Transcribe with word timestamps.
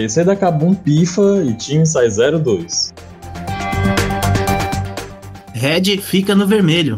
PC 0.00 0.24
da 0.24 0.34
Kabum 0.34 0.74
pifa 0.74 1.44
e 1.44 1.52
time 1.52 1.84
sai 1.84 2.06
0-2. 2.06 2.90
Red 5.52 5.98
fica 5.98 6.34
no 6.34 6.46
vermelho. 6.46 6.96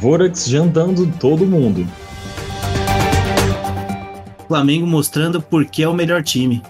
Vorax 0.00 0.48
jantando 0.48 1.06
todo 1.20 1.44
mundo. 1.44 1.86
Flamengo 4.48 4.86
mostrando 4.86 5.42
por 5.42 5.66
que 5.66 5.82
é 5.82 5.88
o 5.88 5.92
melhor 5.92 6.22
time. 6.22 6.62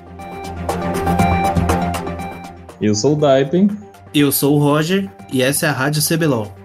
Eu 2.81 2.93
sou 2.97 3.13
o 3.13 3.17
Daipen. 3.17 3.71
Eu 4.13 4.33
sou 4.33 4.57
o 4.57 4.59
Roger 4.59 5.09
e 5.33 5.43
essa 5.43 5.67
é 5.67 5.69
a 5.69 5.73
Rádio 5.73 6.03
CBLOL. 6.03 6.60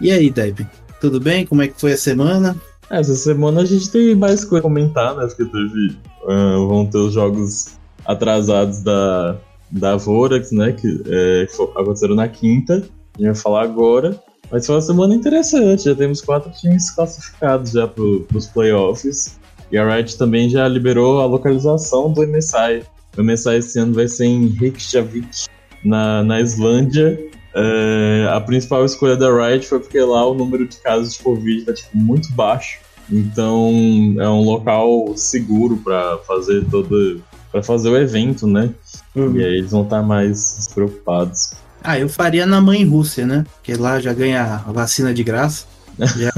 E 0.00 0.10
aí, 0.10 0.30
Deb? 0.30 0.60
Tudo 1.00 1.20
bem? 1.20 1.46
Como 1.46 1.62
é 1.62 1.68
que 1.68 1.80
foi 1.80 1.92
a 1.92 1.96
semana? 1.96 2.56
Essa 2.90 3.14
semana 3.14 3.62
a 3.62 3.64
gente 3.64 3.90
tem 3.90 4.14
mais 4.14 4.44
coisa 4.44 4.60
a 4.60 4.62
comentar, 4.62 5.16
né? 5.16 5.26
Porque 5.26 5.44
teve. 5.44 5.96
Uh, 6.24 6.66
vão 6.68 6.86
ter 6.86 6.98
os 6.98 7.12
jogos 7.12 7.78
atrasados 8.04 8.80
da, 8.80 9.36
da 9.70 9.96
Vorax, 9.96 10.52
né? 10.52 10.72
Que, 10.72 11.02
é, 11.06 11.46
que 11.46 11.62
aconteceram 11.62 12.14
na 12.14 12.28
quinta. 12.28 12.74
A 12.74 13.18
gente 13.18 13.26
vai 13.26 13.34
falar 13.34 13.62
agora. 13.62 14.20
Mas 14.50 14.66
foi 14.66 14.76
uma 14.76 14.82
semana 14.82 15.14
interessante. 15.14 15.84
Já 15.84 15.94
temos 15.94 16.20
quatro 16.20 16.50
times 16.52 16.90
classificados 16.90 17.72
já 17.72 17.88
para 17.88 18.02
os 18.02 18.46
playoffs. 18.46 19.38
E 19.70 19.78
a 19.78 19.96
Riot 19.96 20.16
também 20.16 20.48
já 20.48 20.68
liberou 20.68 21.20
a 21.20 21.26
localização 21.26 22.12
do 22.12 22.26
MSI. 22.26 22.84
O 23.16 23.22
MSI 23.22 23.56
esse 23.56 23.78
ano 23.78 23.94
vai 23.94 24.06
ser 24.06 24.26
em 24.26 24.48
Reykjavik, 24.48 25.46
na, 25.84 26.22
na 26.22 26.40
Islândia. 26.40 27.18
É, 27.58 28.28
a 28.30 28.40
principal 28.40 28.84
escolha 28.84 29.16
da 29.16 29.30
Riot 29.30 29.66
foi 29.66 29.80
porque 29.80 29.98
lá 29.98 30.28
o 30.28 30.34
número 30.34 30.68
de 30.68 30.76
casos 30.76 31.14
de 31.14 31.22
Covid 31.22 31.60
está 31.60 31.72
tipo, 31.72 31.96
muito 31.96 32.30
baixo. 32.32 32.80
Então 33.10 33.70
é 34.18 34.28
um 34.28 34.42
local 34.42 35.16
seguro 35.16 35.78
para 35.78 36.18
fazer 36.18 36.66
todo. 36.70 37.22
para 37.50 37.62
fazer 37.62 37.88
o 37.88 37.96
evento, 37.96 38.46
né? 38.46 38.70
Uhum. 39.14 39.36
E 39.36 39.44
aí 39.44 39.58
eles 39.58 39.70
vão 39.70 39.84
estar 39.84 40.00
tá 40.00 40.02
mais 40.02 40.68
preocupados. 40.74 41.52
Ah, 41.82 41.98
eu 41.98 42.08
faria 42.08 42.44
na 42.44 42.60
mãe 42.60 42.84
Rússia, 42.84 43.26
né? 43.26 43.46
Porque 43.54 43.74
lá 43.74 44.00
já 44.00 44.12
ganha 44.12 44.62
a 44.66 44.72
vacina 44.72 45.14
de 45.14 45.24
graça. 45.24 45.64
Já 45.98 46.30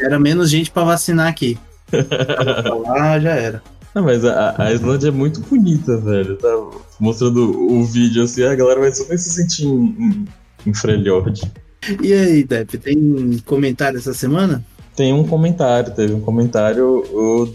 era 0.00 0.18
menos 0.18 0.50
gente 0.50 0.68
para 0.68 0.82
vacinar 0.82 1.28
aqui. 1.28 1.56
lá 2.84 3.20
já 3.20 3.30
era. 3.30 3.62
Não, 3.94 4.04
mas 4.04 4.24
a, 4.24 4.54
a 4.58 4.72
Islândia 4.72 5.08
é 5.08 5.10
muito 5.10 5.40
bonita, 5.40 5.96
velho. 5.96 6.36
Tá 6.36 6.48
mostrando 7.00 7.72
o 7.72 7.84
vídeo 7.84 8.22
assim, 8.22 8.44
a 8.44 8.54
galera 8.54 8.80
vai 8.80 8.92
super 8.92 9.18
se 9.18 9.30
sentir 9.30 9.66
em, 9.66 10.26
em, 10.66 10.70
em. 10.70 10.72
E 12.02 12.12
aí, 12.12 12.44
Depp, 12.44 12.78
tem 12.78 13.38
comentário 13.46 13.98
essa 13.98 14.12
semana? 14.12 14.64
Tem 14.96 15.12
um 15.12 15.26
comentário, 15.26 15.94
teve 15.94 16.12
um 16.12 16.20
comentário 16.20 17.04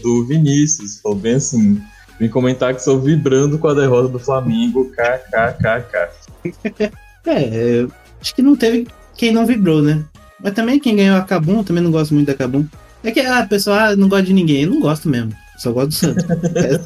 do 0.02 0.24
Vinícius, 0.26 1.00
falou 1.00 1.18
bem 1.18 1.34
assim: 1.34 1.80
vim 2.18 2.28
comentar 2.28 2.74
que 2.74 2.82
sou 2.82 2.98
vibrando 2.98 3.58
com 3.58 3.68
a 3.68 3.74
derrota 3.74 4.08
do 4.08 4.18
Flamengo, 4.18 4.90
kkkk. 4.90 6.08
é, 7.26 7.86
acho 8.20 8.34
que 8.34 8.42
não 8.42 8.56
teve 8.56 8.88
quem 9.14 9.32
não 9.32 9.46
vibrou, 9.46 9.82
né? 9.82 10.02
Mas 10.42 10.54
também 10.54 10.80
quem 10.80 10.96
ganhou 10.96 11.16
a 11.16 11.22
Cabum, 11.22 11.62
também 11.62 11.82
não 11.82 11.90
gosto 11.90 12.14
muito 12.14 12.26
da 12.26 12.34
Cabum. 12.34 12.66
É 13.02 13.10
que 13.10 13.20
a 13.20 13.40
ah, 13.40 13.46
pessoa 13.46 13.90
ah, 13.90 13.96
não 13.96 14.08
gosta 14.08 14.24
de 14.24 14.32
ninguém, 14.32 14.62
eu 14.62 14.70
não 14.70 14.80
gosto 14.80 15.08
mesmo. 15.08 15.32
Só 15.56 15.72
gosto 15.72 15.88
do 15.88 15.94
Santos. 15.94 16.24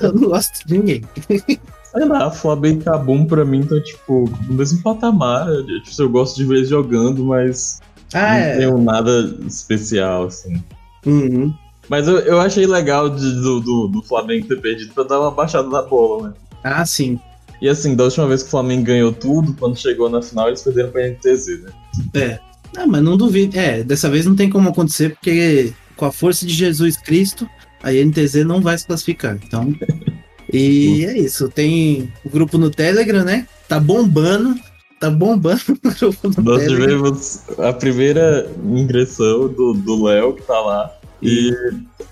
eu 0.03 0.13
não 0.13 0.29
gosto 0.29 0.67
de 0.67 0.79
ninguém. 0.79 1.03
Sei 1.91 2.05
lá, 2.05 2.31
Flamengo 2.31 2.83
e 2.83 2.85
Cabum 2.85 3.27
pra 3.27 3.45
mim 3.45 3.63
tá, 3.63 3.81
tipo, 3.81 4.31
no 4.47 4.55
mesmo 4.55 4.83
patamar. 4.83 5.49
Eu, 5.49 5.83
tipo, 5.83 6.03
eu 6.03 6.11
gosto 6.11 6.37
de 6.37 6.45
ver 6.45 6.57
eles 6.57 6.69
jogando, 6.69 7.25
mas 7.25 7.81
ah, 8.13 8.19
não 8.19 8.37
é. 8.37 8.57
tenho 8.57 8.79
nada 8.79 9.37
especial, 9.47 10.27
assim. 10.27 10.63
Uhum. 11.07 11.53
Mas 11.89 12.07
eu, 12.07 12.19
eu 12.19 12.41
achei 12.41 12.67
legal 12.67 13.09
de, 13.09 13.35
do, 13.37 13.61
do, 13.61 13.89
do, 13.89 14.03
Flamengo 14.03 14.47
ter 14.47 14.61
perdido 14.61 14.93
pra 14.93 15.05
dar 15.05 15.21
uma 15.21 15.31
baixada 15.31 15.69
na 15.69 15.81
bola, 15.81 16.29
né? 16.29 16.35
Ah, 16.63 16.85
sim. 16.85 17.19
E 17.61 17.69
assim, 17.69 17.97
da 17.97 18.05
última 18.05 18.27
vez 18.27 18.43
que 18.43 18.49
o 18.49 18.51
Flamengo 18.51 18.85
ganhou 18.85 19.13
tudo, 19.13 19.55
quando 19.55 19.79
chegou 19.79 20.11
na 20.11 20.21
final, 20.21 20.49
eles 20.49 20.63
perderam 20.63 20.91
pra 20.91 21.09
NTZ, 21.09 21.63
né? 21.63 21.71
É. 22.15 22.39
Ah, 22.77 22.87
mas 22.87 23.03
não 23.03 23.17
duvido. 23.17 23.59
É, 23.59 23.83
dessa 23.83 24.11
vez 24.11 24.27
não 24.27 24.37
tem 24.37 24.51
como 24.51 24.69
acontecer, 24.69 25.11
porque 25.15 25.73
com 25.97 26.05
a 26.05 26.13
força 26.13 26.47
de 26.47 26.53
Jesus 26.53 26.97
Cristo, 26.97 27.49
a 27.83 27.93
NTZ 27.93 28.45
não 28.45 28.61
vai 28.61 28.77
se 28.77 28.87
classificar. 28.87 29.39
Então. 29.43 29.75
E 30.51 31.05
é 31.05 31.19
isso. 31.19 31.47
Tem 31.51 32.11
o 32.25 32.31
grupo 32.31 32.57
no 32.57 32.71
Telegram, 32.71 33.23
né? 33.23 33.47
Tá 33.69 33.79
bombando. 33.79 34.59
Tá 34.99 35.11
bombando 35.11 35.61
o 35.69 35.91
grupo 35.91 36.29
no 36.31 36.43
Nós 36.43 36.63
Telegram. 36.63 36.87
tivemos 36.87 37.43
a 37.59 37.71
primeira 37.71 38.51
ingressão 38.65 39.49
do 39.49 40.05
Léo, 40.05 40.33
que 40.33 40.43
tá 40.45 40.59
lá. 40.59 40.99
E 41.21 41.53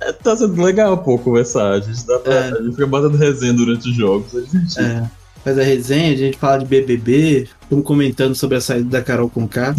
é, 0.00 0.12
tá 0.12 0.37
sendo 0.37 0.60
legal, 0.62 0.99
pô, 0.99 1.19
conversar. 1.19 1.72
A 1.72 1.81
gente, 1.81 2.06
dá 2.06 2.19
pra, 2.19 2.34
é. 2.34 2.53
a 2.53 2.62
gente 2.62 2.72
fica 2.72 2.87
batendo 2.87 3.16
resenha 3.16 3.53
durante 3.53 3.88
os 3.88 3.94
jogos. 3.97 4.34
A 4.34 4.41
gente... 4.43 4.81
É. 4.81 5.10
Faz 5.43 5.59
a 5.59 5.62
resenha, 5.62 6.12
a 6.12 6.16
gente 6.16 6.37
fala 6.37 6.59
de 6.59 6.65
BBB, 6.65 7.49
estamos 7.62 7.84
comentando 7.84 8.34
sobre 8.34 8.56
a 8.56 8.60
saída 8.60 8.91
da 8.91 9.00
Carol 9.00 9.31
com 9.31 9.47
K. 9.47 9.76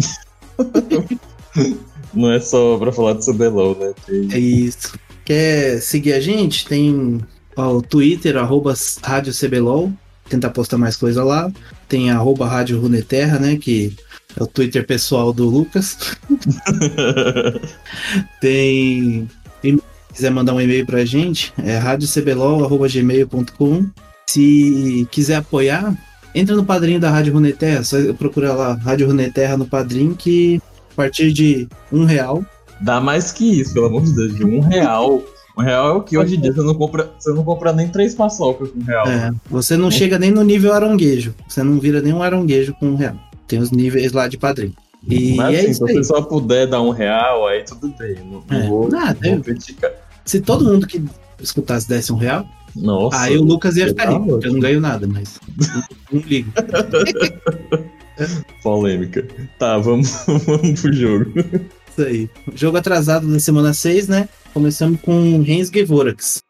Não 2.14 2.32
é 2.32 2.40
só 2.40 2.78
pra 2.78 2.90
falar 2.90 3.12
de 3.12 3.26
CBLOL, 3.26 3.76
né? 3.78 3.92
Tem... 4.06 4.32
É 4.32 4.38
isso. 4.38 4.98
Quer 5.28 5.80
seguir 5.82 6.14
a 6.14 6.20
gente? 6.20 6.66
Tem 6.66 7.20
o 7.54 7.82
Twitter, 7.82 8.38
arroba 8.38 8.72
Rádio 9.02 9.34
CBLOL, 9.34 9.92
tentar 10.26 10.48
postar 10.48 10.78
mais 10.78 10.96
coisa 10.96 11.22
lá. 11.22 11.52
Tem 11.86 12.10
arroba 12.10 12.48
Rádio 12.48 12.80
Runeterra, 12.80 13.38
né? 13.38 13.58
Que 13.58 13.94
é 14.34 14.42
o 14.42 14.46
Twitter 14.46 14.86
pessoal 14.86 15.30
do 15.30 15.44
Lucas. 15.44 15.98
Tem. 18.40 19.28
Se 19.62 19.78
quiser 20.14 20.30
mandar 20.30 20.54
um 20.54 20.62
e-mail 20.62 20.86
pra 20.86 21.04
gente, 21.04 21.52
é 21.62 21.76
radiocblol.gmail.com. 21.76 23.86
Se 24.30 25.06
quiser 25.10 25.36
apoiar, 25.36 25.94
entra 26.34 26.56
no 26.56 26.64
padrinho 26.64 27.00
da 27.00 27.10
Rádio 27.10 27.34
Runeterra, 27.34 27.84
só 27.84 27.98
procura 28.14 28.54
lá, 28.54 28.72
Rádio 28.72 29.08
Runeterra 29.08 29.58
no 29.58 29.66
padrinho, 29.66 30.16
que 30.16 30.58
a 30.90 30.94
partir 30.94 31.34
de 31.34 31.68
um 31.92 32.06
real 32.06 32.42
Dá 32.80 33.00
mais 33.00 33.32
que 33.32 33.60
isso, 33.60 33.74
pelo 33.74 33.86
amor 33.86 34.04
de 34.04 34.14
Deus. 34.14 34.34
De 34.34 34.44
um 34.44 34.60
real. 34.60 35.22
Um 35.56 35.62
real 35.62 35.88
é 35.88 35.92
o 35.92 36.02
que 36.02 36.16
hoje 36.16 36.36
em 36.36 36.40
dia 36.40 36.52
você 36.52 36.62
não 36.62 36.74
compra, 36.74 37.10
você 37.18 37.32
não 37.32 37.42
compra 37.42 37.72
nem 37.72 37.88
três 37.88 38.14
paçocas 38.14 38.70
com 38.70 38.78
um 38.78 38.84
real. 38.84 39.06
É, 39.08 39.32
você 39.50 39.76
não 39.76 39.88
é. 39.88 39.90
chega 39.90 40.18
nem 40.18 40.30
no 40.30 40.44
nível 40.44 40.72
aranguejo. 40.72 41.34
Você 41.48 41.64
não 41.64 41.80
vira 41.80 42.00
nem 42.00 42.12
um 42.12 42.22
aranguejo 42.22 42.74
com 42.74 42.86
um 42.86 42.94
real. 42.94 43.16
Tem 43.48 43.58
os 43.58 43.72
níveis 43.72 44.12
lá 44.12 44.28
de 44.28 44.38
padrinho. 44.38 44.74
E 45.06 45.34
Mas 45.34 45.54
é 45.54 45.60
assim, 45.60 45.72
se 45.74 45.80
você 45.80 46.04
só 46.04 46.22
puder 46.22 46.66
dar 46.66 46.82
um 46.82 46.90
real, 46.90 47.46
aí 47.46 47.64
tudo 47.64 47.92
bem. 47.98 48.16
Não, 48.24 48.42
não 48.48 48.58
é. 48.58 48.66
vou, 48.68 48.88
Nada, 48.88 49.18
vou 49.30 49.40
criticar. 49.40 49.90
Se 50.24 50.40
todo 50.40 50.64
mundo 50.64 50.86
que 50.86 51.02
escutasse 51.40 51.88
desse 51.88 52.12
um 52.12 52.16
real, 52.16 52.46
Nossa, 52.76 53.18
aí 53.18 53.36
o 53.36 53.42
Lucas 53.42 53.76
ia 53.76 53.88
ficar 53.88 54.10
rico, 54.10 54.26
porque 54.26 54.48
eu 54.48 54.52
não 54.52 54.60
ganho 54.60 54.80
nada, 54.80 55.06
mas 55.06 55.40
não, 55.56 55.82
não 56.12 56.20
ligo. 56.20 56.52
Polêmica. 58.62 59.26
Tá, 59.58 59.78
vamos, 59.78 60.24
vamos 60.46 60.80
pro 60.80 60.92
jogo. 60.92 61.32
Isso 61.98 62.02
aí. 62.02 62.30
Jogo 62.54 62.76
atrasado 62.76 63.26
na 63.26 63.40
semana 63.40 63.72
6, 63.72 64.06
né? 64.06 64.28
Começamos 64.54 65.00
com 65.00 65.42
Rensga 65.42 65.84
Vorax. 65.84 66.40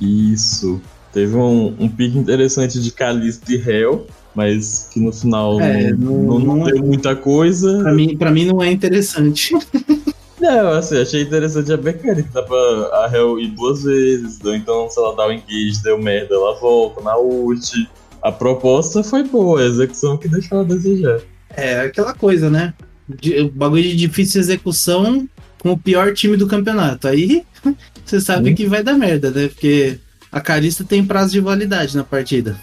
Isso. 0.00 0.80
Teve 1.12 1.36
um, 1.36 1.74
um 1.78 1.88
pique 1.88 2.18
interessante 2.18 2.80
de 2.80 2.90
Calista 2.90 3.52
e 3.52 3.56
Hell, 3.56 4.06
mas 4.34 4.90
que 4.92 4.98
no 4.98 5.12
final 5.12 5.60
é, 5.60 5.92
não, 5.92 6.22
não, 6.22 6.38
não, 6.38 6.56
não 6.56 6.64
deu 6.64 6.78
é... 6.78 6.80
muita 6.80 7.14
coisa. 7.14 7.80
Pra 7.80 7.92
mim, 7.92 8.16
pra 8.16 8.30
mim 8.30 8.44
não 8.46 8.62
é 8.62 8.70
interessante. 8.72 9.54
Não, 10.40 10.68
assim, 10.68 10.96
achei 11.02 11.22
interessante 11.22 11.72
a 11.72 11.76
mecânica. 11.76 12.28
Dá 12.32 12.42
pra 12.44 12.56
a 12.56 13.10
Hell 13.12 13.40
ir 13.40 13.48
duas 13.56 13.82
vezes, 13.82 14.38
ou 14.44 14.54
então, 14.54 14.88
se 14.88 14.96
ela 14.96 15.12
dá 15.16 15.26
o 15.26 15.32
engage, 15.32 15.82
deu 15.82 16.00
merda, 16.00 16.32
ela 16.32 16.54
volta 16.60 17.00
na 17.00 17.18
ult. 17.18 17.90
A 18.22 18.30
proposta 18.30 19.02
foi 19.02 19.24
boa, 19.24 19.60
a 19.60 19.64
execução 19.64 20.16
que 20.16 20.28
deixou 20.28 20.60
a 20.60 20.62
desejar. 20.62 21.20
É, 21.56 21.80
aquela 21.80 22.14
coisa, 22.14 22.48
né? 22.48 22.72
De, 23.08 23.44
bagulho 23.50 23.82
de 23.82 23.96
difícil 23.96 24.40
execução 24.40 25.28
com 25.58 25.72
o 25.72 25.78
pior 25.78 26.12
time 26.12 26.36
do 26.36 26.46
campeonato. 26.46 27.08
Aí 27.08 27.44
você 28.04 28.20
sabe 28.20 28.50
hum. 28.50 28.54
que 28.54 28.66
vai 28.66 28.82
dar 28.82 28.94
merda, 28.94 29.30
né? 29.30 29.48
Porque 29.48 29.98
a 30.30 30.40
Carista 30.40 30.84
tem 30.84 31.04
prazo 31.04 31.32
de 31.32 31.40
validade 31.40 31.96
na 31.96 32.04
partida. 32.04 32.58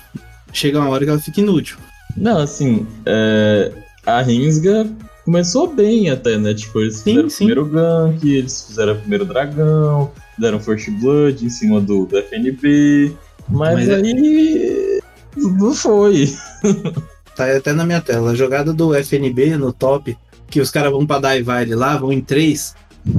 Chega 0.54 0.80
uma 0.80 0.90
hora 0.90 1.04
que 1.04 1.10
ela 1.10 1.20
fica 1.20 1.42
inútil. 1.42 1.78
Não, 2.16 2.40
assim, 2.40 2.86
é, 3.06 3.72
a 4.06 4.22
Rinsga 4.22 4.90
começou 5.26 5.74
bem 5.74 6.10
até, 6.10 6.38
né? 6.38 6.54
Tipo, 6.54 6.80
eles 6.82 6.98
sim, 6.98 7.04
fizeram 7.04 7.30
sim. 7.30 7.36
o 7.36 7.48
primeiro 7.48 7.66
gank, 7.66 8.30
eles 8.30 8.66
fizeram 8.68 8.94
o 8.94 8.98
primeiro 8.98 9.26
dragão, 9.26 10.12
deram 10.38 10.60
First 10.60 10.90
Blood 11.02 11.44
em 11.44 11.50
cima 11.50 11.82
do, 11.82 12.06
do 12.06 12.18
FNB, 12.18 13.14
mas, 13.50 13.74
mas 13.74 13.90
é 13.90 13.96
aí 13.96 15.00
é... 15.00 15.00
não 15.36 15.74
foi. 15.74 16.34
Tá 17.36 17.54
até 17.54 17.74
na 17.74 17.86
minha 17.86 18.00
tela. 18.00 18.32
A 18.32 18.36
jogada 18.36 18.72
do 18.72 18.96
FNB 18.96 19.58
no 19.58 19.74
top 19.74 20.18
que 20.50 20.60
os 20.62 20.70
caras 20.72 20.92
vão 20.92 21.06
pra 21.06 21.20
Daivile 21.20 21.76
lá, 21.76 21.98
vão 21.98 22.12
em 22.12 22.22
três, 22.22 22.76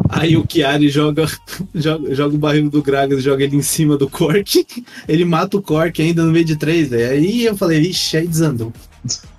Aí 0.08 0.36
o 0.36 0.44
Chiari 0.48 0.88
joga, 0.88 1.26
joga, 1.74 2.12
joga 2.14 2.34
o 2.34 2.38
barril 2.38 2.68
do 2.68 2.82
Gragas, 2.82 3.22
joga 3.22 3.44
ele 3.44 3.56
em 3.56 3.62
cima 3.62 3.96
do 3.96 4.10
Cork. 4.10 4.66
Ele 5.06 5.24
mata 5.24 5.56
o 5.56 5.62
Cork 5.62 6.02
ainda 6.02 6.24
no 6.24 6.32
meio 6.32 6.44
de 6.44 6.56
três, 6.56 6.88
velho. 6.88 7.08
Aí 7.12 7.44
eu 7.44 7.56
falei, 7.56 7.82
ixi, 7.82 8.16
aí 8.16 8.26
desandou. 8.26 8.72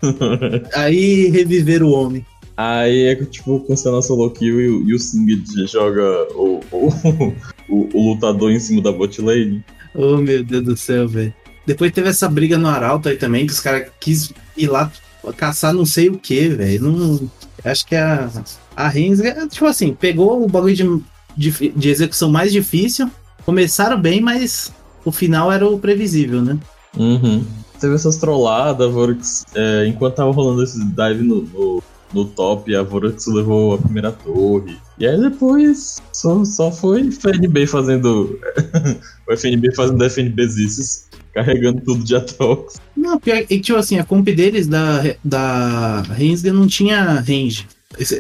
aí 0.74 1.28
reviver 1.28 1.84
o 1.84 1.92
homem. 1.92 2.25
Aí 2.56 3.07
é 3.07 3.16
que, 3.16 3.25
tipo, 3.25 3.60
cancela 3.68 4.01
solo 4.01 4.30
kill 4.31 4.62
e, 4.62 4.69
o- 4.69 4.89
e 4.89 4.94
o 4.94 5.00
Singed 5.00 5.45
joga 5.68 6.28
o, 6.34 6.62
o, 6.72 7.34
o, 7.69 7.89
o 7.94 8.13
lutador 8.13 8.50
em 8.51 8.60
cima 8.60 8.81
da 8.81 8.92
bot 8.92 9.22
lane. 9.22 9.63
Oh, 9.94 10.18
meu 10.18 10.44
Deus 10.44 10.63
do 10.63 10.78
céu, 10.78 11.07
velho. 11.07 11.34
Depois 11.66 11.92
teve 11.92 12.07
essa 12.10 12.30
briga 12.30 12.57
no 12.57 12.68
Arauto 12.69 13.10
aí 13.10 13.18
também, 13.18 13.45
que 13.45 13.51
os 13.51 13.60
caras 13.60 13.89
quis 14.00 14.31
ir 14.56 14.68
lá 14.68 14.92
caçar 15.35 15.74
não 15.74 15.85
sei 15.85 16.09
o 16.09 16.18
que, 16.18 16.50
velho. 16.50 16.91
Não... 16.91 17.29
Acho 17.63 17.85
que 17.85 17.95
a, 17.95 18.29
a 18.75 18.88
Reigns, 18.88 19.19
é, 19.19 19.47
tipo 19.47 19.65
assim, 19.65 19.94
pegou 19.94 20.44
o 20.44 20.47
bagulho 20.47 20.75
de, 20.75 21.03
de, 21.35 21.69
de 21.69 21.89
execução 21.89 22.29
mais 22.29 22.51
difícil. 22.51 23.09
Começaram 23.45 24.00
bem, 24.00 24.21
mas 24.21 24.71
o 25.03 25.12
final 25.12 25.51
era 25.51 25.68
o 25.68 25.79
previsível, 25.79 26.41
né? 26.41 26.57
Uhum. 26.97 27.44
Teve 27.79 27.95
essas 27.95 28.18
trolladas, 28.18 28.88
a 28.88 28.89
Vorix, 28.89 29.45
é, 29.56 29.85
enquanto 29.88 30.15
tava 30.15 30.31
rolando 30.31 30.63
esse 30.63 30.83
dive 30.83 31.24
no, 31.24 31.44
no, 31.44 31.83
no 32.13 32.25
top, 32.25 32.75
a 32.75 32.81
Vorix 32.83 33.27
levou 33.27 33.75
a 33.75 33.77
primeira 33.77 34.12
torre. 34.12 34.77
E 34.97 35.06
aí 35.06 35.19
depois 35.19 36.01
só, 36.12 36.44
só 36.44 36.71
foi 36.71 37.07
FNB 37.07 37.68
fazendo. 37.68 38.39
o 39.29 39.33
FNB 39.33 39.75
fazendo 39.75 40.03
FNBzices, 40.03 41.06
carregando 41.38 41.81
tudo 41.81 42.04
de 42.04 42.16
Atrox. 42.16 42.81
Não, 42.95 43.19
pior, 43.19 43.44
e, 43.48 43.60
tipo 43.60 43.78
assim, 43.78 44.00
a 44.00 44.04
comp 44.04 44.28
deles 44.28 44.66
da, 44.66 45.04
da 45.24 46.01
Rensga 46.01 46.51
não 46.51 46.66
tinha 46.66 47.19
range. 47.19 47.68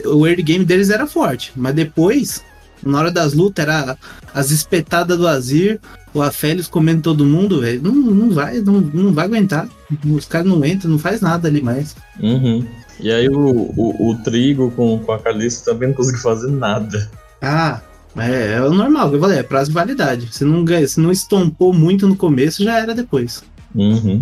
O 0.05 0.27
early 0.27 0.43
game 0.43 0.63
deles 0.63 0.91
era 0.91 1.07
forte, 1.07 1.51
mas 1.55 1.73
depois, 1.73 2.43
na 2.83 2.99
hora 2.99 3.11
das 3.11 3.33
lutas, 3.33 3.65
era 3.65 3.97
as 4.35 4.51
espetadas 4.51 5.17
do 5.17 5.27
Azir, 5.27 5.79
o 6.13 6.21
Afélios 6.21 6.67
comendo 6.67 7.01
todo 7.01 7.25
mundo, 7.25 7.61
velho. 7.61 7.81
Não, 7.81 7.91
não 7.91 8.29
vai, 8.29 8.59
não, 8.59 8.81
não 8.81 9.11
vai 9.11 9.25
aguentar. 9.25 9.67
Os 10.05 10.25
caras 10.25 10.47
não 10.47 10.63
entram, 10.63 10.91
não 10.91 10.99
faz 10.99 11.19
nada 11.19 11.47
ali 11.47 11.61
mais. 11.61 11.95
Uhum. 12.19 12.63
E 12.99 13.11
aí 13.11 13.27
o, 13.27 13.35
o, 13.35 14.11
o 14.11 14.15
Trigo 14.23 14.71
com, 14.71 14.99
com 14.99 15.11
a 15.11 15.19
Calista 15.19 15.71
também 15.71 15.89
não 15.89 15.95
conseguiu 15.95 16.21
fazer 16.21 16.51
nada. 16.51 17.09
Ah, 17.41 17.81
é, 18.17 18.53
é 18.53 18.61
o 18.61 18.71
normal, 18.73 19.13
eu 19.13 19.19
falei, 19.19 19.39
é 19.39 19.43
prazo 19.43 19.69
de 19.69 19.73
validade. 19.75 20.27
Se 20.31 20.43
não, 20.43 20.63
ganha- 20.65 20.87
se 20.87 20.99
não 20.99 21.11
estompou 21.11 21.73
muito 21.73 22.07
no 22.07 22.15
começo, 22.15 22.63
já 22.63 22.79
era 22.79 22.93
depois. 22.95 23.43
Uhum. 23.75 24.21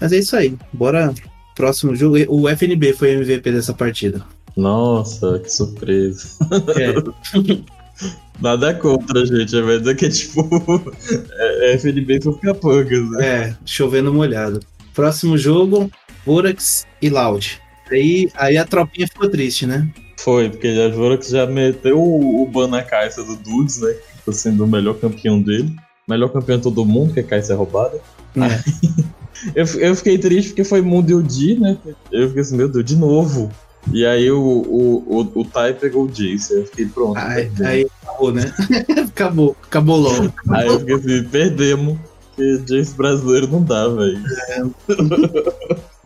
Mas 0.00 0.12
é 0.12 0.18
isso 0.18 0.36
aí. 0.36 0.56
Bora. 0.72 1.12
Próximo 1.54 1.96
jogo. 1.96 2.16
O 2.28 2.48
FNB 2.48 2.92
foi 2.92 3.12
MVP 3.12 3.50
dessa 3.50 3.72
partida. 3.72 4.22
Nossa, 4.56 5.38
que 5.38 5.48
surpresa. 5.50 6.28
É. 6.76 6.92
Nada 8.40 8.74
contra, 8.74 9.24
gente. 9.24 9.56
A 9.56 9.62
verdade 9.62 9.90
é 9.90 9.94
que, 9.94 10.08
tipo, 10.10 10.46
é, 11.32 11.72
é 11.72 11.74
FNB 11.74 12.20
foi 12.22 12.32
ficar 12.34 12.54
poucas, 12.54 13.10
né? 13.12 13.26
É, 13.26 13.54
chovendo 13.64 14.12
molhado. 14.12 14.60
Próximo 14.94 15.38
jogo, 15.38 15.90
Vorax 16.26 16.86
e 17.00 17.08
Loud. 17.08 17.58
Aí, 17.90 18.28
aí 18.34 18.56
a 18.58 18.64
tropinha 18.66 19.06
ficou 19.06 19.30
triste, 19.30 19.66
né? 19.66 19.88
Foi, 20.26 20.50
porque 20.50 20.66
a 20.66 20.88
Vorax 20.88 21.28
já 21.28 21.46
meteu 21.46 22.00
o, 22.00 22.42
o 22.42 22.46
ban 22.46 22.66
na 22.66 22.82
caixa 22.82 23.22
do 23.22 23.36
Dudes, 23.36 23.80
né? 23.80 23.92
Que 23.92 24.24
tá 24.26 24.32
sendo 24.32 24.64
o 24.64 24.66
melhor 24.66 24.98
campeão 24.98 25.40
dele. 25.40 25.72
Melhor 26.08 26.30
campeão 26.30 26.56
de 26.56 26.64
todo 26.64 26.84
mundo, 26.84 27.14
que 27.14 27.20
a 27.20 27.22
caixa 27.22 27.52
é 27.52 27.56
roubada. 27.56 28.00
É. 28.34 29.06
Eu, 29.54 29.66
eu 29.66 29.94
fiquei 29.94 30.16
triste 30.16 30.48
porque 30.48 30.64
foi 30.64 30.80
Mundo 30.80 31.22
Di, 31.22 31.60
né? 31.60 31.76
Eu 32.10 32.28
fiquei 32.28 32.40
assim, 32.40 32.56
meu 32.56 32.70
Deus, 32.70 32.84
de 32.86 32.96
novo. 32.96 33.50
E 33.92 34.04
aí 34.04 34.30
o, 34.30 34.40
o, 34.40 35.20
o, 35.20 35.40
o 35.40 35.44
Tai 35.44 35.74
pegou 35.74 36.04
o 36.04 36.08
Jace. 36.08 36.54
Eu 36.54 36.64
fiquei 36.64 36.86
pronto. 36.86 37.18
Aí, 37.18 37.86
acabou, 38.02 38.32
né? 38.32 38.50
acabou, 39.06 39.56
acabou 39.62 39.96
logo. 39.98 40.32
Aí 40.48 40.66
eu 40.66 40.80
fiquei 40.80 40.94
assim, 40.94 41.24
perdemos. 41.24 41.98
Porque 42.34 42.62
Jace 42.66 42.94
brasileiro 42.94 43.46
não 43.46 43.62
dá, 43.62 43.86
velho. 43.88 44.24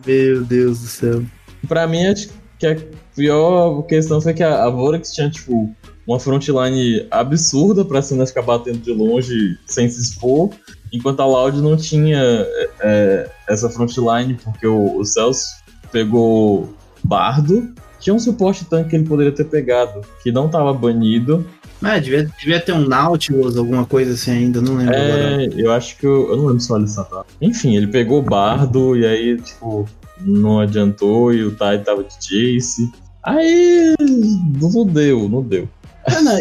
Meu 0.05 0.45
Deus 0.45 0.81
do 0.81 0.87
céu. 0.89 1.23
Pra 1.69 1.87
mim, 1.87 2.05
acho 2.07 2.31
que 2.59 2.67
a 2.67 2.77
pior 3.21 3.83
questão 3.83 4.19
foi 4.19 4.33
que 4.33 4.43
a, 4.43 4.65
a 4.65 4.71
Vorax 4.71 5.13
tinha, 5.13 5.29
tipo, 5.29 5.71
uma 6.07 6.19
frontline 6.19 7.07
absurda 7.11 7.85
pra 7.85 8.01
cena 8.01 8.25
ficar 8.25 8.41
batendo 8.41 8.79
de 8.79 8.93
longe 8.93 9.59
sem 9.67 9.89
se 9.91 10.01
expor, 10.01 10.51
enquanto 10.91 11.21
a 11.21 11.27
Loud 11.27 11.61
não 11.61 11.77
tinha 11.77 12.19
é, 12.19 12.71
é, 12.81 13.31
essa 13.47 13.69
frontline, 13.69 14.39
porque 14.43 14.67
o, 14.67 14.97
o 14.97 15.05
Celso 15.05 15.47
pegou 15.93 16.75
Bardo, 17.05 17.75
tinha 17.99 18.15
um 18.15 18.19
suporte 18.19 18.65
tanque 18.65 18.91
que 18.91 18.97
ele 18.97 19.07
poderia 19.07 19.33
ter 19.33 19.45
pegado, 19.45 20.01
que 20.23 20.33
não 20.33 20.49
tava 20.49 20.73
banido. 20.73 21.47
Ah, 21.83 21.99
devia, 21.99 22.25
devia 22.39 22.61
ter 22.61 22.73
um 22.73 22.87
Nautilus, 22.87 23.57
alguma 23.57 23.85
coisa 23.85 24.15
assim 24.15 24.31
ainda, 24.31 24.63
não 24.63 24.77
lembro 24.77 24.95
agora. 24.95 25.45
É, 25.45 25.49
eu 25.55 25.71
acho 25.73 25.99
que 25.99 26.07
eu, 26.07 26.31
eu 26.31 26.37
não 26.39 26.47
lembro 26.47 26.61
se 26.61 26.73
o 26.73 26.75
Alisson 26.75 27.05
tava. 27.05 27.27
Enfim, 27.41 27.77
ele 27.77 27.87
pegou 27.87 28.23
Bardo 28.23 28.97
e 28.97 29.05
aí, 29.05 29.41
tipo, 29.41 29.87
não 30.21 30.61
adiantou 30.61 31.33
e 31.33 31.45
o 31.45 31.51
Tai 31.55 31.79
tava 31.79 32.05
de 32.05 32.15
Jace. 32.19 32.91
Aí 33.23 33.95
não 34.61 34.87
deu, 34.87 35.29
não 35.29 35.43
deu. 35.43 35.69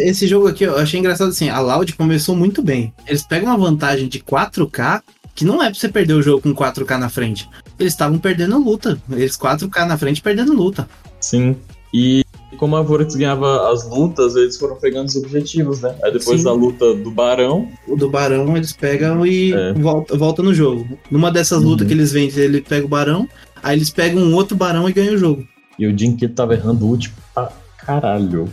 Esse 0.02 0.26
jogo 0.26 0.48
aqui 0.48 0.64
eu 0.64 0.76
achei 0.78 0.98
engraçado 0.98 1.28
assim, 1.28 1.48
a 1.48 1.60
Loud 1.60 1.94
começou 1.94 2.34
muito 2.34 2.62
bem. 2.62 2.92
Eles 3.06 3.22
pegam 3.22 3.48
uma 3.50 3.58
vantagem 3.58 4.08
de 4.08 4.18
4K, 4.20 5.02
que 5.34 5.44
não 5.44 5.62
é 5.62 5.66
pra 5.70 5.74
você 5.78 5.88
perder 5.88 6.14
o 6.14 6.22
jogo 6.22 6.42
com 6.42 6.54
4K 6.54 6.98
na 6.98 7.08
frente. 7.08 7.48
Eles 7.78 7.92
estavam 7.92 8.18
perdendo 8.18 8.58
luta. 8.58 9.00
Eles 9.10 9.36
4K 9.36 9.84
na 9.86 9.98
frente 9.98 10.22
perdendo 10.22 10.52
luta. 10.54 10.88
Sim. 11.20 11.56
E 11.92 12.24
como 12.56 12.76
a 12.76 12.82
Vorax 12.82 13.14
ganhava 13.14 13.70
as 13.72 13.88
lutas, 13.88 14.34
eles 14.36 14.56
foram 14.56 14.76
pegando 14.76 15.08
os 15.08 15.16
objetivos, 15.16 15.80
né? 15.80 15.94
Aí 16.02 16.12
depois 16.12 16.38
Sim. 16.40 16.44
da 16.44 16.52
luta 16.52 16.94
do 16.94 17.10
Barão, 17.10 17.68
O 17.88 17.96
do 17.96 18.08
Barão 18.10 18.56
eles 18.56 18.72
pegam 18.72 19.24
e 19.26 19.52
É. 19.52 19.72
volta, 19.74 20.16
volta 20.16 20.42
no 20.42 20.54
jogo. 20.54 20.86
Numa 21.10 21.30
dessas 21.30 21.62
Uhum. 21.62 21.70
lutas 21.70 21.86
que 21.86 21.92
eles 21.92 22.12
vencem, 22.12 22.42
ele 22.44 22.60
pega 22.60 22.84
o 22.86 22.88
Barão, 22.88 23.28
aí 23.62 23.76
eles 23.76 23.90
pegam 23.90 24.22
um 24.22 24.34
outro 24.34 24.56
Barão 24.56 24.88
e 24.88 24.92
ganham 24.92 25.14
o 25.14 25.18
jogo. 25.18 25.46
E 25.80 25.86
o 25.86 25.96
Jinket 25.98 26.34
tava 26.34 26.54
errando 26.54 26.86
ult 26.86 27.10
pra 27.34 27.50
caralho. 27.78 28.48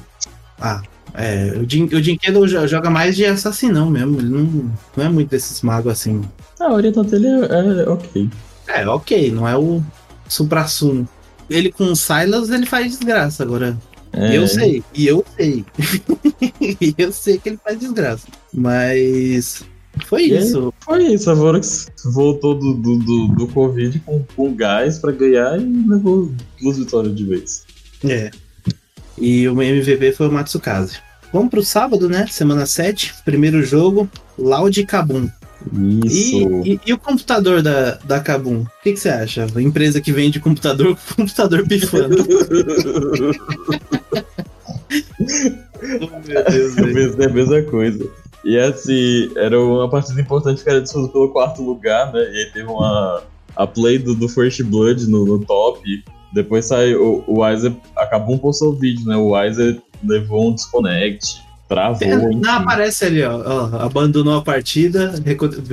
Ah, 0.59 0.81
é. 1.13 1.51
O, 1.57 1.61
o 1.61 2.01
jo- 2.01 2.67
joga 2.67 2.89
mais 2.89 3.15
de 3.15 3.25
assassinão 3.25 3.89
mesmo. 3.89 4.17
Ele 4.19 4.29
não, 4.29 4.71
não 4.95 5.05
é 5.05 5.09
muito 5.09 5.29
desses 5.29 5.61
magos 5.61 5.91
assim. 5.91 6.21
Ah, 6.59 6.69
o 6.71 6.75
orientante 6.75 7.11
dele 7.11 7.27
é, 7.27 7.83
é 7.83 7.89
ok. 7.89 8.29
É, 8.67 8.87
ok, 8.87 9.31
não 9.31 9.47
é 9.47 9.55
o 9.57 9.83
supra-sumo. 10.27 11.07
Ele 11.49 11.71
com 11.71 11.85
o 11.91 11.95
Silas, 11.95 12.49
ele 12.49 12.65
faz 12.65 12.91
desgraça 12.97 13.43
agora. 13.43 13.77
É, 14.13 14.37
Eu 14.37 14.47
sei, 14.47 14.83
e 14.93 15.05
eu 15.05 15.23
sei. 15.35 15.65
e 16.81 16.95
eu 16.97 17.11
sei 17.11 17.37
que 17.37 17.49
ele 17.49 17.59
faz 17.63 17.77
desgraça. 17.79 18.27
Mas 18.53 19.63
foi 20.05 20.23
E 20.23 20.37
isso. 20.37 20.73
Foi 20.79 21.03
isso, 21.05 21.29
a 21.29 21.33
Vorax 21.33 21.89
voltou 22.05 22.55
do, 22.55 22.73
do, 22.73 22.97
do, 22.99 23.27
do 23.29 23.47
Covid 23.47 23.99
com, 23.99 24.23
com 24.35 24.53
gás 24.53 24.99
pra 24.99 25.11
ganhar 25.11 25.59
e 25.59 25.87
levou 25.87 26.31
duas 26.61 26.77
vitórias 26.77 27.15
de 27.15 27.25
vez. 27.25 27.65
É. 28.03 28.31
E 29.17 29.47
o 29.47 29.61
MVP 29.61 30.11
foi 30.11 30.27
o 30.27 30.31
Matsukaze. 30.31 30.97
Vamos 31.33 31.49
pro 31.49 31.63
sábado, 31.63 32.07
né? 32.07 32.25
Semana 32.29 32.65
7, 32.65 33.15
primeiro 33.25 33.63
jogo, 33.63 34.09
Loud 34.37 34.79
e 34.79 34.85
Kabum. 34.85 35.29
E, 35.73 36.07
Isso. 36.07 36.61
e, 36.65 36.79
e 36.85 36.93
o 36.93 36.97
computador 36.97 37.61
da, 37.61 37.95
da 37.95 38.19
Kabum? 38.19 38.61
O 38.61 38.67
que, 38.83 38.93
que 38.93 38.99
você 38.99 39.09
acha? 39.09 39.47
A 39.53 39.61
empresa 39.61 39.99
que 39.99 40.11
vende 40.11 40.39
computador 40.39 40.95
com 40.95 41.15
computador 41.23 41.67
pifando. 41.67 42.25
oh, 44.89 46.27
meu 46.27 46.43
Deus, 46.43 46.75
pensei 46.75 47.25
a 47.25 47.29
mesma 47.29 47.61
coisa. 47.63 48.09
E 48.45 48.57
assim, 48.57 49.29
era 49.35 49.59
uma 49.59 49.89
partida 49.89 50.19
importante 50.21 50.63
que 50.63 50.69
era 50.69 50.81
disputada 50.81 51.11
pelo 51.11 51.29
quarto 51.29 51.61
lugar, 51.63 52.13
né? 52.13 52.19
E 52.21 52.37
aí 52.37 52.51
teve 52.53 52.67
uma. 52.69 53.23
A 53.55 53.65
play 53.65 53.97
do, 53.97 54.13
do 54.13 54.29
First 54.29 54.61
Blood 54.63 55.07
no, 55.09 55.25
no 55.25 55.43
top. 55.43 55.81
Depois 56.33 56.65
saiu. 56.65 57.23
O, 57.27 57.33
o 57.35 57.39
Weiser 57.41 57.73
acabou 57.95 58.35
um 58.35 58.37
postou 58.37 58.69
o 58.69 58.75
vídeo, 58.75 59.05
né? 59.07 59.15
O 59.17 59.31
Weiser 59.31 59.81
levou 60.05 60.49
um 60.49 60.53
desconnect, 60.53 61.41
travou. 61.67 62.07
enfim. 62.07 62.39
Não, 62.39 62.51
aparece 62.53 63.05
ali, 63.05 63.23
ó, 63.23 63.35
ó, 63.43 63.77
Abandonou 63.83 64.35
a 64.35 64.41
partida, 64.43 65.13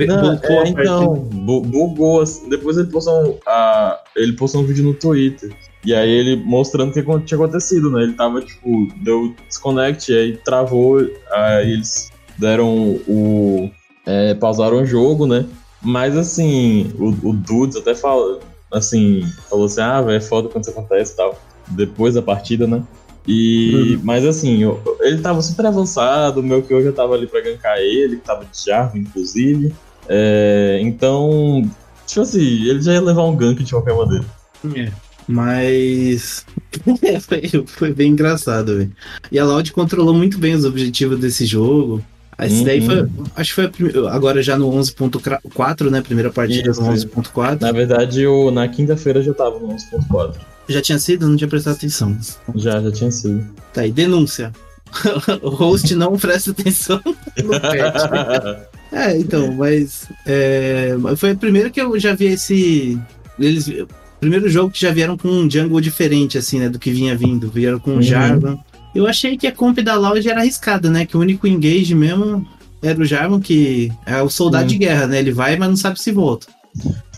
Não, 0.07 0.31
é, 0.31 0.35
a 0.35 0.37
partida. 0.39 0.81
então, 0.81 1.13
bu- 1.13 1.61
bugou. 1.61 2.21
assim. 2.21 2.49
Depois 2.49 2.75
ele 2.77 2.87
postou, 2.87 3.13
um, 3.23 3.37
a, 3.47 3.99
ele 4.15 4.33
postou 4.33 4.61
um 4.61 4.65
vídeo 4.65 4.83
no 4.83 4.93
Twitter. 4.95 5.55
E 5.85 5.93
aí 5.93 6.09
ele 6.09 6.35
mostrando 6.37 6.89
o 6.89 6.93
que 6.93 7.03
tinha 7.25 7.37
acontecido, 7.39 7.91
né? 7.91 8.01
Ele 8.01 8.13
tava, 8.13 8.41
tipo, 8.41 8.87
deu 9.03 9.35
desconnect, 9.47 10.11
e 10.11 10.17
aí 10.17 10.37
travou, 10.37 10.97
aí 11.31 11.71
eles 11.73 12.09
deram 12.37 12.99
o. 13.07 13.69
é, 14.05 14.33
pausaram 14.33 14.77
o 14.81 14.85
jogo, 14.85 15.25
né? 15.25 15.45
Mas 15.81 16.17
assim, 16.17 16.91
o, 16.97 17.29
o 17.29 17.33
Dudes 17.33 17.77
até 17.77 17.93
fala, 17.93 18.39
assim, 18.71 19.23
falou 19.49 19.65
assim, 19.65 19.81
ah, 19.81 20.01
velho, 20.01 20.17
é 20.17 20.21
foda 20.21 20.49
quando 20.49 20.63
isso 20.63 20.71
acontece 20.71 21.13
e 21.13 21.15
tal. 21.17 21.39
Depois 21.67 22.13
da 22.15 22.21
partida, 22.21 22.65
né? 22.67 22.81
E, 23.27 23.99
mas 24.03 24.23
assim, 24.25 24.61
eu- 24.61 24.79
ele 25.01 25.19
tava 25.19 25.41
super 25.41 25.65
avançado, 25.65 26.39
o 26.39 26.43
meu 26.43 26.61
que 26.61 26.83
já 26.83 26.91
tava 26.91 27.15
ali 27.15 27.25
pra 27.27 27.41
gankar 27.41 27.77
ele, 27.79 28.17
que 28.17 28.23
tava 28.23 28.45
de 28.45 28.65
Jarvan, 28.65 28.99
inclusive. 28.99 29.73
É, 30.07 30.79
então, 30.81 31.67
tipo 32.05 32.21
assim, 32.21 32.39
ele 32.39 32.81
já 32.81 32.93
ia 32.93 33.01
levar 33.01 33.23
um 33.23 33.35
gank 33.35 33.63
de 33.63 33.71
qualquer 33.71 33.95
maneira. 33.95 34.25
É. 34.75 34.91
Mas 35.27 36.45
foi, 37.27 37.63
foi 37.65 37.93
bem 37.93 38.11
engraçado, 38.11 38.77
velho. 38.77 38.91
E 39.31 39.39
a 39.39 39.45
Loud 39.45 39.71
controlou 39.73 40.13
muito 40.13 40.37
bem 40.37 40.53
os 40.53 40.65
objetivos 40.65 41.19
desse 41.19 41.45
jogo. 41.45 42.03
Esse 42.39 42.55
Uhum. 42.59 42.63
daí 42.65 42.85
foi. 42.85 43.09
Acho 43.35 43.49
que 43.51 43.55
foi 43.55 43.65
a 43.65 43.69
prime- 43.69 44.07
agora 44.09 44.43
já 44.43 44.57
no 44.57 44.69
11.4, 44.69 45.89
né? 45.89 46.01
Primeira 46.01 46.29
partida 46.31 46.69
Isso, 46.71 46.81
no 46.81 46.93
isso. 46.93 47.07
11.4. 47.07 47.61
Na 47.61 47.71
verdade, 47.71 48.25
o, 48.27 48.51
na 48.51 48.67
quinta-feira 48.67 49.21
já 49.21 49.33
tava 49.33 49.57
no 49.59 49.67
11.4. 49.69 50.33
Já 50.67 50.81
tinha 50.81 50.99
sido? 50.99 51.27
Não 51.27 51.35
tinha 51.37 51.47
prestado 51.47 51.75
atenção. 51.75 52.17
Já, 52.55 52.81
já 52.81 52.91
tinha 52.91 53.11
sido. 53.11 53.45
Tá 53.73 53.81
aí, 53.81 53.91
denúncia. 53.91 54.51
o 55.41 55.49
host 55.49 55.93
não 55.95 56.17
presta 56.17 56.51
atenção 56.51 56.99
no 57.43 57.59
patch. 57.59 58.67
É, 58.91 59.17
então, 59.17 59.51
mas. 59.53 60.07
é, 60.25 60.91
foi 61.17 61.33
o 61.33 61.37
primeiro 61.37 61.69
que 61.71 61.79
eu 61.81 61.97
já 61.99 62.13
vi 62.15 62.25
esse. 62.27 62.99
Eles. 63.39 63.69
Primeiro 64.19 64.49
jogo 64.49 64.71
que 64.71 64.79
já 64.81 64.91
vieram 64.91 65.17
com 65.17 65.27
um 65.27 65.49
jungle 65.49 65.79
diferente, 65.81 66.37
assim, 66.37 66.59
né? 66.59 66.69
Do 66.69 66.79
que 66.79 66.91
vinha 66.91 67.15
vindo. 67.15 67.49
Vieram 67.49 67.79
com 67.79 67.91
Uhum. 67.91 67.97
um 67.97 68.01
Jarvan. 68.01 68.57
Eu 68.95 69.05
achei 69.07 69.37
que 69.37 69.45
a 69.45 69.51
comp 69.51 69.77
da 69.79 69.95
Loud 69.95 70.27
era 70.27 70.39
arriscada, 70.39 70.89
né? 70.89 71.05
Que 71.05 71.17
o 71.17 71.19
único 71.19 71.45
engage 71.45 71.93
mesmo 71.93 72.47
era 72.81 72.99
o 72.99 73.05
Jarvan, 73.05 73.39
que 73.41 73.91
é 74.05 74.21
o 74.21 74.29
soldado 74.29 74.69
Sim. 74.69 74.77
de 74.79 74.85
guerra, 74.85 75.05
né? 75.07 75.19
Ele 75.19 75.31
vai, 75.33 75.57
mas 75.57 75.69
não 75.69 75.75
sabe 75.75 75.99
se 75.99 76.11
volta. 76.11 76.47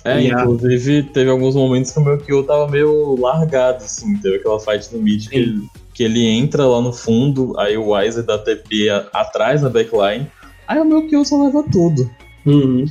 É, 0.04 0.22
E 0.22 0.32
a- 0.34 0.42
inclusive 0.42 1.04
teve 1.04 1.30
alguns 1.30 1.54
momentos 1.56 1.92
que 1.92 2.00
o 2.00 2.04
meu 2.04 2.18
kill 2.18 2.44
tava 2.44 2.68
meio 2.70 3.16
largado, 3.20 3.84
assim. 3.84 4.16
Teve 4.18 4.38
aquela 4.38 4.60
fight 4.60 4.94
no 4.96 5.02
mid 5.02 5.28
que 5.28 5.36
ele, 5.38 5.62
que 5.94 6.04
ele 6.04 6.26
entra 6.26 6.66
lá 6.66 6.82
no 6.82 6.94
fundo, 6.94 7.54
aí 7.60 7.78
o 7.78 7.90
Wiser 7.92 8.24
dá 8.24 8.38
TP 8.38 8.90
a- 8.90 9.06
atrás 9.14 9.62
na 9.62 9.70
backline. 9.70 10.28
Aí 10.68 10.80
o 10.80 10.86
meu 10.86 11.08
kill 11.08 11.24
só 11.26 11.44
leva 11.44 11.64
tudo. 11.72 12.10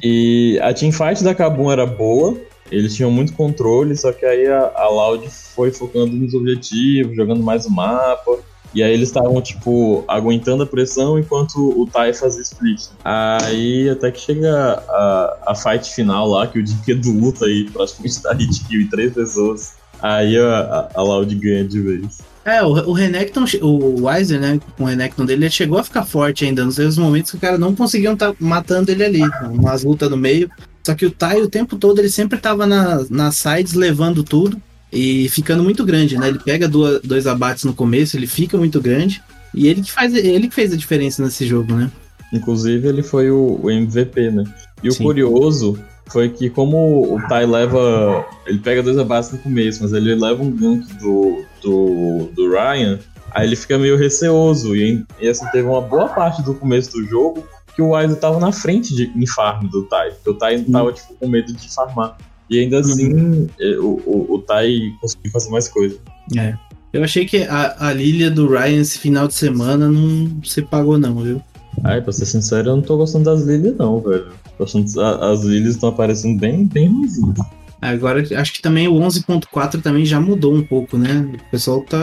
E 0.02 0.58
a 0.62 0.72
teamfight 0.74 1.24
da 1.24 1.34
Kabum 1.34 1.70
era 1.72 1.86
boa, 1.86 2.36
eles 2.70 2.94
tinham 2.94 3.10
muito 3.10 3.32
controle, 3.32 3.96
só 3.96 4.12
que 4.12 4.26
aí 4.26 4.46
a, 4.46 4.70
a 4.74 4.88
Loud 4.88 5.26
foi 5.30 5.70
focando 5.70 6.12
nos 6.14 6.34
objetivos, 6.34 7.16
jogando 7.16 7.42
mais 7.42 7.64
o 7.64 7.70
mapa. 7.70 8.38
E 8.76 8.82
aí 8.82 8.92
eles 8.92 9.08
estavam, 9.08 9.40
tipo, 9.40 10.04
aguentando 10.06 10.62
a 10.62 10.66
pressão 10.66 11.18
enquanto 11.18 11.56
o 11.80 11.86
Tai 11.86 12.12
fazia 12.12 12.42
split. 12.42 12.88
Aí 13.02 13.88
até 13.88 14.10
que 14.10 14.20
chega 14.20 14.52
a, 14.86 15.38
a 15.46 15.54
fight 15.54 15.90
final 15.94 16.28
lá, 16.28 16.46
que 16.46 16.58
o 16.58 16.62
Dinkedo 16.62 17.08
luta 17.18 17.46
aí 17.46 17.70
praticamente 17.70 18.22
dá 18.22 18.34
hit 18.34 18.62
kill 18.66 18.82
em 18.82 18.86
três 18.88 19.14
pessoas. 19.14 19.76
Aí 20.02 20.38
a, 20.38 20.90
a, 20.94 21.02
Loud 21.02 21.34
ganha 21.36 21.64
de 21.64 21.80
vez. 21.80 22.18
É, 22.44 22.62
o, 22.62 22.68
o 22.68 22.92
Renekton, 22.92 23.46
o 23.62 24.04
Weiser, 24.04 24.38
né, 24.38 24.60
com 24.76 24.84
o 24.84 24.86
Renekton 24.86 25.24
dele, 25.24 25.46
ele 25.46 25.50
chegou 25.50 25.78
a 25.78 25.84
ficar 25.84 26.04
forte 26.04 26.44
ainda, 26.44 26.62
nos 26.62 26.74
seus 26.74 26.98
momentos 26.98 27.30
que 27.30 27.38
o 27.38 27.40
cara 27.40 27.56
não 27.56 27.74
conseguiam 27.74 28.12
estar 28.12 28.34
matando 28.38 28.90
ele 28.90 29.02
ali, 29.02 29.22
umas 29.52 29.84
lutas 29.84 30.10
no 30.10 30.18
meio. 30.18 30.50
Só 30.84 30.94
que 30.94 31.06
o 31.06 31.10
Tai, 31.10 31.40
o 31.40 31.48
tempo 31.48 31.78
todo, 31.78 31.98
ele 31.98 32.10
sempre 32.10 32.38
tava 32.38 32.66
na, 32.66 33.06
nas 33.08 33.36
sides 33.36 33.72
levando 33.72 34.22
tudo 34.22 34.60
e 34.92 35.28
ficando 35.28 35.62
muito 35.62 35.84
grande, 35.84 36.16
né? 36.16 36.28
Ele 36.28 36.38
pega 36.38 36.68
duas, 36.68 37.00
dois 37.02 37.26
abates 37.26 37.64
no 37.64 37.74
começo, 37.74 38.16
ele 38.16 38.26
fica 38.26 38.56
muito 38.56 38.80
grande. 38.80 39.22
E 39.54 39.68
ele 39.68 39.82
que, 39.82 39.90
faz, 39.90 40.14
ele 40.14 40.48
que 40.48 40.54
fez 40.54 40.72
a 40.72 40.76
diferença 40.76 41.22
nesse 41.22 41.46
jogo, 41.46 41.74
né? 41.74 41.90
Inclusive, 42.32 42.88
ele 42.88 43.02
foi 43.02 43.30
o, 43.30 43.58
o 43.62 43.70
MVP, 43.70 44.30
né? 44.30 44.44
E 44.82 44.90
Sim. 44.90 45.02
o 45.02 45.06
curioso 45.06 45.78
foi 46.08 46.28
que, 46.28 46.50
como 46.50 47.14
o 47.14 47.20
Tai 47.28 47.46
leva. 47.46 48.26
Ele 48.46 48.58
pega 48.58 48.82
dois 48.82 48.98
abates 48.98 49.32
no 49.32 49.38
começo, 49.38 49.82
mas 49.82 49.92
ele 49.92 50.14
leva 50.14 50.42
um 50.42 50.50
gank 50.50 50.86
do, 50.94 51.44
do, 51.62 52.30
do 52.34 52.50
Ryan, 52.50 52.98
aí 53.32 53.46
ele 53.46 53.56
fica 53.56 53.78
meio 53.78 53.96
receoso. 53.96 54.76
E, 54.76 55.04
e 55.20 55.28
assim, 55.28 55.46
teve 55.50 55.66
uma 55.66 55.80
boa 55.80 56.08
parte 56.08 56.42
do 56.42 56.54
começo 56.54 56.92
do 56.92 57.04
jogo 57.04 57.46
que 57.74 57.82
o 57.82 57.90
Wiser 57.90 58.18
tava 58.18 58.40
na 58.40 58.52
frente 58.52 58.94
de, 58.94 59.12
em 59.14 59.26
farm 59.26 59.66
do 59.66 59.84
Tai. 59.84 60.10
Porque 60.10 60.30
o 60.30 60.34
Tai 60.34 60.58
tava 60.60 60.92
tipo, 60.92 61.14
com 61.14 61.28
medo 61.28 61.52
de 61.52 61.74
farmar. 61.74 62.16
E 62.50 62.58
ainda 62.60 62.80
assim, 62.80 63.48
eh, 63.60 63.76
o, 63.78 64.00
o, 64.06 64.34
o 64.34 64.38
Tai 64.42 64.72
conseguiu 65.00 65.30
fazer 65.32 65.50
mais 65.50 65.68
coisa. 65.68 65.96
É. 66.36 66.54
Eu 66.92 67.02
achei 67.04 67.26
que 67.26 67.42
a, 67.42 67.88
a 67.88 67.92
Lilia 67.92 68.30
do 68.30 68.46
Ryan 68.48 68.80
esse 68.80 68.98
final 68.98 69.26
de 69.28 69.34
semana 69.34 69.88
não 69.90 70.42
se 70.44 70.62
pagou, 70.62 70.96
não, 70.98 71.16
viu? 71.16 71.42
Ai, 71.84 72.00
pra 72.00 72.12
ser 72.12 72.24
sincero, 72.26 72.70
eu 72.70 72.76
não 72.76 72.82
tô 72.82 72.96
gostando 72.96 73.24
das 73.24 73.42
lilies, 73.42 73.76
não, 73.76 74.00
velho. 74.00 74.28
Achando 74.58 75.00
a- 75.00 75.32
as 75.32 75.42
lilies 75.42 75.74
estão 75.74 75.90
aparecendo 75.90 76.38
bem, 76.40 76.64
bem 76.66 76.88
ruimzinhas. 76.88 77.36
Agora, 77.82 78.24
acho 78.40 78.52
que 78.54 78.62
também 78.62 78.88
o 78.88 78.94
11.4 78.94 79.82
também 79.82 80.06
já 80.06 80.18
mudou 80.18 80.54
um 80.54 80.62
pouco, 80.64 80.96
né? 80.96 81.28
O 81.46 81.50
pessoal 81.50 81.82
tá. 81.82 81.98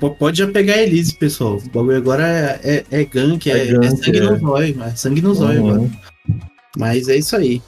po- 0.00 0.10
Pode 0.14 0.38
já 0.38 0.46
pegar 0.48 0.74
a 0.74 0.82
Elise, 0.82 1.14
pessoal. 1.18 1.58
O 1.58 1.68
bagulho 1.70 1.98
agora 1.98 2.26
é, 2.26 2.60
é, 2.64 2.84
é 3.02 3.04
gank, 3.04 3.46
é, 3.50 3.58
É 3.58 3.72
gank, 3.72 3.84
é 3.84 3.90
sangue 3.90 4.18
é. 4.18 4.22
no 4.30 4.38
zóio, 4.38 4.82
é 4.82 4.90
sangue 4.96 5.20
no 5.20 5.34
zóio 5.34 5.62
Uhum. 5.62 5.68
agora. 5.74 5.90
Mas 6.78 7.08
é 7.08 7.16
isso 7.16 7.36
aí. 7.36 7.60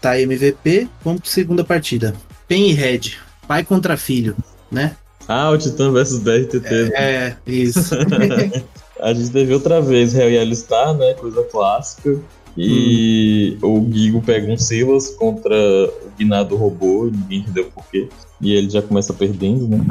Tá 0.00 0.20
MVP, 0.20 0.88
vamos 1.04 1.22
pra 1.22 1.30
segunda 1.30 1.64
partida. 1.64 2.14
Pen 2.46 2.70
e 2.70 2.72
Red, 2.72 3.12
pai 3.48 3.64
contra 3.64 3.96
filho, 3.96 4.36
né? 4.70 4.96
Ah, 5.26 5.50
o 5.50 5.56
Titã 5.56 5.92
versus 5.92 6.18
BRTT. 6.18 6.92
É, 6.94 7.36
isso. 7.46 7.94
A 9.00 9.14
gente 9.14 9.30
teve 9.30 9.54
outra 9.54 9.80
vez 9.80 10.14
Hell 10.14 10.30
e 10.30 10.38
Alistar, 10.38 10.92
né? 10.94 11.14
Coisa 11.14 11.42
clássica. 11.44 12.20
E 12.56 13.56
o 13.62 13.88
Gigo 13.90 14.20
pega 14.20 14.52
um 14.52 14.58
Silas 14.58 15.10
contra 15.10 15.54
o 15.54 16.10
Guinado 16.18 16.56
robô, 16.56 17.10
ninguém 17.10 17.40
entendeu 17.40 17.70
por 17.74 17.84
quê. 17.90 18.08
E 18.40 18.52
ele 18.52 18.68
já 18.68 18.82
começa 18.82 19.14
perdendo, 19.14 19.68
né? 19.68 19.86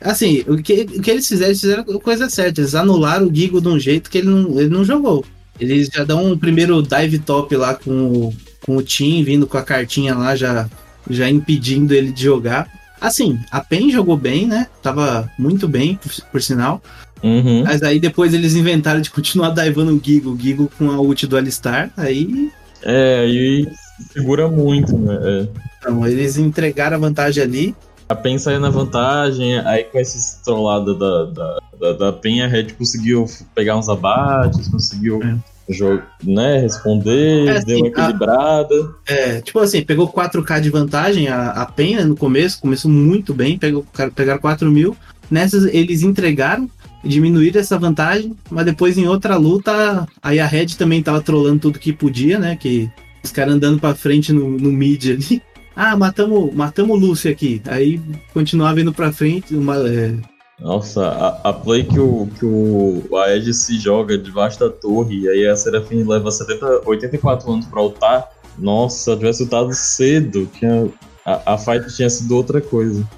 Assim, 0.00 0.44
o 0.46 0.56
que, 0.58 0.82
o 0.82 1.02
que 1.02 1.10
eles 1.10 1.26
fizeram, 1.26 1.48
eles 1.48 1.60
fizeram 1.60 1.82
a 1.82 2.00
coisa 2.00 2.28
certa. 2.28 2.60
Eles 2.60 2.74
anularam 2.74 3.26
o 3.26 3.34
Gigo 3.34 3.60
de 3.60 3.68
um 3.68 3.78
jeito 3.78 4.10
que 4.10 4.18
ele 4.18 4.28
não, 4.28 4.60
ele 4.60 4.68
não 4.68 4.84
jogou. 4.84 5.24
Eles 5.58 5.88
já 5.92 6.04
dão 6.04 6.24
um 6.24 6.38
primeiro 6.38 6.80
dive 6.82 7.18
top 7.18 7.56
lá 7.56 7.74
com 7.74 7.90
o, 7.90 8.34
com 8.68 8.76
o 8.76 8.82
Tim 8.82 9.24
vindo 9.24 9.46
com 9.46 9.56
a 9.56 9.62
cartinha 9.62 10.14
lá, 10.14 10.36
já, 10.36 10.68
já 11.08 11.26
impedindo 11.26 11.94
ele 11.94 12.12
de 12.12 12.22
jogar. 12.22 12.68
Assim, 13.00 13.40
a 13.50 13.62
PEN 13.62 13.90
jogou 13.90 14.14
bem, 14.14 14.46
né? 14.46 14.66
Tava 14.82 15.30
muito 15.38 15.66
bem, 15.66 15.96
por, 15.96 16.12
por 16.30 16.42
sinal. 16.42 16.82
Uhum. 17.22 17.64
Mas 17.64 17.82
aí 17.82 17.98
depois 17.98 18.34
eles 18.34 18.54
inventaram 18.54 19.00
de 19.00 19.10
continuar 19.10 19.50
divando 19.50 19.96
o 19.96 20.00
Gigo, 20.04 20.32
o 20.32 20.38
Gigo 20.38 20.70
com 20.76 20.90
a 20.90 21.00
ult 21.00 21.26
do 21.26 21.38
Alistar. 21.38 21.90
Aí, 21.96 22.52
É, 22.82 23.26
e 23.26 23.66
segura 24.12 24.48
muito, 24.48 24.94
né? 24.98 25.18
É. 25.22 25.48
então, 25.78 26.06
eles 26.06 26.36
entregaram 26.36 26.98
a 26.98 27.00
vantagem 27.00 27.42
ali. 27.42 27.74
A 28.06 28.14
PEN 28.14 28.38
saiu 28.38 28.60
na 28.60 28.68
vantagem, 28.68 29.58
aí 29.60 29.84
com 29.84 29.98
esses 29.98 30.40
trolladas 30.44 30.98
da, 30.98 31.24
da, 31.24 31.58
da, 31.80 31.92
da 31.94 32.12
PEN, 32.12 32.42
a 32.42 32.46
Red 32.46 32.74
conseguiu 32.76 33.24
pegar 33.54 33.78
uns 33.78 33.88
abates, 33.88 34.68
conseguiu 34.68 35.20
jo- 35.68 36.02
né, 36.24 36.58
responder, 36.60 37.48
É, 37.48 37.52
deu 37.52 37.56
assim, 37.58 37.76
uma 37.78 37.88
equilibrada. 37.88 38.94
É, 39.06 39.40
tipo 39.40 39.58
assim, 39.60 39.82
pegou 39.82 40.08
4K 40.08 40.60
de 40.60 40.70
vantagem 40.70 41.28
a, 41.28 41.50
a 41.50 41.66
PEN 41.66 41.96
né, 41.96 42.04
no 42.04 42.16
começo, 42.16 42.60
começou 42.60 42.90
muito 42.90 43.32
bem, 43.34 43.58
pegou, 43.58 43.84
pegaram 44.14 44.40
4 44.40 44.70
mil. 44.70 44.96
Nessas 45.30 45.64
eles 45.74 46.02
entregaram, 46.02 46.68
diminuíram 47.04 47.60
essa 47.60 47.78
vantagem, 47.78 48.34
mas 48.50 48.64
depois 48.64 48.96
em 48.96 49.06
outra 49.06 49.36
luta, 49.36 50.06
aí 50.22 50.40
a 50.40 50.46
Red 50.46 50.68
também 50.78 51.02
tava 51.02 51.20
trolando 51.20 51.60
tudo 51.60 51.78
que 51.78 51.92
podia, 51.92 52.38
né? 52.38 52.56
Que 52.56 52.90
os 53.22 53.30
caras 53.30 53.54
andando 53.54 53.78
pra 53.78 53.94
frente 53.94 54.32
no, 54.32 54.50
no 54.50 54.72
mid 54.72 55.04
ali. 55.10 55.42
Ah, 55.76 55.96
matamos, 55.96 56.52
matamos 56.54 56.96
o 56.96 56.98
Lúcio 56.98 57.30
aqui. 57.30 57.62
Aí 57.66 58.00
continuava 58.34 58.80
indo 58.80 58.92
pra 58.92 59.12
frente. 59.12 59.54
Uma, 59.54 59.76
é, 59.76 60.12
Nossa, 60.60 61.06
a, 61.06 61.50
a 61.50 61.52
play 61.52 61.84
que 61.84 61.98
o, 62.00 62.28
que 62.38 62.44
o 62.44 63.16
a 63.16 63.34
Edge 63.34 63.54
se 63.54 63.78
joga 63.78 64.18
debaixo 64.18 64.58
da 64.58 64.68
torre, 64.68 65.20
e 65.20 65.28
aí 65.28 65.46
a 65.46 65.56
Serafine 65.56 66.02
leva 66.02 66.30
70, 66.30 66.82
84 66.84 67.52
anos 67.52 67.66
pra 67.66 67.80
ultar. 67.82 68.28
Nossa, 68.58 69.16
tivesse 69.16 69.44
ultado 69.44 69.72
cedo, 69.72 70.46
tinha, 70.58 70.88
a, 71.24 71.54
a 71.54 71.58
fight 71.58 71.94
tinha 71.94 72.10
sido 72.10 72.34
outra 72.36 72.60
coisa. 72.60 73.08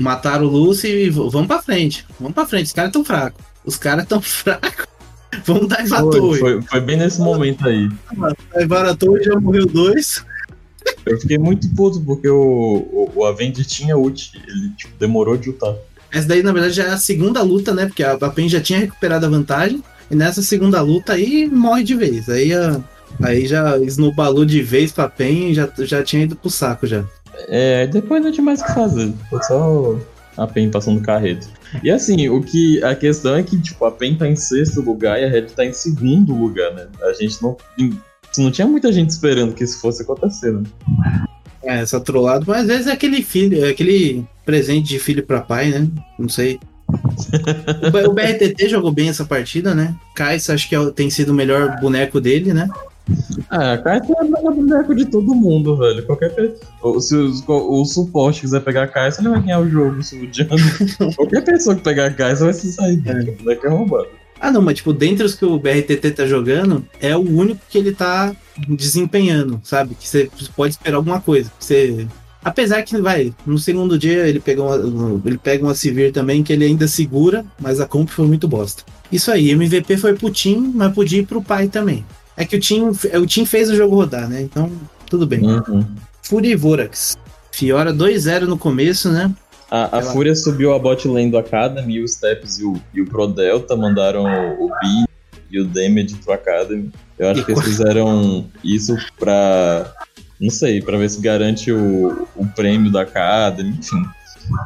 mataram 0.00 0.46
o 0.46 0.50
Lúcio 0.50 0.90
e 0.90 1.08
vamos 1.08 1.46
pra 1.46 1.62
frente. 1.62 2.04
Vamos 2.18 2.34
pra 2.34 2.46
frente, 2.46 2.66
os 2.66 2.72
caras 2.72 2.90
tão 2.92 3.04
fracos. 3.04 3.44
Os 3.64 3.76
caras 3.76 4.06
tão 4.06 4.20
fracos. 4.22 4.86
Vamos 5.46 5.68
dar 5.68 5.80
a 5.80 5.86
Foi, 5.86 6.10
torre. 6.18 6.38
foi, 6.40 6.62
foi 6.62 6.80
bem 6.80 6.96
nesse 6.96 7.20
momento 7.20 7.66
aí. 7.66 7.88
Levaram 8.54 8.90
a 8.90 8.96
torre, 8.96 9.22
já 9.22 9.38
morreu 9.38 9.66
dois. 9.66 10.24
Eu 11.06 11.18
fiquei 11.20 11.38
muito 11.38 11.72
puto 11.74 12.00
porque 12.00 12.28
o, 12.28 12.36
o, 12.36 13.12
o 13.14 13.24
Avenger 13.24 13.64
tinha 13.64 13.96
ult, 13.96 14.32
ele 14.48 14.70
tipo, 14.76 14.92
demorou 14.98 15.36
de 15.36 15.50
ultar. 15.50 15.74
Essa 16.12 16.28
daí, 16.28 16.42
na 16.42 16.52
verdade, 16.52 16.74
já 16.74 16.84
é 16.84 16.90
a 16.90 16.98
segunda 16.98 17.42
luta, 17.42 17.72
né? 17.72 17.86
Porque 17.86 18.02
a, 18.04 18.16
PEN 18.16 18.48
já 18.48 18.60
tinha 18.60 18.78
recuperado 18.78 19.24
a 19.24 19.30
vantagem. 19.30 19.82
E 20.10 20.14
nessa 20.14 20.42
segunda 20.42 20.80
luta 20.82 21.14
aí 21.14 21.46
morre 21.46 21.82
de 21.82 21.94
vez. 21.94 22.28
Aí, 22.28 22.52
a, 22.52 22.80
aí 23.22 23.46
já 23.46 23.78
esnobalou 23.78 24.44
de 24.44 24.60
vez 24.62 24.92
pra 24.92 25.08
PEN 25.08 25.50
e 25.50 25.54
já, 25.54 25.68
já 25.78 26.02
tinha 26.02 26.24
ido 26.24 26.36
pro 26.36 26.50
saco 26.50 26.86
já. 26.86 27.02
É, 27.48 27.86
depois 27.86 28.22
não 28.22 28.30
tinha 28.30 28.44
mais 28.44 28.60
o 28.60 28.64
que 28.66 28.74
fazer. 28.74 29.12
Foi 29.30 29.42
só 29.42 29.98
a 30.36 30.46
PEN 30.46 30.70
passando 30.70 31.00
carreto. 31.00 31.48
E 31.82 31.90
assim, 31.90 32.28
o 32.28 32.42
que. 32.42 32.82
A 32.84 32.94
questão 32.94 33.34
é 33.34 33.42
que, 33.42 33.58
tipo, 33.58 33.84
a 33.86 33.90
PEN 33.90 34.16
tá 34.16 34.28
em 34.28 34.36
sexto 34.36 34.82
lugar 34.82 35.18
e 35.18 35.24
a 35.24 35.28
Red 35.28 35.46
tá 35.46 35.64
em 35.64 35.72
segundo 35.72 36.34
lugar, 36.34 36.74
né? 36.74 36.88
A 37.02 37.12
gente 37.14 37.42
não. 37.42 37.56
Não 38.38 38.50
tinha 38.50 38.66
muita 38.66 38.90
gente 38.92 39.10
esperando 39.10 39.54
que 39.54 39.64
isso 39.64 39.80
fosse 39.80 40.02
acontecer, 40.02 40.52
né? 40.52 40.62
É, 41.64 41.80
essa 41.80 42.00
trollada. 42.00 42.44
Mas 42.46 42.62
às 42.62 42.66
vezes 42.66 42.86
é 42.86 42.92
aquele 42.92 43.22
filho, 43.22 43.64
é 43.64 43.70
aquele 43.70 44.24
presente 44.44 44.88
de 44.88 44.98
filho 44.98 45.22
pra 45.22 45.40
pai, 45.40 45.70
né? 45.70 45.88
Não 46.18 46.28
sei. 46.28 46.58
O, 46.88 48.10
o 48.10 48.12
BRTT 48.12 48.68
jogou 48.68 48.92
bem 48.92 49.08
essa 49.08 49.24
partida, 49.24 49.74
né? 49.74 49.94
Kais 50.14 50.50
acho 50.50 50.68
que 50.68 50.76
é 50.76 50.90
tem 50.90 51.08
sido 51.08 51.30
o 51.30 51.34
melhor 51.34 51.80
boneco 51.80 52.20
dele, 52.20 52.52
né? 52.52 52.68
Ah, 53.50 53.72
a 53.72 53.78
Kai'Sa 53.78 54.12
é 54.12 54.24
o 54.24 54.52
boneco 54.52 54.94
de 54.94 55.04
todo 55.04 55.34
mundo, 55.34 55.76
velho. 55.76 56.06
Qualquer 56.06 56.30
pessoa. 56.34 57.00
Se 57.00 57.16
o, 57.16 57.80
o 57.80 57.84
suporte 57.84 58.42
quiser 58.42 58.60
pegar 58.60 58.84
a 58.84 58.88
Kai'Sa, 58.88 59.20
ele 59.20 59.30
vai 59.30 59.42
ganhar 59.42 59.60
o 59.60 59.68
jogo. 59.68 60.02
Se 60.02 60.16
o 60.16 60.26
Django... 60.26 60.56
Qualquer 61.16 61.44
pessoa 61.44 61.74
que 61.76 61.82
pegar 61.82 62.06
a 62.06 62.10
Kai'Sa 62.12 62.44
vai 62.44 62.54
se 62.54 62.72
sair. 62.72 63.02
É. 63.06 63.30
O 63.30 63.36
boneco 63.36 63.66
é 63.66 63.70
roubado. 63.70 64.08
Ah, 64.42 64.50
não, 64.50 64.60
mas 64.60 64.74
tipo, 64.74 64.92
dentre 64.92 65.24
os 65.24 65.36
que 65.36 65.44
o 65.44 65.56
BRTT 65.56 66.10
tá 66.10 66.26
jogando, 66.26 66.84
é 67.00 67.16
o 67.16 67.20
único 67.20 67.60
que 67.70 67.78
ele 67.78 67.92
tá 67.92 68.34
desempenhando, 68.68 69.60
sabe? 69.62 69.94
Que 69.94 70.08
você 70.08 70.28
pode 70.56 70.74
esperar 70.74 70.96
alguma 70.96 71.20
coisa. 71.20 71.50
Você 71.60 72.08
Apesar 72.44 72.82
que 72.82 73.00
vai, 73.00 73.32
no 73.46 73.56
segundo 73.56 73.96
dia 73.96 74.26
ele 74.26 74.40
pega 74.40 74.60
uma, 74.60 75.22
ele 75.24 75.38
pega 75.38 75.64
uma 75.64 75.76
Sivir 75.76 76.12
também 76.12 76.42
que 76.42 76.52
ele 76.52 76.64
ainda 76.64 76.88
segura, 76.88 77.44
mas 77.60 77.78
a 77.78 77.86
comp 77.86 78.08
foi 78.08 78.26
muito 78.26 78.48
bosta. 78.48 78.82
Isso 79.12 79.30
aí, 79.30 79.50
MVP 79.50 79.96
foi 79.96 80.14
pro 80.14 80.28
Tim, 80.28 80.72
mas 80.74 80.92
podia 80.92 81.20
ir 81.20 81.26
pro 81.26 81.40
pai 81.40 81.68
também. 81.68 82.04
É 82.36 82.44
que 82.44 82.56
o 82.56 82.60
Tim, 82.60 82.82
o 82.88 83.26
Tim 83.26 83.46
fez 83.46 83.70
o 83.70 83.76
jogo 83.76 83.94
rodar, 83.94 84.28
né? 84.28 84.42
Então, 84.42 84.72
tudo 85.08 85.24
bem. 85.24 85.40
Uhum. 85.40 85.86
Fúria 86.20 86.50
e 86.50 86.56
Vorax. 86.56 87.16
Fiora 87.52 87.92
2-0 87.92 88.46
no 88.46 88.58
começo, 88.58 89.08
né? 89.10 89.30
A, 89.72 90.00
a 90.00 90.02
Fúria 90.02 90.36
subiu 90.36 90.74
a 90.74 90.78
bot 90.78 91.08
lane 91.08 91.30
do 91.30 91.38
Academy, 91.38 91.94
e 91.94 92.02
o 92.02 92.06
Steps 92.06 92.58
e 92.58 92.64
o, 92.64 92.78
e 92.92 93.00
o 93.00 93.06
Pro 93.06 93.26
Delta 93.26 93.74
mandaram 93.74 94.24
o, 94.24 94.66
o 94.66 94.68
B 94.68 95.06
e 95.50 95.58
o 95.58 95.64
Damage 95.64 96.14
pro 96.22 96.34
Academy. 96.34 96.92
Eu 97.18 97.30
acho 97.30 97.42
que 97.42 97.52
eles 97.52 97.64
fizeram 97.64 98.44
isso 98.62 98.94
pra 99.18 99.90
não 100.38 100.50
sei, 100.50 100.82
para 100.82 100.98
ver 100.98 101.08
se 101.08 101.22
garante 101.22 101.72
o, 101.72 102.28
o 102.36 102.46
prêmio 102.54 102.92
da 102.92 103.00
Academy, 103.00 103.70
enfim. 103.78 104.04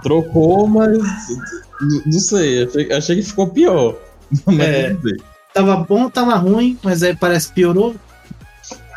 Trocou, 0.02 0.66
mas 0.66 0.98
não 2.04 2.18
sei, 2.18 2.64
achei, 2.64 2.92
achei 2.92 3.16
que 3.16 3.22
ficou 3.22 3.46
pior. 3.46 3.94
Mas 4.44 4.66
é, 4.66 4.96
tava 5.54 5.76
bom, 5.76 6.10
tava 6.10 6.34
ruim, 6.34 6.76
mas 6.82 7.04
aí 7.04 7.14
parece 7.14 7.46
que 7.46 7.54
piorou. 7.54 7.94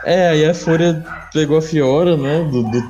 É, 0.04 0.30
aí 0.30 0.44
a 0.44 0.56
Fúria 0.56 1.06
pegou 1.32 1.60
a 1.60 1.62
Fiora, 1.62 2.18
né, 2.18 2.44
do, 2.46 2.64
do 2.64 2.90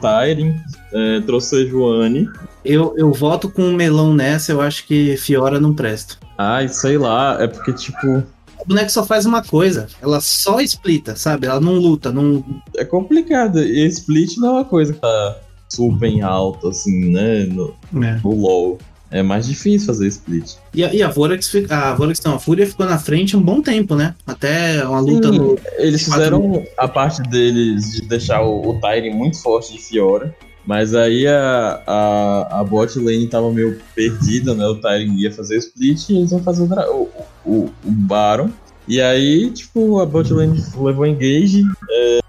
é, 0.94 1.20
trouxe 1.26 1.64
a 1.64 1.66
Joane. 1.66 2.30
Eu, 2.64 2.94
eu 2.98 3.12
voto 3.14 3.50
com 3.50 3.70
o 3.70 3.74
melão 3.74 4.14
nessa, 4.14 4.52
eu 4.52 4.62
acho 4.62 4.86
que 4.86 5.16
Fiora 5.18 5.60
não 5.60 5.74
presta. 5.74 6.18
Ai, 6.38 6.68
sei 6.68 6.98
lá, 6.98 7.38
é 7.40 7.48
porque, 7.48 7.74
tipo, 7.74 8.24
o 8.60 8.66
boneco 8.68 8.92
só 8.92 9.06
faz 9.06 9.26
uma 9.26 9.44
coisa, 9.44 9.88
ela 10.02 10.20
só 10.20 10.60
splita, 10.62 11.16
sabe? 11.16 11.48
Ela 11.48 11.60
não 11.60 11.74
luta, 11.74 12.12
não. 12.12 12.44
É 12.76 12.84
complicado. 12.84 13.60
E 13.60 13.86
split 13.88 14.38
não 14.38 14.50
é 14.50 14.52
uma 14.52 14.66
coisa 14.66 14.94
que 14.94 15.00
tá 15.00 15.38
super 15.70 16.22
alto, 16.22 16.68
assim, 16.68 17.12
né? 17.12 17.46
No, 17.46 17.74
é. 18.04 18.20
no 18.24 18.36
LoL. 18.36 18.78
É 19.12 19.24
mais 19.24 19.48
difícil 19.48 19.88
fazer 19.88 20.08
split. 20.08 20.56
E 20.74 20.84
a, 20.84 20.94
e 20.94 21.02
a 21.02 21.10
Vorax, 21.10 21.52
a 21.70 21.96
Vorax 21.96 22.22
não, 22.24 22.36
a 22.36 22.40
Fúria 22.40 22.68
ficou 22.68 22.86
na 22.86 23.00
frente 23.00 23.36
um 23.36 23.42
bom 23.42 23.60
tempo, 23.60 23.96
né? 23.96 24.14
Até 24.28 24.86
uma 24.86 25.00
luta 25.00 25.32
Sim, 25.32 25.38
no. 25.40 25.60
Eles 25.78 26.04
fizeram 26.04 26.64
a 26.78 26.88
parte 26.88 27.24
deles 27.24 27.94
de 27.94 28.02
deixar 28.04 28.44
o, 28.44 28.70
o 28.70 28.80
Tyrion 28.80 29.16
muito 29.16 29.42
forte 29.42 29.74
de 29.74 29.80
Fiora. 29.80 30.36
Mas 30.66 30.94
aí 30.94 31.26
a, 31.26 31.82
a, 31.88 32.60
a 32.60 32.64
bot 32.64 32.98
lane 33.00 33.28
tava 33.28 33.52
meio 33.52 33.80
perdida, 33.96 34.54
né? 34.54 34.66
O 34.68 34.76
Tyrion 34.76 35.14
ia 35.14 35.32
fazer 35.32 35.56
o 35.56 35.60
split 35.60 36.10
e 36.10 36.18
eles 36.18 36.32
vão 36.32 36.44
fazer 36.44 36.64
o, 36.64 37.10
o, 37.46 37.70
o 37.84 37.92
Baron. 37.92 38.50
E 38.88 39.00
aí, 39.00 39.50
tipo, 39.52 40.00
a 40.00 40.06
bot 40.06 40.32
lane 40.32 40.64
levou 40.78 41.06
engage. 41.06 41.64
É, 41.90 42.20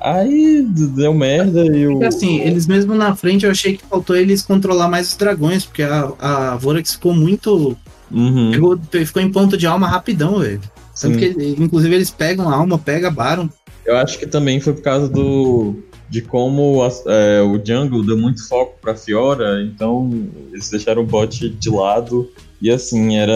aí 0.00 0.66
deu 0.96 1.14
merda 1.14 1.64
e 1.64 1.86
o. 1.86 2.04
Assim, 2.04 2.40
eles 2.40 2.66
mesmo 2.66 2.94
na 2.94 3.14
frente 3.14 3.44
eu 3.44 3.50
achei 3.50 3.76
que 3.76 3.84
faltou 3.84 4.16
eles 4.16 4.42
controlar 4.42 4.88
mais 4.88 5.08
os 5.08 5.16
dragões, 5.16 5.64
porque 5.64 5.82
a, 5.82 6.12
a 6.18 6.56
Vorax 6.56 6.92
ficou 6.92 7.14
muito. 7.14 7.76
Uhum. 8.10 8.50
Pegou, 8.50 8.78
ficou 9.06 9.22
em 9.22 9.32
ponto 9.32 9.56
de 9.56 9.66
alma 9.66 9.88
rapidão, 9.88 10.40
velho. 10.40 10.60
Tanto 11.00 11.18
que, 11.18 11.56
inclusive, 11.58 11.94
eles 11.94 12.10
pegam 12.10 12.48
a 12.48 12.54
alma, 12.54 12.78
pega 12.78 13.10
Baron. 13.10 13.48
Eu 13.84 13.96
acho 13.96 14.18
que 14.18 14.26
também 14.26 14.60
foi 14.60 14.74
por 14.74 14.82
causa 14.82 15.08
do 15.08 15.82
de 16.12 16.20
como 16.20 16.86
é, 17.06 17.40
o 17.40 17.58
jungle 17.64 18.04
deu 18.04 18.18
muito 18.18 18.46
foco 18.46 18.76
pra 18.82 18.94
Fiora, 18.94 19.62
então 19.62 20.10
eles 20.52 20.68
deixaram 20.68 21.00
o 21.00 21.06
bot 21.06 21.48
de 21.48 21.70
lado. 21.70 22.30
E 22.60 22.70
assim, 22.70 23.16
era 23.16 23.32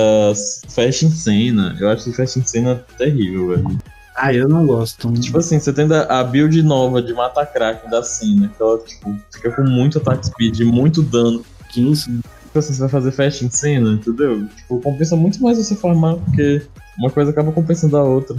fast 0.68 1.06
em 1.06 1.11
cena. 1.11 1.75
Eu 1.80 1.88
acho 1.88 2.04
que 2.04 2.12
fast 2.12 2.38
em 2.38 2.44
cena 2.44 2.85
terrível, 2.98 3.48
velho. 3.48 3.79
Ah, 4.14 4.33
eu 4.33 4.46
não 4.46 4.66
gosto. 4.66 5.11
Tipo 5.14 5.38
assim, 5.38 5.59
você 5.59 5.72
tem 5.72 5.88
a 5.90 6.22
build 6.22 6.62
nova 6.62 7.01
de 7.01 7.14
mata 7.14 7.46
crack 7.46 7.90
da 7.90 8.03
cena, 8.03 8.53
que 8.55 8.62
ela 8.62 8.79
tipo, 8.81 9.16
fica 9.33 9.51
com 9.53 9.64
muito 9.64 9.96
ataque 9.96 10.27
speed, 10.27 10.61
muito 10.61 11.03
dano. 11.03 11.42
15. 11.70 12.05
Tipo 12.05 12.59
assim, 12.59 12.74
você 12.74 12.81
vai 12.81 12.88
fazer 12.90 13.11
fast 13.12 13.42
em 13.42 13.51
cena, 13.51 13.92
entendeu? 13.92 14.46
Tipo, 14.55 14.81
compensa 14.81 15.16
muito 15.16 15.42
mais 15.42 15.57
você 15.57 15.74
farmar, 15.74 16.16
porque 16.16 16.61
uma 16.98 17.11
coisa 17.11 17.31
acaba 17.31 17.53
compensando 17.53 17.96
a 17.96 18.03
outra. 18.03 18.37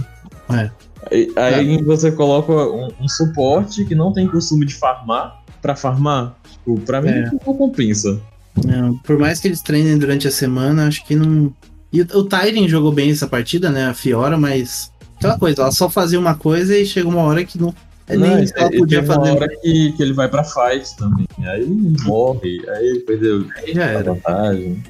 É. 0.50 0.70
Aí, 1.10 1.32
aí 1.36 1.76
é. 1.76 1.82
você 1.82 2.10
coloca 2.12 2.52
um, 2.52 2.88
um, 3.00 3.08
suporte 3.08 3.84
que 3.84 3.94
não 3.94 4.12
tem 4.12 4.26
costume 4.26 4.66
de 4.66 4.74
farmar 4.74 5.42
pra 5.60 5.74
farmar. 5.74 6.36
Tipo, 6.50 6.80
pra 6.80 7.00
mim 7.00 7.10
é. 7.10 7.30
não 7.30 7.54
compensa. 7.54 8.20
Não, 8.64 8.96
por 8.98 9.18
mais 9.18 9.40
que 9.40 9.48
eles 9.48 9.62
treinem 9.62 9.98
durante 9.98 10.26
a 10.26 10.30
semana, 10.30 10.88
acho 10.88 11.04
que 11.06 11.14
não. 11.14 11.52
E 11.92 12.02
o 12.02 12.24
Tyrion 12.24 12.68
jogou 12.68 12.92
bem 12.92 13.10
essa 13.10 13.26
partida, 13.26 13.70
né? 13.70 13.86
A 13.86 13.94
Fiora, 13.94 14.36
mas. 14.36 14.92
Aquela 15.16 15.38
coisa, 15.38 15.62
ela 15.62 15.72
só 15.72 15.90
fazia 15.90 16.18
uma 16.18 16.36
coisa 16.36 16.76
e 16.76 16.86
chega 16.86 17.08
uma 17.08 17.22
hora 17.22 17.44
que 17.44 17.58
não. 17.60 17.74
É 18.06 18.16
não, 18.16 18.28
nem 18.28 18.44
isso 18.44 18.54
ela 18.56 18.70
podia 18.70 19.02
fazer. 19.02 19.30
Uma 19.30 19.34
hora 19.34 19.48
que, 19.48 19.92
que 19.92 20.02
ele 20.02 20.12
vai 20.12 20.28
pra 20.28 20.44
fight 20.44 20.96
também. 20.96 21.26
Aí 21.40 21.62
ele 21.62 21.96
morre, 22.04 22.62
aí 22.68 22.86
ele 22.86 23.00
perdeu 23.00 23.46
aí 23.56 23.74
já 23.74 23.84
era. 23.84 23.98
a 23.98 24.14
vantagem. 24.14 24.82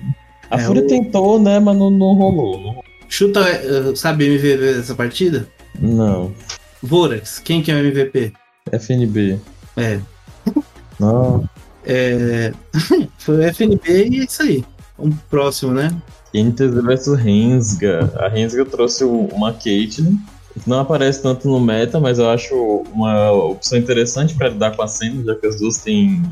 A 0.50 0.56
é, 0.56 0.64
Fúria 0.64 0.82
o... 0.82 0.86
tentou, 0.86 1.40
né? 1.40 1.58
Mas 1.58 1.76
não, 1.76 1.90
não 1.90 2.14
rolou. 2.14 2.60
Não... 2.60 2.82
Chuta, 3.08 3.40
eh, 3.40 3.94
sabe 3.96 4.26
MVV 4.26 4.74
dessa 4.74 4.94
partida? 4.94 5.48
Não. 5.78 6.32
Vorax, 6.82 7.38
quem 7.38 7.62
que 7.62 7.70
é 7.70 7.74
o 7.74 7.78
MVP? 7.78 8.32
FNB. 8.72 9.38
É. 9.76 10.00
Não. 10.98 11.48
É... 11.84 12.52
Foi 13.18 13.36
o 13.36 13.42
FNB 13.42 14.08
e 14.08 14.20
é 14.20 14.24
isso 14.24 14.42
aí. 14.42 14.64
Um 14.98 15.10
próximo, 15.10 15.72
né? 15.72 15.90
Inter 16.34 16.70
versus 16.70 17.18
Rensga. 17.18 18.12
A 18.16 18.28
Rensga 18.28 18.64
trouxe 18.64 19.04
uma 19.04 19.52
Caitlyn. 19.52 20.18
Não 20.66 20.80
aparece 20.80 21.22
tanto 21.22 21.48
no 21.48 21.60
meta, 21.60 22.00
mas 22.00 22.18
eu 22.18 22.28
acho 22.28 22.54
uma 22.92 23.30
opção 23.30 23.78
interessante 23.78 24.34
para 24.34 24.48
lidar 24.48 24.76
com 24.76 24.82
a 24.82 24.88
cena, 24.88 25.22
já 25.24 25.34
que 25.36 25.46
as 25.46 25.60
duas 25.60 25.78
têm 25.78 26.22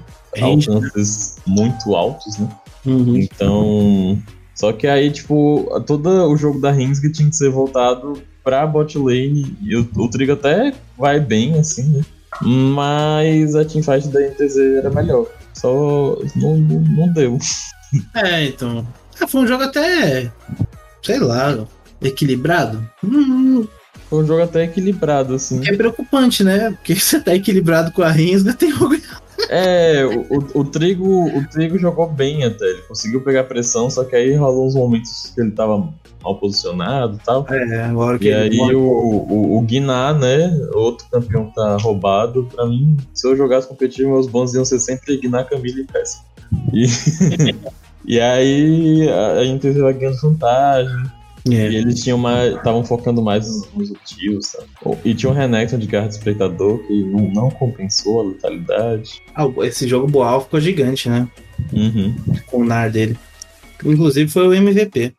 alcances 0.40 1.36
muito 1.46 1.94
altos, 1.94 2.36
né? 2.38 2.48
Uhum. 2.84 3.16
Então. 3.18 4.18
Só 4.54 4.72
que 4.72 4.86
aí, 4.86 5.10
tipo, 5.10 5.68
todo 5.86 6.08
o 6.08 6.36
jogo 6.36 6.60
da 6.60 6.72
Rensga 6.72 7.10
tinha 7.12 7.28
que 7.28 7.36
ser 7.36 7.50
voltado 7.50 8.20
pra 8.46 8.64
bot 8.64 8.96
lane. 8.96 9.56
O, 9.96 10.04
o 10.04 10.08
Trigo 10.08 10.34
até 10.34 10.72
vai 10.96 11.18
bem, 11.18 11.58
assim, 11.58 11.82
né? 11.90 12.04
Mas 12.40 13.56
a 13.56 13.64
teamfight 13.64 14.06
da 14.08 14.20
NTZ 14.20 14.56
era 14.78 14.90
melhor. 14.90 15.26
Só 15.52 16.16
não, 16.36 16.56
não, 16.56 16.80
não 16.80 17.12
deu. 17.12 17.36
É, 18.14 18.46
então. 18.46 18.86
Ah, 19.20 19.28
foi 19.28 19.42
um 19.42 19.46
jogo 19.46 19.62
até. 19.62 20.30
Sei 21.02 21.18
lá, 21.20 21.66
equilibrado. 22.02 22.84
Hum, 23.02 23.64
foi 24.10 24.24
um 24.24 24.26
jogo 24.26 24.42
até 24.42 24.64
equilibrado, 24.64 25.36
assim. 25.36 25.66
É 25.66 25.74
preocupante, 25.74 26.42
né? 26.42 26.72
Porque 26.72 26.94
você 26.98 27.20
tá 27.20 27.34
equilibrado 27.34 27.92
com 27.92 28.02
a 28.02 28.10
Rensga, 28.10 28.52
tem 28.52 28.72
algo 28.72 28.96
é, 29.48 30.04
o, 30.04 30.60
o, 30.60 30.64
Trigo, 30.64 31.26
o 31.26 31.48
Trigo 31.48 31.78
jogou 31.78 32.08
bem 32.08 32.44
até, 32.44 32.64
ele 32.64 32.82
conseguiu 32.82 33.20
pegar 33.20 33.44
pressão, 33.44 33.88
só 33.88 34.02
que 34.02 34.16
aí 34.16 34.34
rolou 34.34 34.66
uns 34.66 34.74
momentos 34.74 35.30
que 35.34 35.40
ele 35.40 35.52
tava 35.52 35.88
mal 36.26 36.36
posicionado 36.36 37.16
e 37.16 37.24
tal. 37.24 37.46
É, 37.48 37.82
agora 37.84 38.18
que 38.18 38.28
E 38.28 38.34
aí 38.34 38.74
o, 38.74 38.80
o, 38.80 39.58
o 39.58 39.60
Guiná, 39.62 40.12
né, 40.12 40.50
outro 40.74 41.06
campeão 41.10 41.46
que 41.46 41.54
tá 41.54 41.76
roubado, 41.76 42.48
pra 42.54 42.66
mim, 42.66 42.96
se 43.14 43.26
eu 43.26 43.36
jogasse 43.36 43.68
competitivo, 43.68 44.10
meus 44.10 44.26
bons 44.26 44.54
iam 44.54 44.64
ser 44.64 44.80
sempre 44.80 45.16
Guiná, 45.16 45.44
Camila 45.44 45.80
e 45.80 45.84
Péssimo. 45.84 46.24
E, 46.72 46.86
e 48.16 48.20
aí 48.20 49.08
a, 49.08 49.38
a 49.38 49.46
Inter 49.46 49.74
vai 49.80 49.92
ganhando 49.92 50.20
vantagem. 50.20 51.16
É. 51.48 51.70
E 51.70 51.76
eles 51.76 52.02
tinham 52.02 52.18
mais. 52.18 52.56
estavam 52.56 52.84
focando 52.84 53.22
mais 53.22 53.46
nos, 53.46 53.72
nos 53.72 53.90
objetivos, 53.92 54.46
sabe? 54.48 54.66
E 55.04 55.14
tinha 55.14 55.30
um 55.30 55.34
Renekton 55.34 55.78
de 55.78 55.86
garra 55.86 56.08
de 56.08 56.14
espreitador 56.14 56.78
que 56.86 57.04
não, 57.04 57.30
não 57.30 57.50
compensou 57.50 58.20
a 58.20 58.24
letalidade. 58.24 59.22
Ah, 59.32 59.44
esse 59.62 59.86
jogo 59.86 60.08
Boal 60.08 60.40
ficou 60.40 60.60
gigante, 60.60 61.08
né? 61.08 61.28
Uhum. 61.72 62.16
Com 62.46 62.62
o 62.62 62.64
NAR 62.64 62.90
dele. 62.90 63.16
Inclusive 63.84 64.28
foi 64.28 64.48
o 64.48 64.54
MVP. 64.54 65.14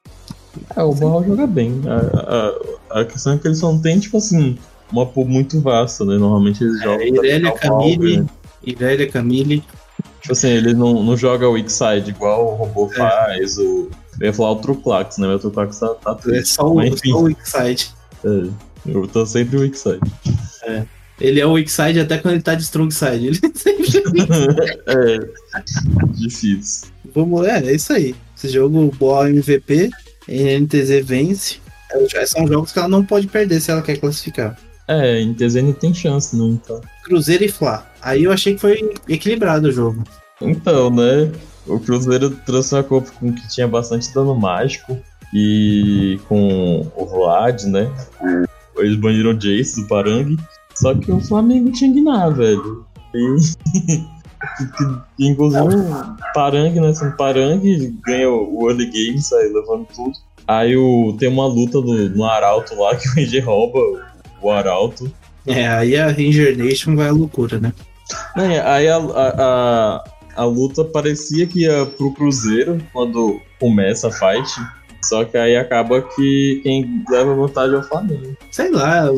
É, 0.75 0.83
o 0.83 0.93
Boal 0.93 1.23
joga 1.23 1.47
bem. 1.47 1.81
A, 1.85 2.95
a, 2.95 3.01
a, 3.01 3.05
questão 3.05 3.33
é 3.33 3.37
que 3.37 3.47
eles 3.47 3.61
não 3.61 3.79
têm, 3.79 3.99
tipo 3.99 4.17
assim, 4.17 4.57
uma 4.91 5.05
pool 5.05 5.25
muito 5.25 5.59
vasta, 5.61 6.05
né? 6.05 6.17
Normalmente 6.17 6.63
eles 6.63 6.79
é, 6.81 6.83
jogam. 6.83 7.01
É, 7.01 7.07
Irelia 7.09 7.51
Camille. 7.51 8.17
Né? 8.17 8.25
Irelia 8.63 9.11
Camille. 9.11 9.63
Tipo 10.21 10.33
assim, 10.33 10.49
ele 10.49 10.73
não, 10.73 11.03
não 11.03 11.15
joga 11.15 11.47
o 11.47 11.53
weak 11.53 11.71
side 11.71 12.09
igual 12.09 12.53
o 12.53 12.55
robô 12.55 12.89
é. 12.91 12.95
faz, 12.95 13.57
o 13.57 13.89
eu 14.19 14.27
ia 14.27 14.33
falar 14.33 14.51
o 14.51 14.55
Truclax, 14.57 15.17
né? 15.17 15.27
O 15.27 15.39
Truclax 15.39 15.79
tá, 15.79 15.89
tá 15.89 16.15
triste. 16.15 16.39
É 16.39 16.45
só 16.45 16.71
o, 16.71 16.75
Mas, 16.75 16.99
só 16.99 17.17
o 17.17 17.23
Wixside. 17.23 17.89
É, 18.23 18.49
eu 18.87 19.07
tô 19.07 19.25
sempre 19.25 19.57
o 19.57 19.61
Wixside. 19.61 19.99
É. 20.63 20.85
Ele 21.19 21.39
é 21.39 21.45
o 21.45 21.53
Wixside 21.53 21.99
até 21.99 22.17
quando 22.17 22.35
ele 22.35 22.43
tá 22.43 22.55
de 22.55 22.63
Strongside. 22.63 23.27
Ele 23.27 23.39
sempre 23.55 23.85
é. 24.87 25.19
Difícil. 26.13 26.89
Vamos, 27.13 27.47
é, 27.47 27.63
é 27.63 27.73
isso 27.73 27.93
aí. 27.93 28.15
Esse 28.35 28.49
jogo 28.49 28.91
boa 28.97 29.29
MVP, 29.29 29.89
NTZ 30.27 31.05
vence. 31.05 31.57
É, 31.91 32.25
são 32.25 32.47
jogos 32.47 32.71
que 32.71 32.79
ela 32.79 32.87
não 32.87 33.03
pode 33.03 33.27
perder 33.27 33.61
se 33.61 33.71
ela 33.71 33.81
quer 33.81 33.97
classificar. 33.97 34.57
É, 34.87 35.19
em 35.19 35.33
TZ 35.33 35.55
não 35.55 35.73
tem 35.73 35.93
chance, 35.93 36.35
não, 36.35 36.51
então. 36.51 36.81
Cruzeiro 37.03 37.43
e 37.43 37.49
Fla. 37.49 37.85
Aí 38.01 38.23
eu 38.23 38.31
achei 38.31 38.53
que 38.53 38.61
foi 38.61 38.93
equilibrado 39.07 39.67
o 39.67 39.71
jogo. 39.71 40.03
Então, 40.41 40.89
né? 40.89 41.31
O 41.65 41.79
Cruzeiro 41.79 42.29
trouxe 42.45 42.73
uma 42.73 42.83
Copa 42.83 43.11
com 43.19 43.33
que 43.33 43.47
tinha 43.49 43.67
bastante 43.67 44.13
dano 44.13 44.33
mágico 44.35 44.97
e 45.33 46.19
com 46.27 46.89
o 46.95 47.05
Vlad, 47.05 47.63
né? 47.63 47.91
Eles 48.77 48.95
baniram 48.97 49.31
o 49.31 49.37
Jace 49.37 49.81
do 49.81 49.87
Parangue. 49.87 50.37
Só 50.75 50.93
que 50.93 51.11
o 51.11 51.19
Flamengo 51.19 51.71
tinha 51.71 51.91
Guiná, 51.91 52.29
velho. 52.29 52.85
E. 53.13 54.07
que, 55.17 55.25
inclusive 55.25 55.63
o 55.63 56.33
Parangue, 56.33 56.79
né? 56.79 56.93
Sendo 56.93 57.15
Parangue, 57.15 57.95
ganha 58.05 58.29
o 58.29 58.69
early 58.69 58.89
game, 58.89 59.21
sai 59.21 59.47
levando 59.47 59.87
tudo. 59.95 60.13
Aí 60.47 60.77
o, 60.77 61.15
tem 61.19 61.27
uma 61.27 61.45
luta 61.45 61.81
no, 61.81 62.09
no 62.09 62.23
Arauto 62.23 62.75
lá 62.75 62.95
que 62.97 63.07
o 63.07 63.13
Ranger 63.13 63.45
rouba 63.45 63.79
o 64.41 64.49
Arauto. 64.49 65.11
É, 65.45 65.67
aí 65.67 65.97
a 65.97 66.07
Ranger 66.07 66.57
Nation 66.57 66.95
vai 66.95 67.07
à 67.07 67.11
loucura, 67.11 67.59
né? 67.59 67.73
É, 68.37 68.59
aí 68.61 68.87
a, 68.87 68.97
a, 68.97 69.33
a, 69.37 70.03
a, 70.35 70.45
luta 70.45 70.83
parecia 70.85 71.45
que 71.45 71.61
ia 71.61 71.85
pro 71.85 72.13
Cruzeiro 72.13 72.81
quando 72.93 73.41
começa 73.59 74.07
a 74.07 74.11
fight. 74.11 74.49
Só 75.03 75.23
que 75.23 75.37
aí 75.37 75.55
acaba 75.55 76.01
que 76.01 76.59
quem 76.63 77.03
leva 77.09 77.33
vantagem 77.33 77.75
é 77.75 77.79
o 77.79 77.83
Flamengo. 77.83 78.35
Sei 78.51 78.69
lá, 78.69 79.09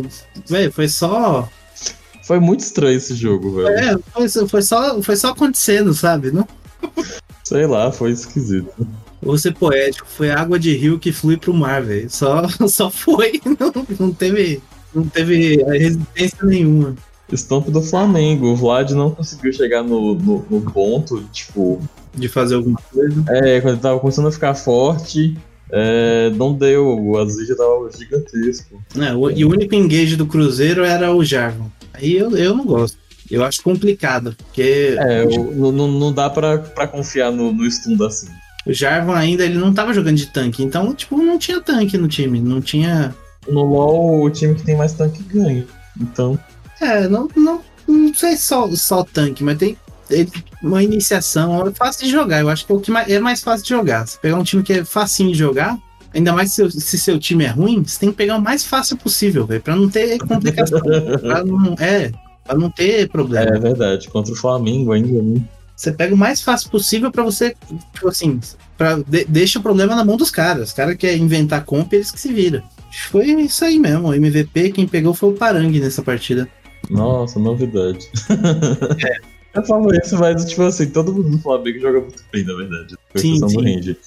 velho, 0.48 0.72
foi 0.72 0.88
só. 0.88 1.48
Foi 2.30 2.40
muito 2.40 2.60
estranho 2.60 2.96
esse 2.96 3.16
jogo, 3.16 3.56
velho. 3.56 3.70
É, 3.70 3.98
foi, 4.14 4.48
foi, 4.48 4.62
só, 4.62 5.02
foi 5.02 5.16
só 5.16 5.30
acontecendo, 5.30 5.96
sabe? 5.96 6.32
Não? 6.32 6.48
Sei 7.44 7.66
lá, 7.66 7.92
foi 7.92 8.12
esquisito. 8.12 8.88
Vou 9.20 9.36
ser 9.36 9.56
poético, 9.56 10.06
foi 10.08 10.30
água 10.30 10.60
de 10.60 10.78
rio 10.78 11.00
que 11.00 11.12
flui 11.12 11.38
pro 11.38 11.56
mar, 11.56 11.82
velho. 11.82 12.08
Só, 12.08 12.48
só 12.70 12.92
foi, 12.92 13.42
não, 13.60 13.74
não 14.00 14.14
teve. 14.14 14.62
Não 14.94 15.06
teve 15.06 15.56
resistência 15.64 16.38
nenhuma. 16.44 16.96
Estampo 17.32 17.72
do 17.72 17.82
Flamengo. 17.82 18.50
O 18.50 18.56
Vlad 18.56 18.92
não 18.92 19.10
conseguiu 19.10 19.52
chegar 19.52 19.82
no, 19.82 20.14
no, 20.14 20.46
no, 20.48 20.62
ponto, 20.62 21.24
tipo. 21.32 21.82
De 22.14 22.30
fazer 22.30 22.54
alguma 22.54 22.80
coisa. 22.94 23.24
É, 23.28 23.60
quando 23.60 23.74
ele 23.74 23.82
tava 23.82 24.00
começando 24.00 24.28
a 24.28 24.32
ficar 24.32 24.54
forte, 24.54 25.36
é, 25.72 26.30
não 26.32 26.54
deu. 26.54 26.88
O 27.00 27.18
Aziz 27.18 27.48
já 27.48 27.56
tava 27.56 27.90
gigantesco. 27.98 28.82
É, 28.98 29.14
o, 29.14 29.30
e 29.30 29.46
o 29.46 29.50
único 29.50 29.76
engage 29.76 30.16
do 30.16 30.26
Cruzeiro 30.26 30.84
era 30.84 31.14
o 31.14 31.24
Jarvan. 31.24 31.72
Aí 31.94 32.18
eu, 32.18 32.36
eu 32.36 32.56
não 32.56 32.66
gosto. 32.66 32.98
Eu 33.30 33.44
acho 33.44 33.62
complicado, 33.62 34.36
porque... 34.38 34.96
É, 34.98 35.24
não, 35.26 35.72
não 35.72 36.12
dá 36.12 36.30
pra, 36.30 36.58
pra 36.58 36.88
confiar 36.88 37.32
no, 37.32 37.54
no 37.54 38.06
assim. 38.06 38.28
O 38.66 38.74
Jarvan 38.74 39.16
ainda, 39.16 39.46
ele 39.46 39.58
não 39.58 39.74
tava 39.74 39.94
jogando 39.94 40.18
de 40.18 40.28
tanque, 40.28 40.64
então, 40.64 40.94
tipo, 40.94 41.16
não 41.18 41.38
tinha 41.38 41.62
tanque 41.62 41.98
no 41.98 42.08
time, 42.08 42.42
não 42.42 42.60
tinha... 42.60 43.16
No 43.48 43.64
LoL, 43.64 44.24
o 44.24 44.30
time 44.30 44.56
que 44.56 44.64
tem 44.64 44.76
mais 44.76 44.94
tanque 44.94 45.22
ganha, 45.24 45.66
então... 46.00 46.40
É, 46.82 47.08
não, 47.08 47.28
não, 47.36 47.62
não 47.88 48.14
sei 48.14 48.36
só, 48.36 48.68
só 48.72 49.04
tanque, 49.04 49.44
mas 49.44 49.58
tem, 49.58 49.78
uma 50.62 50.84
iniciação, 50.84 51.68
é 51.68 51.72
fácil 51.72 52.06
de 52.06 52.12
jogar, 52.12 52.42
eu 52.42 52.50
acho 52.50 52.66
que 52.66 52.72
é 52.72 52.76
o 52.76 52.80
que 52.80 52.92
mais, 52.92 53.10
é 53.10 53.20
mais 53.20 53.42
fácil 53.42 53.64
de 53.64 53.70
jogar. 53.70 54.08
Você 54.08 54.18
pegar 54.20 54.38
um 54.38 54.44
time 54.44 54.64
que 54.64 54.74
é 54.74 54.86
facinho 54.86 55.32
de 55.32 55.38
jogar, 55.38 55.78
ainda 56.14 56.34
mais 56.34 56.52
se, 56.54 56.70
se 56.72 56.98
seu 56.98 57.20
time 57.20 57.46
é 57.46 57.50
ruim, 57.50 57.84
você 57.84 58.00
tem 58.00 58.12
que 58.12 58.18
pegar 58.18 58.38
o 58.38 58.42
mais 58.42 58.66
fácil 58.66 58.98
possível, 58.98 59.46
velho, 59.46 59.62
pra 59.62 59.76
não 59.76 59.90
ter 59.90 60.18
complicação. 60.20 60.80
pra 61.22 61.44
não, 61.44 61.76
é, 61.80 62.12
Pra 62.50 62.58
não 62.58 62.72
ter 62.72 63.08
problema. 63.10 63.56
É 63.56 63.60
verdade, 63.60 64.10
contra 64.10 64.34
o 64.34 64.36
Flamengo 64.36 64.92
ainda, 64.92 65.22
né? 65.22 65.40
Você 65.76 65.92
pega 65.92 66.16
o 66.16 66.18
mais 66.18 66.42
fácil 66.42 66.72
possível 66.72 67.12
para 67.12 67.24
você, 67.24 67.56
tipo 67.94 68.10
assim, 68.10 68.40
pra, 68.76 68.96
de, 68.96 69.24
deixa 69.26 69.60
o 69.60 69.62
problema 69.62 69.96
na 69.96 70.04
mão 70.04 70.18
dos 70.18 70.32
caras. 70.32 70.70
Os 70.70 70.74
caras 70.74 70.98
querem 70.98 71.22
inventar 71.22 71.64
comp, 71.64 71.94
eles 71.94 72.10
que 72.10 72.20
se 72.20 72.34
viram. 72.34 72.64
Foi 73.12 73.28
isso 73.28 73.64
aí 73.64 73.78
mesmo. 73.78 74.08
O 74.08 74.14
MVP, 74.16 74.72
quem 74.72 74.88
pegou 74.88 75.14
foi 75.14 75.30
o 75.30 75.34
Parangue 75.34 75.80
nessa 75.80 76.02
partida. 76.02 76.50
Nossa, 76.90 77.40
novidade. 77.40 78.00
É. 79.06 79.39
Eu 79.54 79.64
falo 79.64 79.94
isso, 79.96 80.18
mas 80.18 80.44
tipo 80.46 80.64
assim, 80.64 80.90
todo 80.90 81.14
mundo 81.14 81.30
no 81.30 81.40
Flamengo 81.40 81.80
joga 81.80 82.02
muito 82.02 82.24
bem, 82.32 82.44
na 82.46 82.56
verdade. 82.56 82.96
Com 83.12 83.20
sim, 83.20 83.36
sim. 83.36 83.40
do 83.40 83.62
Ranger. 83.62 84.00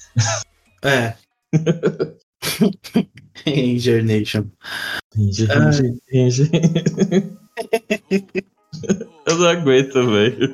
É. 0.83 1.13
Ranger 3.45 4.03
Nation. 4.03 4.45
Ranger, 5.15 5.47
Ranger, 5.47 5.93
Ranger. 6.11 6.49
Eu 9.25 9.37
não 9.37 9.47
aguento, 9.47 9.93
velho. 9.93 10.53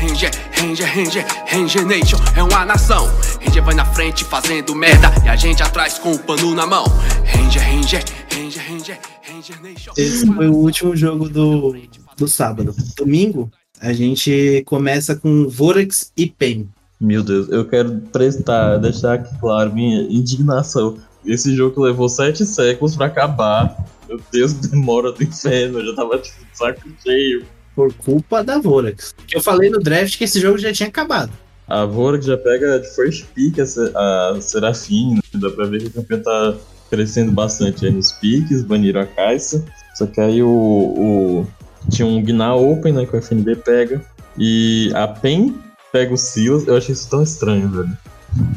Ranger, 0.00 0.30
Ranger, 0.52 0.86
Ranger, 0.86 1.26
Ranger 1.46 1.86
Nation 1.86 2.18
é 2.36 2.42
uma 2.42 2.64
nação. 2.64 3.06
Ranger 3.44 3.62
vai 3.62 3.74
na 3.74 3.84
frente 3.84 4.24
fazendo 4.24 4.74
merda 4.74 5.12
e 5.24 5.28
a 5.28 5.36
gente 5.36 5.62
atrás 5.62 5.98
com 5.98 6.12
o 6.12 6.18
pano 6.18 6.54
na 6.54 6.66
mão. 6.66 6.84
Ranger, 7.26 7.62
Ranger, 7.62 8.04
Ranger, 8.32 8.62
Ranger, 8.62 8.98
Ranger 9.22 9.62
Nation. 9.62 9.92
Esse 9.96 10.26
foi 10.26 10.48
o 10.48 10.54
último 10.54 10.96
jogo 10.96 11.28
do, 11.28 11.76
do 12.20 12.28
sábado. 12.28 12.74
Domingo, 12.96 13.50
a 13.80 13.92
gente 13.92 14.62
começa 14.66 15.16
com 15.16 15.48
Vorax 15.48 16.12
e 16.16 16.26
Pen. 16.26 16.68
Meu 17.00 17.22
Deus, 17.22 17.48
eu 17.48 17.66
quero 17.66 17.98
prestar, 18.12 18.76
deixar 18.76 19.14
aqui 19.14 19.36
claro 19.40 19.74
minha 19.74 20.02
indignação. 20.02 20.98
Esse 21.24 21.56
jogo 21.56 21.82
levou 21.82 22.08
sete 22.08 22.46
séculos 22.46 22.94
para 22.94 23.06
acabar 23.06 23.76
meu 24.10 24.20
Deus, 24.32 24.52
demora 24.54 25.12
do 25.12 25.22
inferno, 25.22 25.78
eu 25.78 25.86
já 25.86 25.94
tava 25.94 26.18
tipo, 26.18 26.38
saco 26.52 26.80
cheio. 27.00 27.46
Por 27.76 27.94
culpa 27.94 28.42
da 28.42 28.58
Vorax. 28.58 29.14
Eu 29.32 29.40
falei 29.40 29.70
no 29.70 29.78
draft 29.78 30.18
que 30.18 30.24
esse 30.24 30.40
jogo 30.40 30.58
já 30.58 30.72
tinha 30.72 30.88
acabado. 30.88 31.30
A 31.68 31.84
Vorax 31.84 32.26
já 32.26 32.36
pega 32.36 32.80
de 32.80 32.88
first 32.96 33.26
pick 33.32 33.58
a, 33.60 34.32
a 34.32 34.40
Serafim, 34.40 35.14
né? 35.14 35.20
dá 35.34 35.48
pra 35.50 35.66
ver 35.66 35.80
que 35.80 35.86
o 35.86 35.92
campeão 35.92 36.20
tá 36.20 36.56
crescendo 36.90 37.30
bastante 37.30 37.86
aí 37.86 37.92
nos 37.92 38.10
piques, 38.10 38.64
baniram 38.64 39.02
a 39.02 39.06
Caixa. 39.06 39.64
Só 39.94 40.06
que 40.06 40.20
aí 40.20 40.42
o, 40.42 40.48
o 40.48 41.46
tinha 41.88 42.06
um 42.06 42.22
Gná 42.22 42.54
Open, 42.54 42.92
né, 42.92 43.06
que 43.06 43.16
o 43.16 43.22
FNB 43.22 43.56
pega. 43.56 44.04
E 44.38 44.90
a 44.94 45.08
PEN 45.08 45.54
pega 45.92 46.12
o 46.12 46.16
Silas. 46.16 46.66
Eu 46.66 46.76
achei 46.76 46.92
isso 46.92 47.08
tão 47.08 47.22
estranho, 47.22 47.68
velho. 47.68 47.98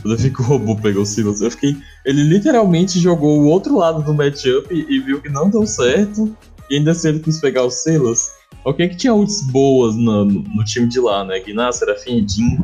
Quando 0.01 0.19
eu 0.23 0.31
que 0.31 0.41
o 0.41 0.45
robô 0.45 0.75
pegou 0.75 1.03
o 1.03 1.05
Silas, 1.05 1.41
eu 1.41 1.49
fiquei. 1.49 1.75
Ele 2.05 2.23
literalmente 2.23 2.99
jogou 2.99 3.39
o 3.39 3.45
outro 3.45 3.77
lado 3.77 4.03
do 4.03 4.13
matchup 4.13 4.67
e 4.71 4.99
viu 4.99 5.21
que 5.21 5.29
não 5.29 5.49
deu 5.49 5.65
certo. 5.65 6.36
E 6.69 6.77
ainda 6.77 6.91
assim 6.91 7.09
ele 7.09 7.19
quis 7.19 7.39
pegar 7.39 7.63
o 7.63 7.71
Silas. 7.71 8.31
Ok, 8.65 8.88
que 8.88 8.95
tinha 8.95 9.13
ults 9.13 9.41
boas 9.51 9.95
no, 9.95 10.25
no, 10.25 10.63
time 10.63 10.88
de 10.88 10.99
lá, 10.99 11.25
né? 11.25 11.39
Gná, 11.39 11.71
Serafim 11.71 12.25
Jin. 12.27 12.57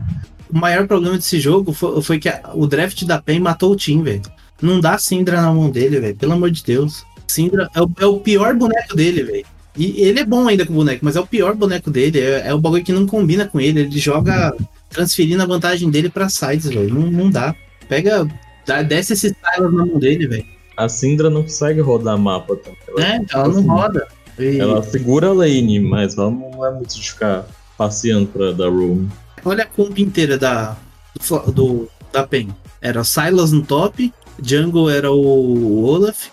O 0.50 0.58
maior 0.58 0.88
problema 0.88 1.18
desse 1.18 1.40
jogo 1.40 1.74
foi, 1.74 2.02
foi 2.02 2.20
que 2.20 2.30
a, 2.30 2.52
o 2.54 2.66
draft 2.66 3.04
da 3.04 3.22
PEN 3.22 3.40
matou 3.40 3.72
o 3.72 3.76
time, 3.76 4.04
velho. 4.04 4.22
Não 4.62 4.80
dá 4.80 4.98
Syndra 4.98 5.42
na 5.42 5.52
mão 5.52 5.70
dele, 5.70 6.00
velho. 6.00 6.16
Pelo 6.16 6.34
amor 6.34 6.52
de 6.52 6.64
Deus. 6.64 7.04
Syndra 7.28 7.70
é 7.76 7.82
o, 7.82 7.92
é 8.00 8.06
o 8.06 8.20
pior 8.20 8.56
boneco 8.56 8.96
dele, 8.96 9.24
velho. 9.24 9.46
E 9.80 10.02
ele 10.02 10.20
é 10.20 10.26
bom 10.26 10.46
ainda 10.46 10.66
com 10.66 10.74
o 10.74 10.76
boneco, 10.76 11.06
mas 11.06 11.16
é 11.16 11.22
o 11.22 11.26
pior 11.26 11.56
boneco 11.56 11.90
dele. 11.90 12.20
É, 12.20 12.50
é 12.50 12.54
o 12.54 12.60
bagulho 12.60 12.84
que 12.84 12.92
não 12.92 13.08
combina 13.08 13.48
com 13.48 13.62
ele. 13.62 13.80
Ele 13.80 13.98
joga 13.98 14.54
transferindo 14.90 15.42
a 15.42 15.46
vantagem 15.46 15.90
dele 15.90 16.10
pra 16.10 16.28
sides, 16.28 16.66
velho. 16.66 16.94
Não, 16.94 17.10
não 17.10 17.30
dá. 17.30 17.56
Pega. 17.88 18.28
Dá, 18.66 18.82
desce 18.82 19.14
esse 19.14 19.30
Silas 19.30 19.74
na 19.74 19.86
mão 19.86 19.98
dele, 19.98 20.28
velho. 20.28 20.46
A 20.76 20.90
Syndra 20.90 21.30
não 21.30 21.44
consegue 21.44 21.80
rodar 21.80 22.18
mapa 22.18 22.58
também. 22.58 22.78
Ela, 22.90 23.06
é, 23.06 23.26
ela 23.34 23.48
não 23.48 23.58
assim, 23.58 23.68
roda. 23.68 24.08
E... 24.38 24.60
Ela 24.60 24.84
segura 24.84 25.28
a 25.28 25.34
lane, 25.34 25.80
mas 25.80 26.18
ela 26.18 26.30
não 26.30 26.66
é 26.66 26.72
muito 26.72 27.00
de 27.00 27.12
ficar 27.12 27.48
passeando 27.78 28.28
pra 28.28 28.52
dar 28.52 28.70
room. 28.70 29.08
Olha 29.46 29.64
a 29.64 29.68
comp 29.68 29.98
inteira 29.98 30.38
da, 30.38 30.76
do, 31.16 31.52
do, 31.52 31.90
da 32.12 32.28
PEN. 32.28 32.50
Era 32.82 33.06
Silas 33.06 33.54
no 33.54 33.62
top, 33.62 34.14
Jungle 34.42 34.90
era 34.90 35.10
o 35.10 35.84
Olaf, 35.86 36.28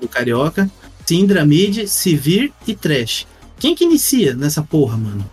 do 0.00 0.08
Carioca, 0.08 0.70
Syndra 1.06 1.44
mid, 1.44 1.86
Sivir 1.86 2.52
e 2.66 2.74
Trash. 2.74 3.26
Quem 3.58 3.74
que 3.74 3.84
inicia 3.84 4.34
nessa 4.34 4.62
porra, 4.62 4.96
mano? 4.96 5.30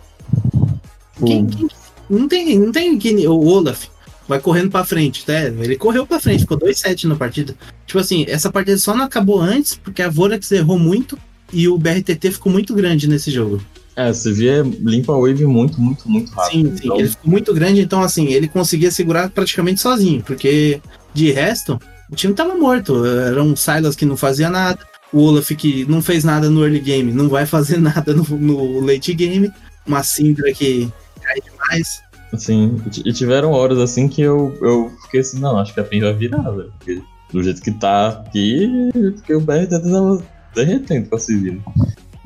Quem, 1.24 1.46
quem, 1.46 1.68
não 2.08 2.28
tem, 2.28 2.58
não 2.58 2.72
tem 2.72 3.26
o 3.26 3.44
Olaf 3.44 3.86
vai 4.26 4.40
correndo 4.40 4.70
para 4.70 4.84
frente, 4.84 5.24
né? 5.28 5.46
Ele 5.46 5.76
correu 5.76 6.06
para 6.06 6.20
frente, 6.20 6.40
ficou 6.40 6.58
2-7 6.58 7.04
na 7.04 7.16
partida. 7.16 7.54
Tipo 7.86 7.98
assim, 7.98 8.24
essa 8.28 8.50
partida 8.50 8.78
só 8.78 8.96
não 8.96 9.04
acabou 9.04 9.40
antes 9.40 9.74
porque 9.76 10.02
a 10.02 10.08
Vorax 10.08 10.50
errou 10.52 10.78
muito 10.78 11.18
e 11.52 11.68
o 11.68 11.78
BRTT 11.78 12.32
ficou 12.32 12.50
muito 12.50 12.74
grande 12.74 13.08
nesse 13.08 13.30
jogo. 13.30 13.60
É, 13.96 14.12
você 14.12 14.32
vê 14.32 14.62
limpa 14.62 15.12
a 15.12 15.18
wave 15.18 15.46
muito, 15.46 15.80
muito, 15.80 16.08
muito 16.08 16.32
rápido. 16.32 16.70
Sim, 16.70 16.76
sim, 16.76 16.84
então... 16.86 16.98
ele 16.98 17.08
ficou 17.08 17.30
muito 17.30 17.54
grande, 17.54 17.80
então 17.80 18.02
assim, 18.02 18.26
ele 18.32 18.48
conseguia 18.48 18.90
segurar 18.90 19.30
praticamente 19.30 19.80
sozinho, 19.80 20.22
porque 20.22 20.80
de 21.12 21.30
resto, 21.30 21.78
o 22.10 22.16
time 22.16 22.34
tava 22.34 22.56
morto. 22.56 23.04
Era 23.04 23.42
um 23.42 23.54
Silas 23.54 23.94
que 23.94 24.04
não 24.04 24.16
fazia 24.16 24.50
nada, 24.50 24.80
o 25.14 25.20
Olaf 25.20 25.48
que 25.50 25.86
não 25.88 26.02
fez 26.02 26.24
nada 26.24 26.50
no 26.50 26.64
early 26.64 26.80
game, 26.80 27.12
não 27.12 27.28
vai 27.28 27.46
fazer 27.46 27.78
nada 27.80 28.12
no, 28.12 28.24
no 28.24 28.80
late 28.80 29.14
game, 29.14 29.50
uma 29.86 30.02
Syndra 30.02 30.52
que 30.52 30.92
cai 31.22 31.40
demais. 31.40 32.02
Assim, 32.32 32.82
e 33.04 33.12
tiveram 33.12 33.52
horas 33.52 33.78
assim 33.78 34.08
que 34.08 34.20
eu, 34.20 34.58
eu 34.60 34.90
fiquei 35.04 35.20
assim, 35.20 35.38
não, 35.38 35.56
acho 35.56 35.72
que 35.72 35.78
a 35.78 35.84
PEN 35.84 36.00
vai 36.00 36.12
virar, 36.14 36.50
velho. 36.50 36.72
Porque 36.78 37.00
do 37.32 37.42
jeito 37.44 37.62
que 37.62 37.70
tá 37.70 38.08
aqui, 38.08 38.90
que 39.24 39.34
o 39.34 39.40
BR 39.40 39.66
tava 39.70 40.22
derretendo 40.52 41.08
com 41.08 41.14
a 41.16 41.18
Civil. 41.18 41.62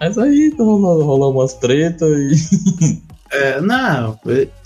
Mas 0.01 0.17
aí 0.17 0.55
rolou, 0.59 1.05
rolou 1.05 1.33
umas 1.33 1.55
tretas 1.55 2.09
e. 2.09 3.09
É, 3.31 3.61
não, 3.61 4.19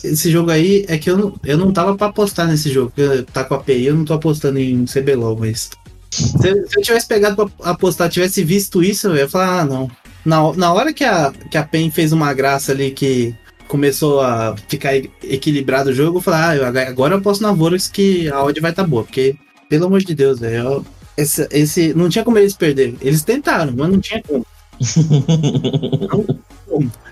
esse 0.04 0.30
jogo 0.30 0.48
aí 0.48 0.85
é 0.87 0.96
que 0.96 1.11
eu 1.11 1.16
não, 1.16 1.35
eu 1.42 1.58
não 1.58 1.72
tava 1.72 1.96
pra 1.96 2.06
apostar 2.06 2.46
nesse 2.46 2.70
jogo, 2.70 2.92
porque 2.94 3.22
tá 3.32 3.42
com 3.42 3.54
a 3.54 3.56
API, 3.56 3.87
eu 3.87 3.96
não 3.96 4.04
tô 4.04 4.14
apostando 4.14 4.56
em 4.61 4.85
CBLOL, 4.85 5.37
mas 5.37 5.70
Se, 6.12 6.66
se 6.66 6.79
eu 6.79 6.83
tivesse 6.83 7.09
pegado 7.09 7.35
pra 7.35 7.70
apostar, 7.70 8.11
tivesse 8.11 8.44
visto 8.44 8.83
isso, 8.83 9.09
eu 9.09 9.16
ia 9.16 9.29
falar, 9.29 9.61
ah, 9.61 9.64
não. 9.64 9.90
Na, 10.25 10.53
na 10.53 10.72
hora 10.72 10.92
que 10.92 11.05
a, 11.05 11.33
que 11.51 11.57
a 11.57 11.64
PEN 11.64 11.90
fez 11.90 12.12
uma 12.12 12.33
graça 12.35 12.70
ali 12.72 12.90
que 12.90 13.35
começou 13.66 14.20
a 14.20 14.55
ficar 14.68 14.94
equilibrado 14.94 15.90
o 15.90 15.94
jogo, 15.94 16.18
eu 16.18 16.22
falei, 16.22 16.61
ah, 16.61 16.88
agora 16.88 17.14
eu 17.14 17.18
aposto 17.18 17.40
na 17.40 17.53
Vorax 17.53 17.88
que 17.88 18.29
a 18.29 18.44
odd 18.44 18.61
vai 18.61 18.70
estar 18.70 18.83
tá 18.83 18.88
boa, 18.88 19.03
porque, 19.03 19.35
pelo 19.68 19.87
amor 19.87 20.01
de 20.01 20.14
Deus, 20.14 20.38
velho, 20.38 20.85
esse, 21.16 21.48
esse, 21.51 21.94
não 21.94 22.11
tinha 22.11 22.25
como 22.25 22.38
eles 22.38 22.55
perderem. 22.55 22.96
Eles 23.01 23.22
tentaram, 23.22 23.72
mas 23.75 23.88
não 23.88 23.98
tinha 24.01 24.22
como. 24.22 24.46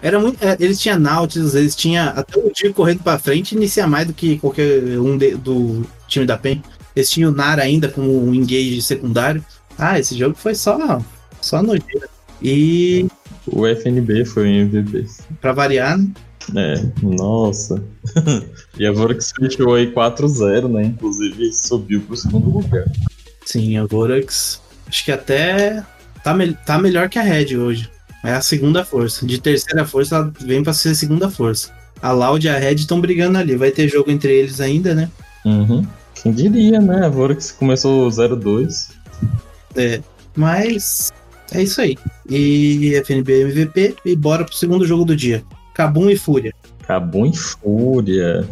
Era 0.02 0.18
muito, 0.18 0.42
é, 0.42 0.56
eles 0.58 0.80
tinham 0.80 0.98
Nautilus, 0.98 1.54
eles 1.54 1.76
tinham 1.76 2.08
até 2.08 2.38
o 2.38 2.50
dia 2.52 2.72
correndo 2.72 3.02
para 3.02 3.18
frente, 3.18 3.54
inicia 3.54 3.86
mais 3.86 4.06
do 4.06 4.14
que 4.14 4.38
qualquer 4.38 4.82
um 4.98 5.18
de, 5.18 5.34
do 5.36 5.86
time 6.08 6.24
da 6.24 6.38
PEN. 6.38 6.62
Eles 6.94 7.10
tinham 7.10 7.30
o 7.30 7.34
Nara 7.34 7.62
ainda 7.62 7.88
como 7.88 8.24
um 8.24 8.34
engage 8.34 8.82
secundário. 8.82 9.44
Ah, 9.78 9.98
esse 9.98 10.16
jogo 10.16 10.36
foi 10.36 10.54
só, 10.54 11.00
só 11.40 11.62
nojeira. 11.62 12.08
E. 12.42 13.06
O 13.46 13.66
FNB 13.66 14.24
foi 14.24 14.44
o 14.44 14.46
MVP. 14.46 15.06
Pra 15.40 15.52
variar, 15.52 15.98
né? 15.98 16.12
É, 16.56 16.82
nossa. 17.02 17.82
e 18.78 18.86
a 18.86 18.92
Vorax 18.92 19.32
fechou 19.32 19.74
aí 19.74 19.92
4-0, 19.92 20.68
né? 20.68 20.84
Inclusive 20.84 21.52
subiu 21.52 22.00
pro 22.00 22.16
segundo 22.16 22.50
lugar. 22.50 22.84
Sim, 23.44 23.76
a 23.76 23.84
Vorax. 23.84 24.60
Acho 24.86 25.04
que 25.04 25.12
até 25.12 25.84
tá, 26.22 26.34
me 26.34 26.52
tá 26.52 26.78
melhor 26.78 27.08
que 27.08 27.18
a 27.18 27.22
Red 27.22 27.56
hoje. 27.56 27.90
É 28.24 28.32
a 28.32 28.40
segunda 28.40 28.84
força. 28.84 29.24
De 29.24 29.40
terceira 29.40 29.84
força, 29.84 30.16
ela 30.16 30.32
vem 30.40 30.62
pra 30.62 30.72
ser 30.72 30.94
segunda 30.94 31.30
força. 31.30 31.72
A 32.02 32.12
Loud 32.12 32.46
e 32.46 32.50
a 32.50 32.58
Red 32.58 32.74
estão 32.74 33.00
brigando 33.00 33.38
ali. 33.38 33.56
Vai 33.56 33.70
ter 33.70 33.88
jogo 33.88 34.10
entre 34.10 34.32
eles 34.32 34.60
ainda, 34.60 34.94
né? 34.94 35.10
Uhum. 35.44 35.86
Quem 36.22 36.32
diria, 36.32 36.80
né? 36.80 37.06
A 37.06 37.08
Vorax 37.08 37.52
começou 37.52 38.08
0-2. 38.08 38.90
É. 39.74 40.00
Mas 40.36 41.12
é 41.52 41.62
isso 41.62 41.80
aí. 41.80 41.96
E 42.28 42.94
FNB 42.96 43.42
MVP 43.42 43.96
e 44.04 44.16
bora 44.16 44.44
pro 44.44 44.54
segundo 44.54 44.86
jogo 44.86 45.04
do 45.04 45.16
dia. 45.16 45.42
Cabum 45.74 46.10
e 46.10 46.16
Fúria. 46.16 46.54
Cabum 46.86 47.26
e 47.26 47.36
Fúria. 47.36 48.48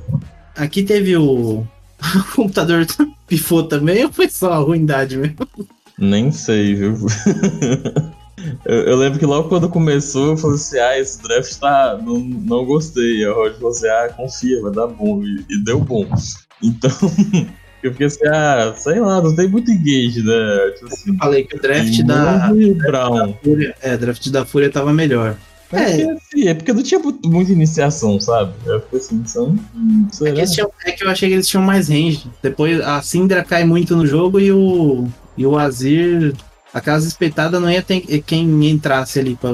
Aqui 0.57 0.83
teve 0.83 1.16
o, 1.16 1.61
o 1.61 2.35
computador 2.35 2.87
pifou 3.28 3.62
também 3.64 4.04
ou 4.04 4.12
foi 4.12 4.28
só 4.28 4.52
a 4.52 4.59
ruindade 4.59 5.16
mesmo? 5.16 5.37
Nem 5.98 6.33
sei, 6.33 6.74
viu? 6.74 6.96
eu, 8.64 8.74
eu, 8.83 8.96
lembro 8.96 9.18
que 9.18 9.26
logo 9.26 9.48
quando 9.48 9.68
começou, 9.68 10.28
eu 10.28 10.37
falei 10.37 10.57
assim: 10.57 10.78
ah, 10.78 10.98
esse 10.98 11.22
draft 11.22 11.59
tá. 11.59 11.98
Não, 12.02 12.18
não 12.18 12.64
gostei. 12.64 13.24
A 13.24 13.33
Roger 13.33 13.57
falou 13.57 13.70
assim: 13.70 13.88
ah, 13.88 14.12
confia, 14.16 14.62
vai 14.62 14.72
dar 14.72 14.87
bom. 14.87 15.22
E, 15.22 15.44
e 15.50 15.64
deu 15.64 15.81
bom. 15.81 16.07
Então. 16.62 16.90
eu 17.83 17.92
fiquei 17.92 18.07
assim, 18.07 18.27
ah, 18.27 18.75
sei 18.77 19.01
lá, 19.01 19.23
não 19.23 19.35
tem 19.35 19.49
muito 19.49 19.71
engage, 19.71 20.23
né? 20.23 20.71
Tipo 20.75 20.87
assim, 20.87 21.12
eu 21.12 21.16
falei 21.16 21.44
que 21.44 21.57
o 21.57 21.61
draft 21.61 22.03
da, 22.03 22.51
Brown. 22.87 23.16
da 23.16 23.35
Fúria. 23.35 23.75
É, 23.81 23.97
draft 23.97 24.29
da 24.31 24.44
Fúria 24.44 24.71
tava 24.71 24.92
melhor. 24.92 25.37
É, 25.73 26.01
é, 26.01 26.11
assim, 26.12 26.49
é 26.49 26.55
porque 26.55 26.73
não 26.73 26.83
tinha 26.83 27.01
muita 27.25 27.53
iniciação, 27.53 28.18
sabe? 28.18 28.55
Eu 28.64 28.81
fiquei 28.81 28.99
assim, 28.99 29.23
são. 29.27 29.59
É 30.25 30.33
que, 30.33 30.47
tinham, 30.47 30.73
é 30.85 30.92
que 30.92 31.05
eu 31.05 31.11
achei 31.11 31.29
que 31.29 31.35
eles 31.35 31.47
tinham 31.47 31.62
mais 31.62 31.88
range. 31.88 32.31
Depois 32.42 32.81
a 32.81 33.01
Syndra 33.03 33.44
cai 33.44 33.64
muito 33.64 33.94
no 33.94 34.07
jogo 34.07 34.40
e 34.40 34.51
o. 34.51 35.07
E 35.37 35.47
o 35.47 35.59
Azir. 35.59 36.35
A 36.73 36.81
casa 36.81 37.09
espetada 37.09 37.59
não 37.59 37.71
ia 37.71 37.83
ter 37.83 38.01
quem 38.23 38.68
entrasse 38.68 39.18
ali 39.18 39.37
pra. 39.37 39.51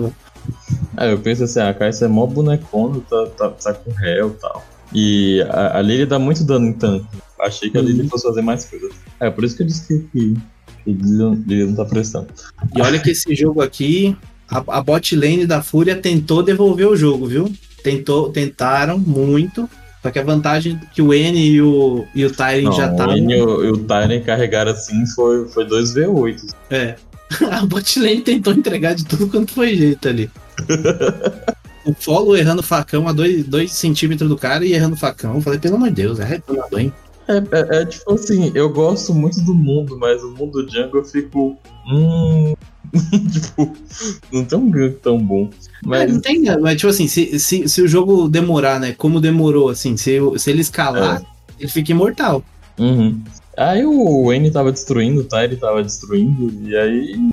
É, 0.96 1.12
eu 1.12 1.18
penso 1.18 1.44
assim, 1.44 1.60
ah, 1.60 1.70
a 1.70 1.74
Kai'Sa 1.74 2.04
é 2.04 2.08
mó 2.08 2.26
bonecona, 2.26 3.00
tá, 3.08 3.26
tá, 3.36 3.50
tá 3.50 3.74
com 3.74 3.90
réu 3.92 4.28
e 4.28 4.40
tal. 4.40 4.64
E 4.94 5.42
a, 5.50 5.78
a 5.78 5.82
Lily 5.82 6.06
dá 6.06 6.18
muito 6.18 6.44
dano 6.44 6.68
em 6.68 6.72
tanque. 6.72 7.06
Achei 7.40 7.68
que 7.68 7.76
a 7.76 7.82
Lily 7.82 8.02
uhum. 8.02 8.08
fosse 8.08 8.26
fazer 8.26 8.42
mais 8.42 8.64
coisas. 8.64 8.92
É, 9.18 9.28
por 9.28 9.44
isso 9.44 9.56
que 9.56 9.62
eu 9.62 9.66
disse 9.66 9.88
que, 9.88 9.98
que, 10.12 10.36
que 10.84 10.92
Lily 10.92 11.66
não 11.66 11.74
tá 11.74 11.84
prestando. 11.84 12.28
E 12.74 12.80
olha 12.80 13.00
que 13.00 13.10
esse 13.10 13.34
jogo 13.34 13.60
aqui, 13.60 14.16
a, 14.48 14.58
a 14.68 14.82
bot 14.82 15.16
lane 15.16 15.46
da 15.46 15.62
Fúria 15.62 15.96
tentou 15.96 16.42
devolver 16.42 16.86
o 16.86 16.96
jogo, 16.96 17.26
viu? 17.26 17.52
Tentou, 17.82 18.30
tentaram 18.30 18.98
muito. 18.98 19.68
Só 20.00 20.10
que 20.10 20.18
a 20.18 20.22
vantagem 20.22 20.78
que 20.92 21.00
o 21.00 21.12
N 21.12 21.38
e 21.38 21.62
o, 21.62 22.04
e 22.14 22.24
o 22.24 22.30
Tyrion 22.30 22.72
já 22.72 22.90
estavam. 22.90 23.14
O 23.14 23.18
N 23.18 23.34
e 23.34 23.40
o, 23.40 23.72
o 23.72 23.78
Tyrion 23.78 24.22
carregaram 24.22 24.72
assim 24.72 25.04
foi, 25.14 25.48
foi 25.48 25.66
2v8. 25.66 26.54
É. 26.70 26.94
A 27.50 27.66
bot 27.66 27.98
lane 27.98 28.20
tentou 28.20 28.52
entregar 28.52 28.94
de 28.94 29.04
tudo 29.04 29.28
quanto 29.28 29.52
foi 29.52 29.74
jeito 29.74 30.08
ali. 30.08 30.30
o 31.86 31.94
follow 31.94 32.36
errando 32.36 32.62
facão 32.62 33.06
a 33.08 33.12
2 33.12 33.72
centímetros 33.72 34.28
do 34.28 34.36
cara 34.36 34.64
e 34.64 34.72
errando 34.72 34.96
facão. 34.96 35.34
Eu 35.34 35.40
falei, 35.40 35.58
pelo 35.58 35.76
amor 35.76 35.88
de 35.88 35.96
Deus, 35.96 36.18
é 36.18 36.24
retornado, 36.24 36.78
hein? 36.78 36.92
É, 37.26 37.36
é, 37.36 37.82
é, 37.82 37.84
tipo 37.86 38.12
assim, 38.12 38.52
eu 38.54 38.68
gosto 38.70 39.14
muito 39.14 39.40
do 39.42 39.54
mundo, 39.54 39.98
mas 39.98 40.22
o 40.22 40.30
mundo 40.32 40.66
jungle 40.70 41.00
eu 41.00 41.04
fico. 41.04 41.58
Hum. 41.90 42.54
tipo, 43.32 43.74
não 44.30 44.44
tem 44.44 44.58
um 44.58 44.70
gank 44.70 44.96
tão 44.96 45.18
bom. 45.18 45.48
Mas... 45.84 46.02
É, 46.02 46.06
não 46.06 46.20
tem, 46.20 46.42
mas 46.60 46.76
tipo 46.76 46.88
assim, 46.88 47.08
se, 47.08 47.38
se, 47.38 47.66
se 47.66 47.82
o 47.82 47.88
jogo 47.88 48.28
demorar, 48.28 48.78
né? 48.78 48.92
Como 48.92 49.20
demorou, 49.20 49.70
assim, 49.70 49.96
se, 49.96 50.18
se 50.36 50.50
ele 50.50 50.60
escalar, 50.60 51.22
é. 51.22 51.24
ele 51.60 51.70
fica 51.70 51.92
imortal. 51.92 52.42
Uhum. 52.78 53.22
Aí 53.56 53.84
o 53.86 54.32
N 54.32 54.50
tava 54.50 54.72
destruindo, 54.72 55.20
o 55.20 55.24
Tyre 55.24 55.56
tava 55.56 55.82
destruindo, 55.82 56.52
e 56.68 56.76
aí 56.76 57.30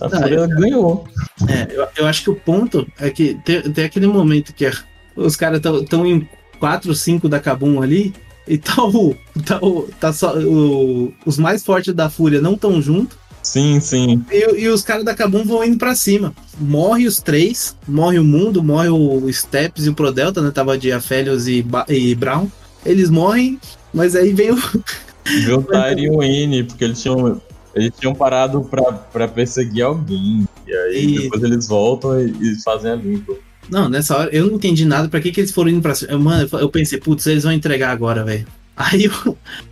a 0.00 0.08
não, 0.08 0.20
Fúria 0.20 0.46
ganhou. 0.46 1.04
É, 1.48 1.74
eu, 1.74 1.86
eu, 1.96 2.06
acho 2.06 2.22
que 2.22 2.30
o 2.30 2.34
ponto 2.34 2.86
é 2.98 3.10
que 3.10 3.38
tem, 3.44 3.62
tem 3.62 3.84
aquele 3.84 4.06
momento 4.06 4.52
que 4.52 4.70
os 5.16 5.36
caras 5.36 5.60
estão 5.64 6.06
em 6.06 6.28
4, 6.58 6.94
5 6.94 7.28
da 7.28 7.40
Kabum 7.40 7.82
ali, 7.82 8.14
e 8.46 8.58
tá 8.58 8.84
o. 8.84 9.14
Tá 9.46 9.58
o, 9.62 9.88
tá 10.00 10.12
só, 10.12 10.36
o 10.36 11.12
os 11.24 11.38
mais 11.38 11.62
fortes 11.62 11.94
da 11.94 12.10
Fúria 12.10 12.40
não 12.40 12.54
estão 12.54 12.82
juntos. 12.82 13.16
Sim, 13.42 13.80
sim. 13.80 14.24
E, 14.30 14.62
e 14.62 14.68
os 14.68 14.82
caras 14.82 15.04
da 15.04 15.14
Kabum 15.14 15.44
vão 15.44 15.64
indo 15.64 15.78
pra 15.78 15.94
cima. 15.94 16.34
Morre 16.58 17.06
os 17.06 17.18
três, 17.18 17.76
morre 17.88 18.18
o 18.18 18.24
mundo, 18.24 18.62
morre 18.62 18.88
o 18.88 19.32
Steps 19.32 19.86
e 19.86 19.88
o 19.88 19.94
Prodelta, 19.94 20.42
né? 20.42 20.50
Tava 20.50 20.76
de 20.76 20.92
Aphelios 20.92 21.48
e, 21.48 21.64
e 21.88 22.14
Brown. 22.14 22.48
Eles 22.84 23.08
morrem, 23.08 23.58
mas 23.94 24.14
aí 24.14 24.32
vem 24.32 24.50
o. 24.50 24.56
Vem 25.24 25.54
o 25.54 25.62
Tyre 25.62 26.02
e 26.02 26.10
o 26.10 26.22
N, 26.22 26.64
porque 26.64 26.84
eles 26.84 27.00
tinham. 27.00 27.40
Eles 27.74 27.92
tinham 27.98 28.14
parado 28.14 28.62
pra, 28.62 28.92
pra 28.92 29.28
perseguir 29.28 29.82
alguém. 29.82 30.46
E 30.66 30.72
aí 30.74 31.04
e... 31.04 31.18
depois 31.22 31.42
eles 31.42 31.68
voltam 31.68 32.20
e, 32.20 32.30
e 32.30 32.62
fazem 32.62 32.90
a 32.90 32.96
limpa. 32.96 33.34
Não, 33.68 33.88
nessa 33.88 34.16
hora 34.16 34.34
eu 34.34 34.46
não 34.46 34.54
entendi 34.54 34.84
nada. 34.84 35.08
Pra 35.08 35.20
que, 35.20 35.30
que 35.30 35.40
eles 35.40 35.52
foram 35.52 35.70
indo 35.70 35.82
pra 35.82 35.94
cima? 35.94 36.18
Mano, 36.18 36.48
eu 36.52 36.68
pensei, 36.68 36.98
putz, 36.98 37.26
eles 37.26 37.44
vão 37.44 37.52
entregar 37.52 37.90
agora, 37.90 38.24
velho. 38.24 38.46
Aí, 38.80 39.10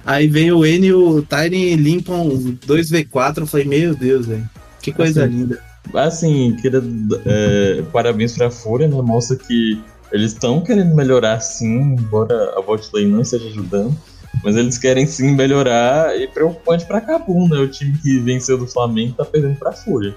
aí 0.05 0.27
vem 0.27 0.53
o 0.53 0.67
N 0.67 0.87
e 0.87 0.93
o 0.93 1.23
Tyrene 1.23 1.77
limpam 1.77 2.29
2v4. 2.29 3.39
Eu 3.39 3.47
falei, 3.47 3.65
meu 3.65 3.95
Deus, 3.95 4.27
velho. 4.27 4.47
Que 4.83 4.93
coisa 4.93 5.25
assim, 5.25 5.33
linda. 5.33 5.63
Assim, 5.95 6.57
queria, 6.61 6.83
é, 7.25 7.83
parabéns 7.91 8.37
pra 8.37 8.51
Fúria, 8.51 8.87
né? 8.87 9.01
Mostra 9.01 9.35
que 9.37 9.81
eles 10.13 10.33
estão 10.33 10.61
querendo 10.61 10.95
melhorar 10.95 11.41
sim, 11.41 11.95
embora 11.99 12.53
a 12.55 12.61
bot 12.61 12.87
lane 12.93 13.11
não 13.11 13.23
esteja 13.23 13.47
ajudando. 13.47 13.97
Mas 14.43 14.57
eles 14.57 14.79
querem 14.79 15.07
sim 15.07 15.35
melhorar 15.35 16.17
e 16.19 16.29
preocupante 16.29 16.85
pra 16.87 17.01
Cabum, 17.01 17.49
né? 17.49 17.59
O 17.59 17.69
time 17.69 17.97
que 17.99 18.19
venceu 18.21 18.57
do 18.57 18.67
Flamengo 18.67 19.15
tá 19.15 19.25
perdendo 19.25 19.57
pra 19.57 19.73
Fúria. 19.73 20.15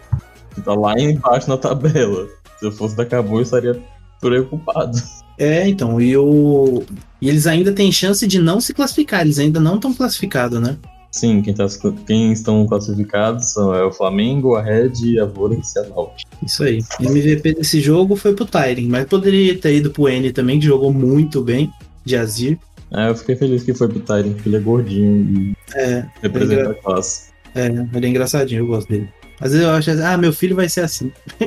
Que 0.54 0.62
tá 0.62 0.74
lá 0.74 0.93
embaixo 1.00 1.50
na 1.50 1.58
tabela. 1.58 2.28
Se 2.60 2.65
eu 2.65 2.71
fosse 2.71 2.95
da 2.95 3.06
Cabum, 3.06 3.38
eu 3.38 3.41
estaria 3.41 3.82
preocupado. 4.19 5.02
É, 5.38 5.67
então, 5.67 6.00
e, 6.00 6.15
o... 6.15 6.84
e 7.19 7.28
eles 7.28 7.47
ainda 7.47 7.74
têm 7.74 7.91
chance 7.91 8.28
de 8.28 8.38
não 8.38 8.62
se 8.62 8.74
classificar, 8.74 9.21
eles 9.21 9.39
ainda 9.39 9.60
não 9.60 9.76
estão 9.76 9.91
classificados, 9.91 10.62
né? 10.62 10.78
Sim, 11.12 11.41
quem, 11.41 11.54
tá, 11.54 11.65
quem 12.06 12.32
estão 12.32 12.65
classificados 12.65 13.52
são 13.52 13.76
é 13.76 13.84
o 13.84 13.91
Flamengo, 13.91 14.56
a 14.56 14.62
Red, 14.62 15.19
a 15.19 15.26
Vorax 15.26 15.76
e 15.76 15.80
a 15.80 15.84
Nautic. 15.84 16.26
Isso 16.45 16.63
aí. 16.63 16.80
O 17.00 17.04
MVP 17.04 17.56
desse 17.56 17.82
jogo 17.82 18.15
foi 18.15 18.34
pro 18.34 18.45
Tyren, 18.45 18.88
mas 18.88 19.06
poderia 19.06 19.58
ter 19.58 19.76
ido 19.76 19.91
pro 19.91 20.08
N 20.08 20.32
também, 20.32 20.60
que 20.60 20.65
jogou 20.65 20.93
muito 20.93 21.41
bem, 21.41 21.69
de 22.06 22.15
Azir. 22.15 22.58
É, 22.93 23.10
eu 23.10 23.15
fiquei 23.15 23.36
feliz 23.36 23.63
que 23.63 23.73
foi 23.73 23.88
pro 23.88 23.99
Tyren, 24.01 24.34
porque 24.34 24.49
ele 24.49 24.58
é 24.58 24.60
gordinho 24.60 25.17
e 25.17 25.58
é, 25.75 26.06
representa 26.21 26.62
é 26.62 26.63
engra... 26.65 26.71
a 26.71 26.84
classe. 26.84 27.32
É, 27.56 27.65
ele 27.67 28.06
é 28.06 28.10
engraçadinho, 28.10 28.60
eu 28.60 28.67
gosto 28.67 28.89
dele. 28.89 29.10
Às 29.39 29.51
vezes 29.51 29.65
eu 29.65 29.71
acho 29.71 29.89
assim, 29.89 30.04
ah, 30.04 30.17
meu 30.17 30.32
filho 30.32 30.56
vai 30.56 30.69
ser 30.69 30.82
assim. 30.82 31.12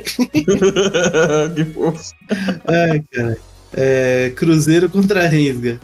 que 1.55 1.65
fofo. 1.67 2.15
Ai, 2.67 3.05
cara. 3.13 3.39
É, 3.73 4.33
Cruzeiro 4.35 4.89
contra 4.89 5.29
Rensga. 5.29 5.81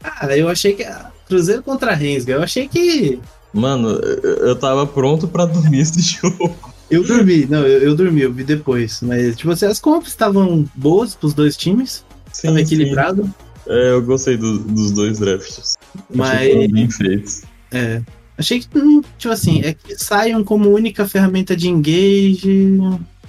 Cara, 0.00 0.36
eu 0.36 0.48
achei 0.48 0.74
que. 0.74 0.86
Cruzeiro 1.26 1.62
contra 1.62 1.94
Rensga. 1.94 2.34
Eu 2.34 2.42
achei 2.42 2.68
que. 2.68 3.18
Mano, 3.52 3.90
eu 3.90 4.56
tava 4.56 4.86
pronto 4.86 5.26
para 5.26 5.46
dormir 5.46 5.80
esse 5.80 6.00
jogo. 6.20 6.54
Eu 6.90 7.02
dormi, 7.02 7.46
não, 7.46 7.60
eu, 7.60 7.80
eu, 7.80 7.94
dormi, 7.94 8.20
eu 8.20 8.32
vi 8.32 8.44
depois. 8.44 9.00
Mas, 9.00 9.36
tipo 9.36 9.50
assim, 9.50 9.66
as 9.66 9.80
compras 9.80 10.10
estavam 10.10 10.68
boas 10.74 11.14
pros 11.14 11.32
dois 11.32 11.56
times. 11.56 12.04
Sim, 12.30 12.48
tava 12.48 12.60
equilibrado. 12.60 13.24
Sim. 13.24 13.32
É, 13.66 13.90
eu 13.90 14.02
gostei 14.02 14.36
do, 14.36 14.58
dos 14.58 14.90
dois 14.92 15.18
drafts. 15.18 15.76
Mas. 16.14 16.70
bem 16.70 16.90
feitos. 16.90 17.42
É. 17.72 18.02
Achei 18.36 18.60
que, 18.60 18.66
hum, 18.76 19.00
tipo 19.16 19.32
assim, 19.32 19.62
é 19.62 19.74
que 19.74 19.96
saiam 19.96 20.42
como 20.42 20.70
única 20.70 21.06
ferramenta 21.06 21.56
de 21.56 21.68
engage. 21.68 22.78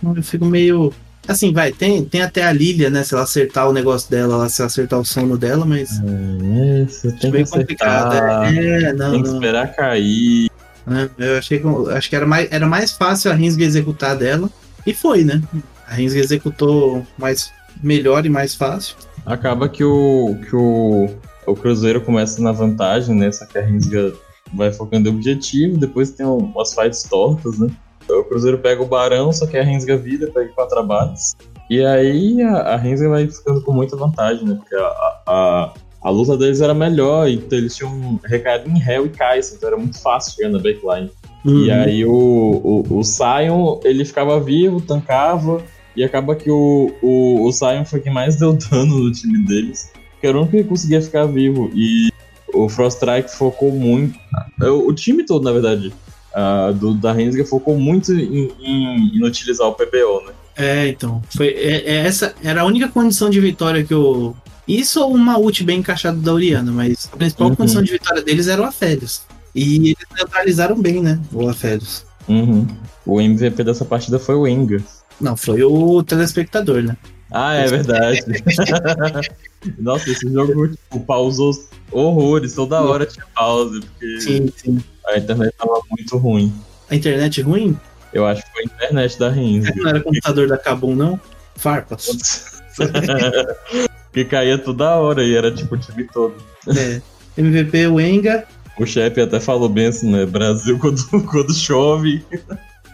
Eu 0.03 0.23
fico 0.23 0.45
meio. 0.45 0.91
Assim, 1.27 1.51
vai, 1.51 1.71
tem, 1.71 2.05
tem 2.05 2.21
até 2.21 2.43
a 2.43 2.51
Lilia, 2.51 2.89
né? 2.89 3.03
Se 3.03 3.13
ela 3.13 3.23
acertar 3.23 3.67
o 3.67 3.73
negócio 3.73 4.09
dela, 4.09 4.35
ela, 4.35 4.49
se 4.49 4.61
ela 4.61 4.67
acertar 4.67 4.99
o 4.99 5.05
sono 5.05 5.37
dela, 5.37 5.65
mas. 5.65 5.89
É, 5.99 6.85
você 6.85 7.11
tem 7.11 7.31
que 7.31 7.49
complicado. 7.49 8.15
É, 8.15 8.93
não, 8.93 9.11
tem 9.11 9.23
que 9.23 9.29
esperar 9.29 9.75
cair. 9.75 10.49
Né? 10.85 11.09
Eu 11.17 11.37
achei 11.37 11.59
que, 11.59 11.67
acho 11.91 12.09
que 12.09 12.15
era 12.15 12.27
mais, 12.27 12.47
era 12.51 12.67
mais 12.67 12.91
fácil 12.91 13.31
a 13.31 13.33
Rinsga 13.33 13.63
executar 13.63 14.15
dela. 14.15 14.49
E 14.85 14.93
foi, 14.93 15.23
né? 15.23 15.41
A 15.87 15.95
Rinsga 15.95 16.19
executou 16.19 17.05
mais, 17.17 17.51
melhor 17.81 18.25
e 18.25 18.29
mais 18.29 18.55
fácil. 18.55 18.95
Acaba 19.25 19.67
que 19.67 19.83
o, 19.83 20.37
que 20.47 20.55
o, 20.55 21.09
o 21.47 21.55
Cruzeiro 21.55 22.01
começa 22.01 22.41
na 22.41 22.51
vantagem, 22.51 23.15
né? 23.15 23.31
Só 23.31 23.45
que 23.45 23.57
a 23.57 23.61
Rinsga 23.61 24.13
vai 24.53 24.71
focando 24.71 25.09
em 25.09 25.11
objetivo, 25.11 25.77
depois 25.77 26.11
tem 26.11 26.25
umas 26.25 26.73
fights 26.73 27.03
tortas, 27.03 27.57
né? 27.59 27.69
O 28.09 28.23
Cruzeiro 28.23 28.59
pega 28.59 28.83
o 28.83 28.85
Barão, 28.85 29.33
só 29.33 29.47
que 29.47 29.57
a 29.57 29.63
Rinsga 29.63 29.97
vira, 29.97 30.31
pega 30.31 30.49
quatro 30.53 30.77
abates. 30.79 31.35
E 31.69 31.83
aí 31.83 32.41
a, 32.43 32.57
a 32.57 32.75
Rinsga 32.77 33.09
vai 33.09 33.27
ficando 33.27 33.61
com 33.61 33.73
muita 33.73 33.97
vantagem, 33.97 34.45
né? 34.45 34.55
Porque 34.55 34.75
a, 34.75 35.21
a, 35.27 35.73
a 36.03 36.09
luta 36.11 36.37
deles 36.37 36.61
era 36.61 36.73
melhor, 36.73 37.27
então 37.27 37.57
eles 37.57 37.75
tinham 37.75 38.19
recaído 38.23 38.69
em 38.69 38.79
Hell 38.79 39.07
e 39.07 39.09
Kai'Sa, 39.09 39.55
então 39.55 39.69
era 39.69 39.77
muito 39.77 39.99
fácil 39.99 40.35
chegar 40.35 40.49
na 40.49 40.59
backline. 40.59 41.09
Uhum. 41.43 41.65
E 41.65 41.71
aí 41.71 42.05
o, 42.05 42.11
o, 42.11 42.99
o 42.99 43.03
Sion, 43.03 43.79
ele 43.83 44.05
ficava 44.05 44.39
vivo, 44.39 44.79
tancava, 44.81 45.61
e 45.95 46.03
acaba 46.03 46.35
que 46.35 46.49
o, 46.49 46.93
o, 47.01 47.47
o 47.47 47.51
Sion 47.51 47.85
foi 47.85 47.99
quem 47.99 48.13
mais 48.13 48.35
deu 48.35 48.53
dano 48.69 48.99
no 48.99 49.11
time 49.11 49.45
deles, 49.45 49.91
que 50.19 50.27
era 50.27 50.37
o 50.37 50.41
único 50.41 50.57
que 50.57 50.63
conseguia 50.63 51.01
ficar 51.01 51.25
vivo. 51.25 51.71
E 51.73 52.09
o 52.53 52.69
Frost 52.69 52.97
Strike 52.97 53.35
focou 53.35 53.71
muito. 53.71 54.17
O, 54.61 54.89
o 54.89 54.93
time 54.93 55.25
todo, 55.25 55.43
na 55.43 55.51
verdade, 55.51 55.93
uh, 56.35 56.73
do, 56.73 56.93
da 56.93 57.11
Rensga 57.11 57.45
focou 57.45 57.77
muito 57.77 58.13
em, 58.13 58.51
em, 58.59 59.17
em, 59.17 59.23
utilizar 59.23 59.67
o 59.67 59.73
PBO, 59.73 60.25
né? 60.25 60.33
É, 60.57 60.87
então. 60.87 61.21
Foi, 61.35 61.47
é, 61.47 61.83
é 61.89 61.95
essa 62.05 62.33
era 62.43 62.61
a 62.61 62.65
única 62.65 62.87
condição 62.87 63.29
de 63.29 63.39
vitória 63.39 63.83
que 63.83 63.93
o, 63.93 64.33
isso 64.67 65.01
ou 65.01 65.13
uma 65.13 65.37
ult 65.37 65.63
bem 65.63 65.79
encaixada 65.79 66.17
da 66.17 66.33
Oriana, 66.33 66.71
mas 66.71 67.09
a 67.11 67.17
principal 67.17 67.49
uhum. 67.49 67.55
condição 67.55 67.83
de 67.83 67.91
vitória 67.91 68.21
deles 68.21 68.47
era 68.47 68.61
o 68.61 68.65
Afélios. 68.65 69.23
E 69.53 69.75
eles 69.75 69.95
neutralizaram 70.15 70.79
bem, 70.79 71.01
né? 71.01 71.19
O 71.31 71.47
Afélios. 71.47 72.05
Uhum. 72.27 72.67
O 73.05 73.21
MVP 73.21 73.63
dessa 73.63 73.85
partida 73.85 74.17
foi 74.17 74.35
o 74.35 74.47
Enga. 74.47 74.83
Não, 75.19 75.35
foi 75.35 75.63
o 75.63 76.03
telespectador, 76.03 76.83
né? 76.83 76.97
Ah, 77.31 77.53
é 77.53 77.67
verdade. 77.67 78.21
Nossa, 79.79 80.09
esse 80.09 80.31
jogo 80.31 80.67
tipo, 80.67 80.99
pausou 81.01 81.51
horrores, 81.91 82.53
toda 82.53 82.81
hora 82.81 83.05
tinha 83.05 83.25
pause, 83.33 83.81
porque 83.81 84.21
sim, 84.21 84.53
sim. 84.55 84.83
a 85.07 85.17
internet 85.17 85.53
tava 85.57 85.81
muito 85.89 86.17
ruim. 86.17 86.53
A 86.89 86.95
internet 86.95 87.41
ruim? 87.41 87.77
Eu 88.13 88.25
acho 88.25 88.43
que 88.43 88.51
foi 88.51 88.61
a 88.61 88.65
internet 88.65 89.19
da 89.19 89.29
Renzi. 89.29 89.75
Não 89.75 89.89
era 89.89 89.99
computador 89.99 90.47
da 90.47 90.57
Kabum, 90.57 90.95
não? 90.95 91.19
Farpas. 91.55 92.61
que 94.13 94.23
caía 94.23 94.57
toda 94.57 94.95
hora 94.95 95.23
e 95.23 95.35
era 95.35 95.51
tipo 95.51 95.75
o 95.75 95.77
time 95.77 96.05
todo. 96.13 96.35
É. 96.67 97.01
MVP 97.37 97.87
Wenga. 97.87 98.45
O 98.79 98.85
chefe 98.85 99.21
até 99.21 99.39
falou 99.39 99.67
bem 99.67 99.87
assim, 99.87 100.11
né? 100.11 100.25
Brasil 100.25 100.77
quando, 100.79 101.01
quando 101.29 101.53
chove. 101.53 102.23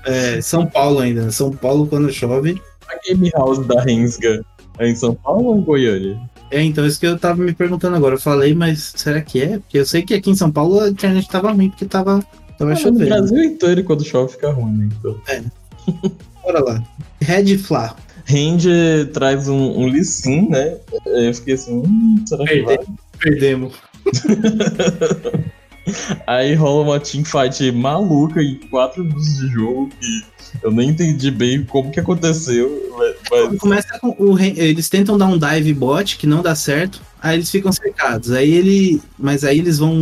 É, 0.06 0.42
São 0.42 0.66
Paulo 0.66 1.00
ainda. 1.00 1.24
Né? 1.24 1.32
São 1.32 1.52
Paulo 1.52 1.88
quando 1.88 2.12
chove. 2.12 2.62
A 2.88 2.98
Game 3.08 3.30
House 3.36 3.66
da 3.66 3.82
Rensga 3.82 4.44
é 4.80 4.90
em 4.90 4.96
São 4.96 5.14
Paulo 5.16 5.46
ou 5.46 5.58
em 5.58 5.62
Goiânia? 5.62 6.20
É, 6.50 6.62
então, 6.62 6.86
isso 6.86 7.00
que 7.00 7.08
eu 7.08 7.18
tava 7.18 7.42
me 7.42 7.54
perguntando 7.54 7.96
agora. 7.96 8.16
Eu 8.16 8.20
falei, 8.20 8.54
mas 8.54 8.94
será 8.96 9.22
que 9.22 9.42
é? 9.42 9.60
Porque 9.60 9.78
eu 9.80 9.86
sei 9.86 10.02
que 10.02 10.14
aqui 10.14 10.30
em 10.30 10.36
São 10.36 10.52
Paulo 10.52 10.82
a 10.82 10.90
internet 10.90 11.28
tava 11.30 11.52
ruim, 11.52 11.70
porque 11.70 11.86
tava, 11.86 12.24
tava 12.58 12.74
ah, 12.74 12.76
chovendo. 12.76 13.00
No 13.00 13.08
Brasil 13.08 13.44
inteiro, 13.44 13.84
quando 13.84 14.04
chove, 14.04 14.34
fica 14.34 14.52
ruim, 14.52 14.74
né? 14.74 14.90
Então. 15.00 15.22
É. 15.30 15.44
Bora 16.44 16.64
lá. 16.64 16.84
Red 17.22 17.58
Fla. 17.58 17.96
Range 18.26 19.06
traz 19.14 19.48
um, 19.48 19.58
um 19.58 19.92
né? 20.50 20.78
Eu 21.06 21.34
fiquei 21.34 21.56
assim, 21.56 21.84
hum, 21.86 22.24
será 22.26 22.46
que 22.46 22.62
vai? 22.62 22.80
Perdemos. 23.20 23.74
Aí 26.28 26.54
rola 26.54 26.84
uma 26.84 27.00
teamfight 27.00 27.72
maluca 27.72 28.42
em 28.42 28.56
4 28.70 29.04
minutos 29.04 29.38
de 29.38 29.48
jogo 29.48 29.90
que 30.00 30.32
eu 30.64 30.72
nem 30.72 30.90
entendi 30.90 31.32
bem 31.32 31.64
como 31.64 31.92
que 31.92 32.00
aconteceu. 32.00 32.92
Mas... 33.30 33.58
Começa 33.58 34.00
com 34.00 34.10
o, 34.18 34.40
eles 34.40 34.90
tentam 34.90 35.18
dar 35.18 35.28
um 35.28 35.38
dive 35.38 35.74
bot 35.74 36.18
que 36.18 36.28
não 36.28 36.42
dá 36.42 36.56
certo, 36.56 37.02
aí 37.22 37.38
eles 37.38 37.50
ficam 37.50 37.72
cercados. 37.72 38.32
Aí 38.32 38.52
ele, 38.52 39.02
mas 39.18 39.44
aí 39.44 39.60
eles 39.60 39.78
vão 39.78 39.94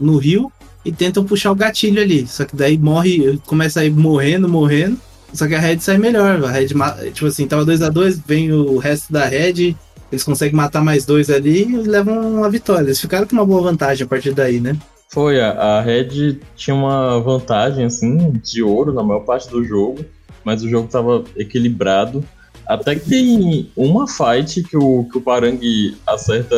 no 0.00 0.16
rio 0.16 0.50
e 0.84 0.90
tentam 0.90 1.24
puxar 1.24 1.52
o 1.52 1.56
gatilho 1.56 2.00
ali. 2.00 2.26
Só 2.26 2.44
que 2.44 2.56
daí 2.56 2.78
morre, 2.78 3.38
começa 3.46 3.80
a 3.80 3.84
ir 3.84 3.90
morrendo, 3.90 4.48
morrendo. 4.48 4.98
Só 5.32 5.46
que 5.46 5.54
a 5.54 5.60
Red 5.60 5.80
sai 5.80 5.98
melhor. 5.98 6.44
A 6.44 6.50
Red, 6.50 6.68
tipo 7.12 7.26
assim, 7.26 7.46
tava 7.46 7.64
2 7.64 7.82
a 7.82 7.88
2 7.88 8.20
vem 8.26 8.52
o 8.52 8.78
resto 8.78 9.12
da 9.12 9.24
Red, 9.24 9.74
eles 10.12 10.24
conseguem 10.24 10.54
matar 10.54 10.84
mais 10.84 11.06
dois 11.06 11.30
ali 11.30 11.62
e 11.62 11.76
levam 11.76 12.44
a 12.44 12.48
vitória. 12.48 12.84
Eles 12.84 13.00
ficaram 13.00 13.26
com 13.26 13.34
uma 13.34 13.46
boa 13.46 13.62
vantagem 13.62 14.04
a 14.04 14.06
partir 14.06 14.32
daí, 14.32 14.60
né? 14.60 14.76
Foi, 15.12 15.38
a, 15.40 15.50
a 15.50 15.80
Red 15.82 16.40
tinha 16.56 16.74
uma 16.74 17.20
vantagem, 17.20 17.84
assim, 17.84 18.32
de 18.42 18.62
ouro 18.62 18.94
na 18.94 19.02
maior 19.02 19.20
parte 19.20 19.48
do 19.50 19.62
jogo, 19.62 20.04
mas 20.42 20.62
o 20.62 20.68
jogo 20.70 20.88
tava 20.88 21.22
equilibrado. 21.36 22.24
Até 22.66 22.94
que 22.94 23.10
tem 23.10 23.70
uma 23.76 24.08
fight 24.08 24.62
que 24.62 24.76
o, 24.76 25.04
que 25.10 25.18
o 25.18 25.20
Parang 25.20 25.60
acerta 26.06 26.56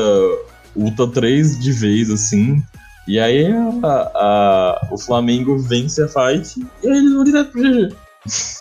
ulta 0.77 1.07
3 1.07 1.59
de 1.59 1.73
vez, 1.73 2.11
assim, 2.11 2.63
e 3.09 3.19
aí 3.19 3.47
a, 3.83 3.89
a, 4.15 4.89
o 4.93 4.99
Flamengo 4.99 5.59
vence 5.59 6.03
a 6.03 6.09
fight 6.09 6.65
e 6.83 6.87
eles 6.87 7.13
vão 7.13 7.45
pro 7.47 7.61
GG. 7.61 7.95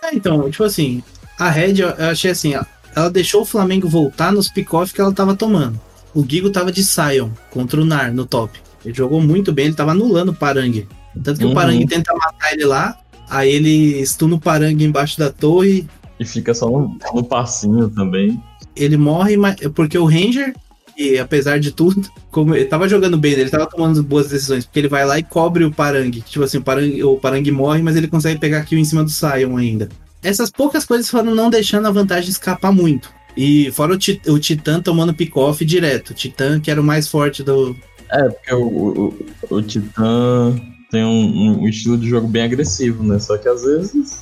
É, 0.04 0.16
então, 0.16 0.50
tipo 0.50 0.64
assim, 0.64 1.04
a 1.40 1.50
Red, 1.50 1.80
eu 1.80 2.10
achei 2.10 2.32
assim, 2.32 2.54
ela 2.96 3.10
deixou 3.10 3.44
o 3.44 3.46
Flamengo 3.46 3.88
voltar 3.88 4.32
nos 4.32 4.50
pick-off 4.50 4.92
que 4.92 5.00
ela 5.00 5.14
tava 5.14 5.36
tomando. 5.36 5.80
O 6.14 6.26
Gigo 6.28 6.50
tava 6.50 6.72
de 6.72 6.84
Sion 6.84 7.30
contra 7.50 7.80
o 7.80 7.86
Nar 7.86 8.14
no 8.14 8.26
top. 8.26 8.60
Ele 8.84 8.94
jogou 8.94 9.22
muito 9.22 9.52
bem, 9.52 9.66
ele 9.66 9.76
tava 9.76 9.92
anulando 9.92 10.30
o 10.30 10.36
Parang. 10.36 10.88
Tanto 11.24 11.40
que 11.40 11.46
uhum. 11.46 11.52
o 11.52 11.54
Parang 11.54 11.86
tenta 11.86 12.14
matar 12.14 12.54
ele 12.54 12.66
lá, 12.66 12.98
aí 13.30 13.52
ele 13.52 14.06
stuna 14.06 14.36
o 14.36 14.40
Parang 14.40 14.84
embaixo 14.84 15.18
da 15.18 15.32
torre. 15.32 15.88
E 16.20 16.26
fica 16.26 16.54
só 16.54 16.70
no, 16.70 16.98
no 17.14 17.24
passinho 17.24 17.90
também. 17.90 18.42
Ele 18.76 18.98
morre 18.98 19.36
porque 19.76 19.98
o 19.98 20.06
Ranger, 20.06 20.54
e 20.98 21.18
apesar 21.18 21.60
de 21.60 21.72
tudo, 21.72 22.10
como 22.32 22.56
ele 22.56 22.66
tava 22.66 22.90
jogando 22.90 23.18
bem, 23.18 23.34
ele 23.34 23.50
tava 23.50 23.68
tomando 23.68 24.04
boas 24.04 24.30
decisões, 24.30 24.66
porque 24.66 24.80
ele 24.80 24.88
vai 24.88 25.06
lá 25.06 25.18
e 25.20 25.24
cobre 25.24 25.64
o 25.64 25.72
Parang. 25.72 26.12
Tipo 26.12 26.44
assim, 26.44 26.58
o 26.58 26.64
Parang, 26.64 27.04
o 27.04 27.18
Parang 27.18 27.52
morre, 27.52 27.82
mas 27.82 27.96
ele 27.96 28.08
consegue 28.08 28.40
pegar 28.40 28.66
kill 28.66 28.80
em 28.80 28.86
cima 28.86 29.04
do 29.04 29.10
Sion 29.10 29.58
ainda. 29.58 29.90
Essas 30.22 30.50
poucas 30.50 30.86
coisas 30.86 31.10
foram 31.10 31.36
não 31.36 31.50
deixando 31.50 31.88
a 31.88 31.92
vantagem 31.92 32.30
escapar 32.30 32.72
muito. 32.72 33.10
E 33.36 33.72
fora 33.72 33.94
o, 33.94 33.98
tit 33.98 34.22
o 34.30 34.40
Titã 34.40 34.82
tomando 34.82 35.14
pick-off 35.14 35.64
direto. 35.66 36.12
O 36.12 36.14
Titã 36.14 36.60
que 36.60 36.72
era 36.72 36.80
o 36.80 36.84
mais 36.84 37.08
forte 37.08 37.44
do. 37.44 37.76
É, 38.12 38.30
porque 38.30 38.54
o, 38.54 38.68
o, 39.50 39.56
o 39.56 39.62
Titã 39.62 40.56
tem 40.92 41.04
um, 41.04 41.62
um, 41.62 41.68
estilo 41.68 41.98
de 41.98 42.08
jogo 42.08 42.28
bem 42.28 42.44
agressivo, 42.44 43.04
né? 43.04 43.18
Só 43.20 43.38
que 43.38 43.50
às 43.50 43.64
vezes. 43.64 44.22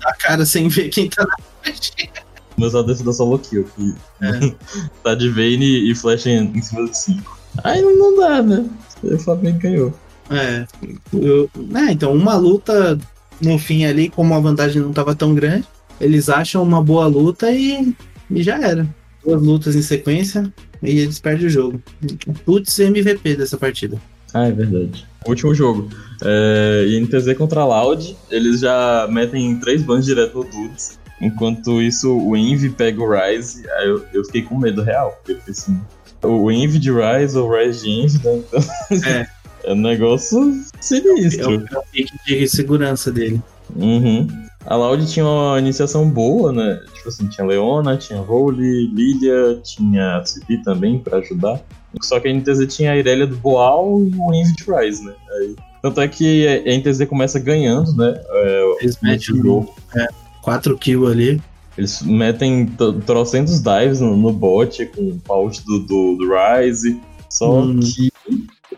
Dá 0.00 0.12
cara 0.18 0.44
sem 0.44 0.68
ver 0.68 0.88
quem 0.88 1.08
tá 1.08 1.24
na 1.24 1.36
frente. 1.62 2.10
Mas 2.56 2.74
a 2.74 2.82
defesa 2.82 3.12
solo 3.12 3.38
kill, 3.38 3.64
que 3.76 3.94
é. 4.20 4.54
tá 5.02 5.14
de 5.14 5.28
Vayne 5.28 5.90
e 5.90 5.94
flash 5.94 6.26
em, 6.26 6.60
cima 6.62 6.88
de 6.88 6.98
5. 6.98 7.38
Aí 7.62 7.80
não 7.80 8.16
dá, 8.16 8.42
né? 8.42 8.68
O 9.02 9.18
Flamengo 9.18 9.58
ganhou. 9.58 9.94
É. 10.30 10.66
Eu, 11.12 11.50
é, 11.74 11.92
então, 11.92 12.12
uma 12.12 12.36
luta 12.36 12.98
no 13.40 13.58
fim 13.58 13.84
ali, 13.84 14.08
como 14.08 14.34
a 14.34 14.40
vantagem 14.40 14.80
não 14.80 14.90
estava 14.90 15.14
tão 15.14 15.34
grande, 15.34 15.66
eles 16.00 16.28
acham 16.28 16.62
uma 16.62 16.82
boa 16.82 17.06
luta 17.06 17.50
e, 17.50 17.94
e 18.30 18.42
já 18.42 18.58
era. 18.60 18.86
Duas 19.24 19.42
lutas 19.42 19.76
em 19.76 19.82
sequência 19.82 20.52
e 20.84 20.98
eles 21.00 21.18
perdem 21.18 21.46
o 21.46 21.50
jogo. 21.50 21.82
Putz, 22.44 22.78
MVP 22.78 23.36
dessa 23.36 23.56
partida. 23.56 24.00
Ah, 24.32 24.48
é 24.48 24.52
verdade. 24.52 25.06
Último 25.26 25.54
jogo. 25.54 25.88
É, 26.22 26.86
INTZ 26.88 27.34
contra 27.36 27.64
Loud, 27.64 28.16
eles 28.30 28.60
já 28.60 29.06
metem 29.10 29.58
três 29.58 29.82
bans 29.82 30.04
direto 30.04 30.38
no 30.38 30.44
Dudes. 30.44 30.98
Enquanto 31.20 31.80
isso, 31.80 32.14
o 32.14 32.36
Envy 32.36 32.70
pega 32.70 33.00
o 33.00 33.08
Rise. 33.10 33.68
Aí 33.78 33.88
eu, 33.88 34.04
eu 34.12 34.24
fiquei 34.24 34.42
com 34.42 34.58
medo 34.58 34.82
real. 34.82 35.18
Porque 35.24 35.50
assim, 35.50 35.80
o 36.22 36.50
Envy 36.50 36.78
de 36.78 36.90
Rise 36.90 37.38
ou 37.38 37.48
o 37.48 37.56
Rise 37.56 37.84
de 37.84 37.90
Envy, 37.90 38.20
né? 38.24 38.42
Então, 38.46 38.60
é. 39.08 39.26
É 39.64 39.72
um 39.72 39.76
negócio 39.76 40.62
sinistro. 40.80 41.54
É 41.54 41.56
o, 41.56 41.66
é 41.74 41.78
o 41.78 41.82
pique 41.90 42.12
de 42.26 42.46
segurança 42.46 43.10
dele. 43.10 43.42
Uhum. 43.74 44.28
A 44.66 44.76
Loud 44.76 45.06
tinha 45.06 45.26
uma 45.26 45.58
iniciação 45.58 46.08
boa, 46.08 46.52
né? 46.52 46.80
Tipo 46.94 47.08
assim, 47.08 47.26
tinha 47.26 47.46
Leona, 47.46 47.96
tinha 47.96 48.20
Role, 48.20 48.86
Lilia, 48.86 49.60
tinha 49.62 50.18
a 50.18 50.64
também 50.64 50.98
pra 50.98 51.18
ajudar. 51.18 51.60
Só 52.02 52.18
que 52.18 52.28
a 52.28 52.32
NTZ 52.32 52.74
tinha 52.74 52.92
a 52.92 52.96
Irelia 52.96 53.26
do 53.26 53.36
Boal 53.36 54.02
e 54.02 54.14
o 54.16 54.34
Invid 54.34 54.64
Rise, 54.66 55.04
né? 55.04 55.12
Aí, 55.38 55.56
tanto 55.82 56.00
é 56.00 56.08
que 56.08 56.46
a 56.48 56.78
NTZ 56.78 57.06
começa 57.08 57.38
ganhando, 57.38 57.94
né? 57.94 58.20
É, 58.26 58.76
Eles 58.80 58.98
metem 59.02 59.40
o 59.42 59.68
é, 59.94 60.08
4 60.42 60.76
kills 60.78 61.12
ali. 61.12 61.42
Eles 61.76 62.02
metem 62.02 62.66
trocentos 63.04 63.60
dives 63.60 64.00
no, 64.00 64.16
no 64.16 64.32
bot 64.32 64.86
com 64.86 65.08
o 65.08 65.20
paut 65.20 65.62
do, 65.64 65.80
do, 65.80 66.16
do 66.16 66.30
Rise. 66.32 67.00
Só 67.28 67.60
hum. 67.60 67.80
que 67.80 68.12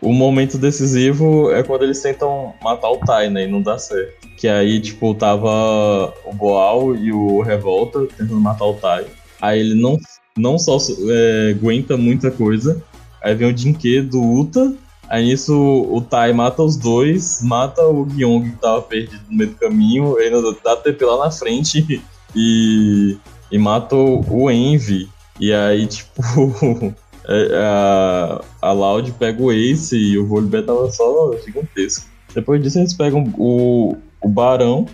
o 0.01 0.11
momento 0.11 0.57
decisivo 0.57 1.51
é 1.51 1.63
quando 1.63 1.83
eles 1.83 2.01
tentam 2.01 2.53
matar 2.61 2.89
o 2.89 2.97
Tai, 2.97 3.29
né? 3.29 3.45
E 3.45 3.47
não 3.47 3.61
dá 3.61 3.77
certo. 3.77 4.26
Que 4.37 4.47
aí, 4.47 4.79
tipo, 4.79 5.13
tava 5.15 6.13
o 6.23 6.33
Boal 6.33 6.95
e 6.95 7.11
o 7.11 7.41
Revolta 7.41 8.05
tentando 8.17 8.39
matar 8.39 8.65
o 8.65 8.75
Tai. 8.75 9.05
Aí 9.41 9.59
ele 9.59 9.75
não, 9.75 9.97
não 10.37 10.57
só 10.57 10.77
é, 11.09 11.51
aguenta 11.51 11.97
muita 11.97 12.31
coisa. 12.31 12.81
Aí 13.21 13.35
vem 13.35 13.51
o 13.51 13.57
Jinke 13.57 13.99
do 14.01 14.21
Uta 14.21 14.73
Aí 15.09 15.25
nisso 15.25 15.55
o 15.89 16.01
Tai 16.01 16.33
mata 16.33 16.61
os 16.61 16.75
dois, 16.75 17.41
mata 17.41 17.81
o 17.87 18.05
Gyong 18.05 18.51
que 18.51 18.57
tava 18.57 18.81
perdido 18.81 19.21
no 19.29 19.37
meio 19.37 19.51
do 19.51 19.55
caminho, 19.55 20.17
ainda 20.17 20.55
dá 20.63 20.75
TP 20.75 21.05
lá 21.05 21.25
na 21.25 21.31
frente 21.31 22.01
e, 22.35 23.17
e 23.49 23.57
mata 23.57 23.95
o 23.95 24.51
Envy. 24.51 25.09
E 25.39 25.53
aí, 25.53 25.87
tipo, 25.87 26.21
é, 27.25 27.57
a, 27.57 28.41
a 28.61 28.71
Loud 28.73 29.09
pega 29.13 29.41
o 29.41 29.51
Ace 29.51 29.95
e 29.95 30.17
o 30.17 30.27
Volibear 30.27 30.63
tava 30.63 30.91
só 30.91 31.31
gigantesco. 31.45 32.05
Depois 32.35 32.61
disso 32.61 32.79
eles 32.79 32.93
pegam 32.93 33.33
o, 33.37 33.95
o 34.21 34.27
Barão 34.27 34.85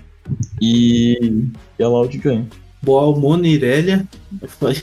e, 0.62 1.48
e 1.78 1.84
a 1.84 1.88
Loud 1.88 2.18
ganha. 2.18 2.48
Boal 2.82 3.18
Mono 3.18 3.46
Irelia 3.46 4.06
foi 4.48 4.76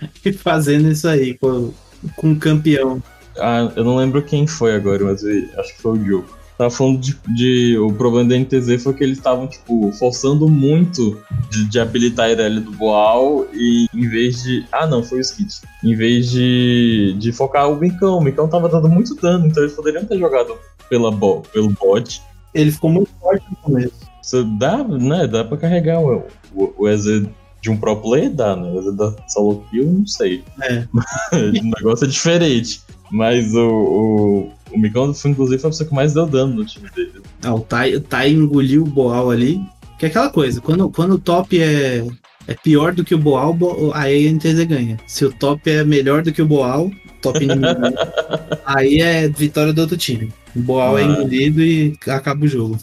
fazendo 0.38 0.90
isso 0.90 1.08
aí 1.08 1.34
com, 1.38 1.72
com 2.16 2.32
o 2.32 2.38
campeão. 2.38 3.02
Ah, 3.38 3.70
eu 3.76 3.84
não 3.84 3.96
lembro 3.96 4.22
quem 4.22 4.46
foi 4.46 4.74
agora, 4.74 5.04
mas 5.04 5.22
acho 5.24 5.74
que 5.74 5.82
foi 5.82 5.92
o 5.92 5.98
Diogo. 5.98 6.36
Tava 6.58 6.70
falando 6.70 7.00
de, 7.00 7.18
de, 7.34 7.78
O 7.78 7.92
problema 7.92 8.30
da 8.30 8.38
NTZ 8.38 8.82
foi 8.82 8.94
que 8.94 9.04
eles 9.04 9.18
estavam, 9.18 9.46
tipo, 9.46 9.92
forçando 9.92 10.48
muito 10.48 11.20
de, 11.50 11.68
de 11.68 11.78
habilitar 11.78 12.26
a 12.26 12.30
Irelia 12.30 12.60
do 12.60 12.72
Boal 12.72 13.46
e 13.52 13.86
em 13.92 14.08
vez 14.08 14.42
de. 14.42 14.64
Ah, 14.72 14.86
não, 14.86 15.02
foi 15.02 15.18
o 15.18 15.20
Skit. 15.20 15.60
Em 15.84 15.94
vez 15.94 16.30
de, 16.30 17.14
de 17.18 17.30
focar 17.30 17.70
o 17.70 17.76
Micão. 17.76 18.18
O 18.18 18.22
Micão 18.22 18.48
tava 18.48 18.70
dando 18.70 18.88
muito 18.88 19.14
dano, 19.16 19.46
então 19.46 19.62
eles 19.62 19.74
poderiam 19.74 20.06
ter 20.06 20.18
jogado 20.18 20.56
pela 20.88 21.10
bo, 21.10 21.42
pelo 21.52 21.68
bot. 21.68 22.22
Ele 22.54 22.70
ficou 22.70 22.90
muito 22.90 23.10
forte 23.20 23.44
no 23.50 23.56
começo. 23.56 23.94
Você 24.22 24.42
dá, 24.58 24.82
né? 24.82 25.26
Dá 25.26 25.44
pra 25.44 25.56
carregar 25.56 26.00
o, 26.00 26.24
o, 26.54 26.74
o 26.78 26.88
EZ 26.88 27.26
de 27.60 27.70
um 27.70 27.76
pro 27.76 27.96
player, 27.96 28.30
dá, 28.30 28.56
né? 28.56 28.70
O 28.70 28.78
EZ 28.78 28.94
da 28.96 29.14
solo 29.28 29.64
kill, 29.70 29.86
não 29.86 30.06
sei. 30.06 30.42
É. 30.62 30.86
o 31.36 31.64
negócio 31.64 32.04
é 32.06 32.08
diferente. 32.08 32.80
Mas 33.10 33.54
o, 33.54 33.68
o, 33.68 34.52
o 34.72 34.78
Micão, 34.78 35.12
inclusive, 35.24 35.60
foi 35.60 35.68
a 35.68 35.70
pessoa 35.70 35.88
que 35.88 35.94
mais 35.94 36.14
deu 36.14 36.26
dano 36.26 36.54
no 36.54 36.64
time 36.64 36.90
dele. 36.90 37.22
Ah, 37.42 37.54
o 37.54 37.60
Tai, 37.60 37.94
o 37.94 38.00
tai 38.00 38.30
engoliu 38.30 38.82
o 38.82 38.86
Boal 38.86 39.30
ali. 39.30 39.60
Que 39.98 40.06
é 40.06 40.08
aquela 40.08 40.28
coisa, 40.28 40.60
quando, 40.60 40.90
quando 40.90 41.12
o 41.12 41.18
top 41.18 41.58
é, 41.58 42.06
é 42.46 42.54
pior 42.54 42.92
do 42.92 43.02
que 43.02 43.14
o 43.14 43.18
Boal, 43.18 43.56
aí 43.94 44.28
a 44.28 44.32
NTZ 44.32 44.64
ganha. 44.64 44.98
Se 45.06 45.24
o 45.24 45.32
top 45.32 45.70
é 45.70 45.84
melhor 45.84 46.22
do 46.22 46.32
que 46.32 46.42
o 46.42 46.46
Boal, 46.46 46.90
top 47.32 47.44
inimigo, 47.44 47.80
aí 48.64 49.00
é 49.00 49.28
vitória 49.28 49.72
do 49.72 49.80
outro 49.80 49.96
time. 49.96 50.32
O 50.54 50.60
Boal 50.60 50.98
é 50.98 51.02
ah. 51.02 51.04
é 51.04 51.08
engolido 51.08 51.62
e 51.62 51.98
acaba 52.06 52.44
o 52.44 52.48
jogo. 52.48 52.78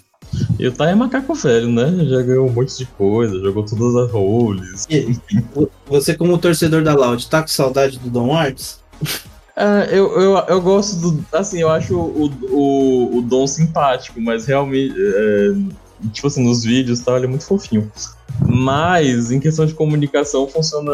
E 0.60 0.68
o 0.68 0.72
Tai 0.72 0.92
é 0.92 0.96
macaco 0.96 1.34
velho, 1.36 1.72
né? 1.72 2.06
Já 2.06 2.22
ganhou 2.22 2.48
um 2.48 2.52
monte 2.52 2.78
de 2.78 2.86
coisa, 2.86 3.40
jogou 3.40 3.64
todas 3.64 3.96
as 3.96 4.12
roles. 4.12 4.88
E, 4.90 5.16
você, 5.86 6.16
como 6.16 6.38
torcedor 6.38 6.84
da 6.84 6.96
Loud, 6.96 7.30
tá 7.30 7.42
com 7.42 7.48
saudade 7.48 8.00
do 8.00 8.10
Dom 8.10 8.34
Arts? 8.36 8.80
É, 9.56 9.90
eu, 9.92 10.20
eu, 10.20 10.38
eu 10.48 10.62
gosto 10.62 10.96
do. 10.96 11.26
Assim, 11.32 11.60
eu 11.60 11.70
acho 11.70 11.96
o, 11.96 12.26
o, 12.50 13.18
o 13.18 13.22
Dom 13.22 13.46
simpático, 13.46 14.20
mas 14.20 14.48
realmente. 14.48 14.96
É, 14.98 15.83
tipo 16.12 16.28
assim, 16.28 16.44
nos 16.44 16.64
vídeos 16.64 17.00
tal, 17.00 17.18
ele 17.18 17.26
é 17.26 17.30
muito 17.30 17.46
fofinho. 17.46 17.92
Mas 18.48 19.32
em 19.32 19.40
questão 19.40 19.66
de 19.66 19.74
comunicação 19.74 20.48
funciona 20.48 20.92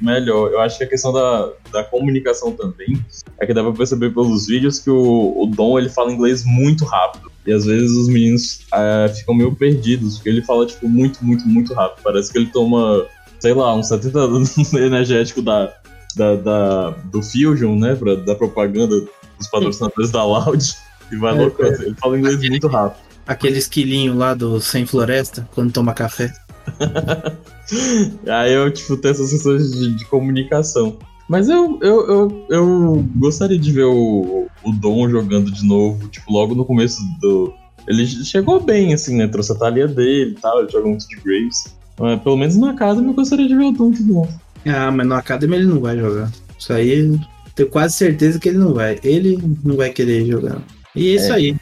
melhor. 0.00 0.52
Eu 0.52 0.60
acho 0.60 0.78
que 0.78 0.84
a 0.84 0.88
questão 0.88 1.12
da, 1.12 1.50
da 1.72 1.84
comunicação 1.84 2.52
também 2.52 3.04
é 3.40 3.46
que 3.46 3.52
dá 3.52 3.62
pra 3.62 3.72
perceber 3.72 4.10
pelos 4.10 4.46
vídeos 4.46 4.78
que 4.78 4.90
o, 4.90 5.42
o 5.42 5.46
Dom 5.46 5.78
ele 5.78 5.88
fala 5.88 6.12
inglês 6.12 6.44
muito 6.44 6.84
rápido. 6.84 7.30
E 7.46 7.52
às 7.52 7.64
vezes 7.64 7.96
os 7.96 8.08
meninos 8.08 8.60
é, 8.72 9.08
ficam 9.08 9.34
meio 9.34 9.54
perdidos, 9.54 10.16
porque 10.16 10.28
ele 10.28 10.42
fala, 10.42 10.66
tipo, 10.66 10.88
muito, 10.88 11.24
muito, 11.24 11.46
muito 11.46 11.72
rápido. 11.74 12.02
Parece 12.02 12.32
que 12.32 12.38
ele 12.38 12.46
toma, 12.46 13.06
sei 13.38 13.54
lá, 13.54 13.74
uns 13.74 13.88
70 13.88 14.18
energético 14.78 15.42
da, 15.42 15.72
da, 16.16 16.34
da, 16.34 16.90
do 16.90 17.22
Fusion, 17.22 17.78
né? 17.78 17.94
Pra, 17.94 18.16
da 18.16 18.34
propaganda 18.34 18.96
dos 19.38 19.48
patrocinadores 19.48 20.10
da 20.10 20.24
Loud. 20.24 20.74
E 21.12 21.16
vai 21.16 21.36
é, 21.36 21.40
louco. 21.40 21.62
É. 21.62 21.68
Ele 21.68 21.94
fala 21.94 22.18
inglês 22.18 22.48
muito 22.48 22.66
rápido. 22.66 23.05
Aquele 23.26 23.58
esquilinho 23.58 24.14
lá 24.14 24.34
do 24.34 24.60
Sem 24.60 24.86
Floresta, 24.86 25.48
quando 25.54 25.72
toma 25.72 25.92
café. 25.92 26.32
Aí 28.28 28.52
eu, 28.52 28.72
tipo, 28.72 28.96
tenho 28.96 29.12
essas 29.12 29.30
sessões 29.30 29.70
de, 29.72 29.94
de, 29.96 30.04
comunicação. 30.06 30.96
Mas 31.28 31.48
eu, 31.48 31.78
eu, 31.82 32.06
eu, 32.08 32.46
eu, 32.50 33.08
gostaria 33.16 33.58
de 33.58 33.72
ver 33.72 33.84
o, 33.84 34.46
o 34.62 34.72
Dom 34.72 35.08
jogando 35.08 35.50
de 35.50 35.66
novo, 35.66 36.06
tipo, 36.08 36.32
logo 36.32 36.54
no 36.54 36.64
começo 36.64 37.00
do. 37.20 37.52
Ele 37.88 38.06
chegou 38.06 38.60
bem, 38.60 38.94
assim, 38.94 39.16
né? 39.16 39.26
Trouxe 39.26 39.52
a 39.52 39.56
talia 39.56 39.88
dele 39.88 40.32
e 40.32 40.40
tal, 40.40 40.60
ele 40.60 40.70
joga 40.70 40.88
muito 40.88 41.08
de 41.08 41.16
Graves. 41.16 41.76
Mas, 41.98 42.20
pelo 42.22 42.36
menos 42.36 42.56
na 42.56 42.74
casa 42.74 43.00
eu 43.00 43.12
gostaria 43.12 43.48
de 43.48 43.56
ver 43.56 43.64
o 43.64 43.72
Dom 43.72 43.90
de 43.90 44.02
novo. 44.04 44.40
Ah, 44.64 44.90
mas 44.90 45.06
no 45.06 45.14
Academy 45.14 45.56
ele 45.56 45.66
não 45.66 45.80
vai 45.80 45.96
jogar. 45.96 46.30
Isso 46.58 46.72
aí, 46.72 47.18
tenho 47.54 47.68
quase 47.70 47.94
certeza 47.94 48.38
que 48.38 48.48
ele 48.48 48.58
não 48.58 48.74
vai. 48.74 48.98
Ele 49.02 49.38
não 49.64 49.76
vai 49.76 49.90
querer 49.90 50.26
jogar. 50.26 50.60
E 50.94 51.08
é 51.08 51.14
isso, 51.14 51.32
é, 51.32 51.36
aí. 51.36 51.56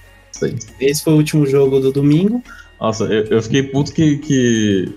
Aí. 0.44 0.56
Esse 0.80 1.02
foi 1.02 1.12
o 1.12 1.16
último 1.16 1.46
jogo 1.46 1.80
do 1.80 1.92
domingo. 1.92 2.42
Nossa, 2.80 3.04
eu, 3.04 3.24
eu 3.24 3.42
fiquei 3.42 3.62
puto 3.62 3.92
que, 3.92 4.18
que. 4.18 4.94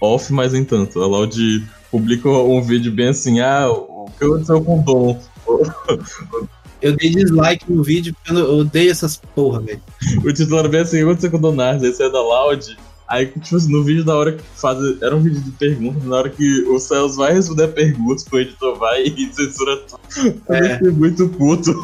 Off, 0.00 0.32
mas 0.32 0.54
em 0.54 0.64
tanto. 0.64 1.02
A 1.02 1.06
Loud 1.06 1.64
publica 1.90 2.28
um 2.28 2.62
vídeo 2.62 2.92
bem 2.92 3.08
assim: 3.08 3.40
ah, 3.40 3.70
o 3.70 4.10
que 4.18 4.24
aconteceu 4.24 4.62
com 4.62 4.80
o 4.80 4.82
Dom? 4.82 5.20
Eu 6.82 6.96
dei 6.96 7.10
dislike 7.10 7.70
no 7.70 7.82
vídeo 7.82 8.14
porque 8.14 8.40
eu 8.40 8.60
odeio 8.60 8.90
essas 8.90 9.20
porra, 9.34 9.60
velho. 9.60 9.82
O 10.24 10.32
titular 10.32 10.66
bem 10.66 10.80
assim: 10.80 10.96
o 10.96 11.00
que 11.00 11.04
aconteceu 11.04 11.30
com 11.30 11.36
o 11.36 11.40
Donard? 11.40 11.84
Esse 11.84 12.02
é 12.02 12.08
da 12.08 12.22
Loud. 12.22 12.74
Aí, 13.10 13.26
tipo 13.26 13.56
assim, 13.56 13.72
no 13.72 13.82
vídeo, 13.82 14.04
da 14.04 14.14
hora 14.14 14.32
que 14.32 14.42
faz. 14.54 14.78
Era 15.02 15.16
um 15.16 15.20
vídeo 15.20 15.40
de 15.40 15.50
perguntas, 15.50 16.04
na 16.04 16.16
hora 16.16 16.30
que 16.30 16.62
o 16.68 16.78
Celso 16.78 17.16
vai 17.16 17.32
responder 17.32 17.66
perguntas, 17.68 18.24
o 18.30 18.38
editor 18.38 18.78
vai 18.78 19.02
e 19.02 19.28
censura 19.34 19.78
tudo. 19.78 20.42
É. 20.48 20.58
Eu 20.58 20.74
fiquei 20.74 20.90
muito 20.90 21.28
puto. 21.30 21.74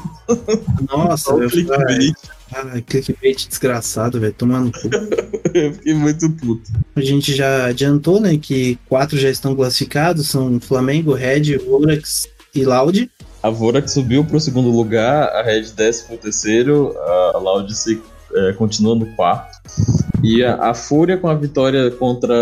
Nossa, 0.89 1.33
eu 1.33 1.51
clickbait. 1.51 2.15
Ah, 2.55 2.81
clickbait 2.81 3.49
desgraçado, 3.49 4.21
velho. 4.21 4.35
Tomando 4.35 4.71
cu. 4.71 4.89
eu 5.53 5.75
fiquei 5.75 5.95
muito 5.95 6.31
puto. 6.31 6.71
A 6.95 7.01
gente 7.01 7.35
já 7.35 7.67
adiantou, 7.67 8.21
né, 8.21 8.39
que 8.39 8.79
quatro 8.89 9.19
já 9.19 9.29
estão 9.29 9.57
classificados: 9.57 10.29
são 10.29 10.61
Flamengo, 10.61 11.13
Red, 11.13 11.59
Vorax 11.59 12.29
e 12.55 12.65
Loud. 12.65 13.11
A 13.43 13.51
Vorax 13.51 13.93
subiu 13.93 14.25
pro 14.25 14.39
segundo 14.39 14.71
lugar, 14.71 15.29
a 15.31 15.43
Red 15.43 15.73
desce 15.77 16.05
pro 16.07 16.17
terceiro, 16.17 16.97
a 17.35 17.39
Loud 17.39 17.77
se 17.77 18.01
é, 18.33 18.53
continua 18.53 18.95
no 18.95 19.07
quarto. 19.17 19.57
E 20.27 20.45
a, 20.45 20.71
a, 20.71 20.75
Fúria, 20.75 21.17
com 21.17 21.29
a 21.29 21.35
vitória 21.35 21.89
contra 21.93 22.35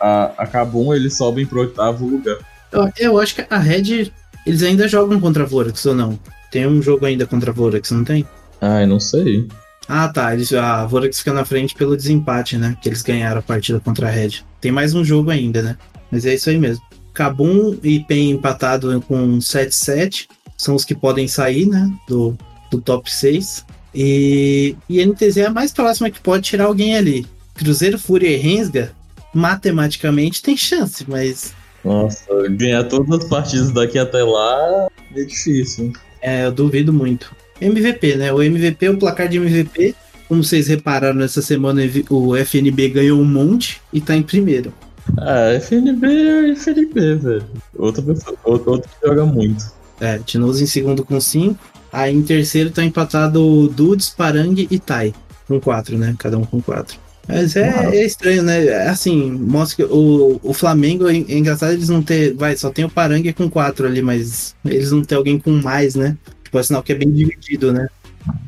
a, 0.00 0.32
a 0.38 0.46
Kabum, 0.46 0.94
eles 0.94 1.16
sobem 1.16 1.44
pro 1.44 1.60
oitavo 1.60 2.06
lugar. 2.06 2.38
Eu, 2.72 2.90
eu 2.98 3.18
acho 3.18 3.34
que 3.34 3.46
a 3.50 3.58
Red, 3.58 4.10
eles 4.46 4.62
ainda 4.62 4.88
jogam 4.88 5.20
contra 5.20 5.42
a 5.42 5.46
Vorax 5.46 5.84
ou 5.84 5.94
não? 5.94 6.18
Tem 6.50 6.66
um 6.66 6.80
jogo 6.80 7.04
ainda 7.04 7.26
contra 7.26 7.50
a 7.50 7.54
Vorax, 7.54 7.90
não 7.90 8.04
tem? 8.04 8.26
Ah, 8.60 8.80
eu 8.80 8.86
não 8.86 8.98
sei. 8.98 9.46
Ah, 9.86 10.08
tá. 10.08 10.32
Eles, 10.32 10.50
a 10.52 10.86
Vorax 10.86 11.18
fica 11.18 11.32
na 11.32 11.44
frente 11.44 11.74
pelo 11.74 11.96
desempate, 11.96 12.56
né? 12.56 12.76
Que 12.80 12.88
eles 12.88 13.02
ganharam 13.02 13.40
a 13.40 13.42
partida 13.42 13.80
contra 13.80 14.08
a 14.08 14.10
Red. 14.10 14.42
Tem 14.60 14.72
mais 14.72 14.94
um 14.94 15.04
jogo 15.04 15.30
ainda, 15.30 15.60
né? 15.60 15.76
Mas 16.10 16.24
é 16.24 16.34
isso 16.34 16.48
aí 16.48 16.58
mesmo. 16.58 16.82
Kabum 17.12 17.76
e 17.82 18.00
PEN 18.00 18.30
empatado 18.30 19.00
com 19.02 19.38
7-7. 19.38 20.26
São 20.56 20.74
os 20.74 20.84
que 20.84 20.94
podem 20.94 21.28
sair, 21.28 21.66
né? 21.66 21.90
Do, 22.08 22.36
do 22.70 22.80
top 22.80 23.12
6. 23.12 23.66
E, 23.94 24.76
e 24.88 25.04
NTZ 25.04 25.36
é 25.38 25.46
a 25.46 25.50
mais 25.50 25.72
próxima 25.72 26.10
que 26.10 26.20
pode 26.20 26.44
tirar 26.44 26.64
alguém 26.64 26.96
ali. 26.96 27.26
Cruzeiro, 27.54 27.98
Fúria 27.98 28.28
e 28.28 28.36
Rensga, 28.36 28.92
matematicamente 29.34 30.42
tem 30.42 30.56
chance, 30.56 31.04
mas. 31.08 31.52
Nossa, 31.84 32.24
ganhar 32.50 32.84
todas 32.84 33.20
as 33.20 33.28
partidas 33.28 33.70
daqui 33.70 33.98
até 33.98 34.22
lá 34.22 34.88
é 35.14 35.24
difícil. 35.24 35.92
É, 36.22 36.44
eu 36.46 36.52
duvido 36.52 36.92
muito. 36.92 37.34
MVP, 37.60 38.16
né? 38.16 38.32
O 38.32 38.42
MVP, 38.42 38.88
o 38.88 38.98
placar 38.98 39.28
de 39.28 39.38
MVP, 39.38 39.94
como 40.28 40.44
vocês 40.44 40.68
repararam 40.68 41.18
nessa 41.18 41.42
semana, 41.42 41.82
o 42.08 42.36
FNB 42.36 42.88
ganhou 42.88 43.20
um 43.20 43.24
monte 43.24 43.80
e 43.92 44.00
tá 44.00 44.14
em 44.14 44.22
primeiro. 44.22 44.72
Ah, 45.18 45.52
FNB 45.54 46.06
é 46.06 46.50
FNB, 46.52 47.14
velho. 47.16 47.46
Outra 47.76 48.02
pessoa, 48.02 48.36
outro, 48.44 48.70
outro 48.72 48.88
que 48.88 49.06
joga 49.06 49.26
muito. 49.26 49.64
É, 50.00 50.18
Tinoz 50.18 50.60
em 50.60 50.66
segundo 50.66 51.04
com 51.04 51.20
5. 51.20 51.58
Aí 51.92 52.14
em 52.14 52.22
terceiro 52.22 52.70
tá 52.70 52.84
empatado 52.84 53.68
Dudes, 53.68 54.10
Parang 54.10 54.66
e 54.70 54.78
Tai. 54.78 55.14
Com 55.46 55.60
quatro, 55.60 55.98
né? 55.98 56.14
Cada 56.18 56.38
um 56.38 56.44
com 56.44 56.60
quatro. 56.60 56.98
Mas 57.26 57.54
é, 57.54 57.68
é, 57.92 58.04
estranho, 58.04 58.42
né? 58.42 58.66
É 58.66 58.88
assim, 58.88 59.30
mostra 59.30 59.76
que 59.76 59.92
o, 59.92 60.40
o 60.42 60.52
Flamengo 60.52 61.08
é, 61.08 61.16
é 61.16 61.38
engraçado 61.38 61.72
eles 61.72 61.88
não 61.88 62.02
ter. 62.02 62.34
Vai, 62.34 62.56
só 62.56 62.70
tem 62.70 62.84
o 62.84 62.90
Parangue 62.90 63.32
com 63.32 63.48
quatro 63.48 63.86
ali, 63.86 64.02
mas 64.02 64.54
eles 64.64 64.90
não 64.90 65.02
tem 65.02 65.16
alguém 65.16 65.38
com 65.38 65.50
mais, 65.50 65.94
né? 65.94 66.16
Tipo, 66.42 66.58
é 66.58 66.62
sinal 66.62 66.82
que 66.82 66.92
é 66.92 66.96
bem 66.96 67.10
dividido, 67.10 67.72
né? 67.72 67.88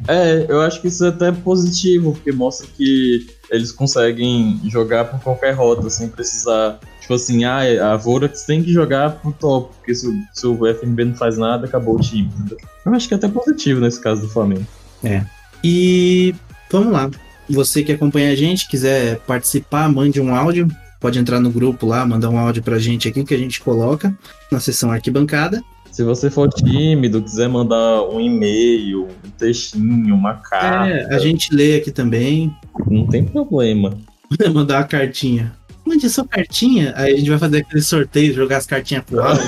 É, 0.08 0.46
eu 0.48 0.60
acho 0.60 0.80
que 0.80 0.88
isso 0.88 1.04
é 1.04 1.08
até 1.08 1.30
positivo, 1.30 2.12
porque 2.12 2.32
mostra 2.32 2.66
que 2.76 3.26
eles 3.50 3.70
conseguem 3.70 4.60
jogar 4.68 5.04
por 5.06 5.20
qualquer 5.20 5.52
rota, 5.52 5.88
sem 5.88 6.08
precisar 6.08 6.80
Tipo 7.12 7.14
assim, 7.14 7.44
ah, 7.44 7.92
a 7.92 7.96
Vorax 7.96 8.44
tem 8.44 8.62
que 8.62 8.72
jogar 8.72 9.10
pro 9.16 9.32
top, 9.32 9.74
porque 9.76 9.94
se, 9.94 10.06
se 10.32 10.46
o 10.46 10.66
FNB 10.66 11.04
não 11.04 11.14
faz 11.14 11.36
nada, 11.36 11.66
acabou 11.66 11.96
o 11.96 12.00
time. 12.00 12.30
Entendeu? 12.38 12.56
Eu 12.86 12.94
acho 12.94 13.06
que 13.06 13.12
é 13.12 13.16
até 13.18 13.28
positivo 13.28 13.80
nesse 13.80 14.00
caso 14.00 14.22
do 14.22 14.28
Flamengo. 14.28 14.66
É. 15.04 15.22
E 15.62 16.34
vamos 16.70 16.90
lá. 16.90 17.10
Você 17.50 17.82
que 17.82 17.92
acompanha 17.92 18.32
a 18.32 18.34
gente, 18.34 18.66
quiser 18.66 19.18
participar, 19.26 19.92
mande 19.92 20.22
um 20.22 20.34
áudio. 20.34 20.68
Pode 20.98 21.18
entrar 21.18 21.38
no 21.38 21.50
grupo 21.50 21.84
lá, 21.84 22.06
mandar 22.06 22.30
um 22.30 22.38
áudio 22.38 22.62
pra 22.62 22.78
gente 22.78 23.08
aqui 23.08 23.22
que 23.24 23.34
a 23.34 23.38
gente 23.38 23.60
coloca 23.60 24.16
na 24.50 24.58
sessão 24.58 24.90
arquibancada. 24.90 25.62
Se 25.90 26.02
você 26.02 26.30
for 26.30 26.48
tímido, 26.48 27.20
quiser 27.20 27.48
mandar 27.48 28.08
um 28.08 28.18
e-mail, 28.18 29.08
um 29.22 29.30
textinho, 29.36 30.14
uma 30.14 30.34
carta. 30.36 30.88
É, 30.88 31.14
a 31.14 31.18
gente 31.18 31.54
lê 31.54 31.76
aqui 31.76 31.90
também. 31.90 32.56
Não 32.88 33.06
tem 33.06 33.22
problema. 33.22 33.98
Mandar 34.54 34.78
uma 34.78 34.84
cartinha. 34.84 35.52
Mande 35.92 36.08
sua 36.08 36.26
cartinha, 36.26 36.94
aí 36.96 37.12
a 37.12 37.16
gente 37.18 37.28
vai 37.28 37.38
fazer 37.38 37.58
aquele 37.58 37.82
sorteio, 37.82 38.32
jogar 38.32 38.56
as 38.56 38.64
cartinhas 38.64 39.04
pro 39.04 39.22
alto. 39.22 39.42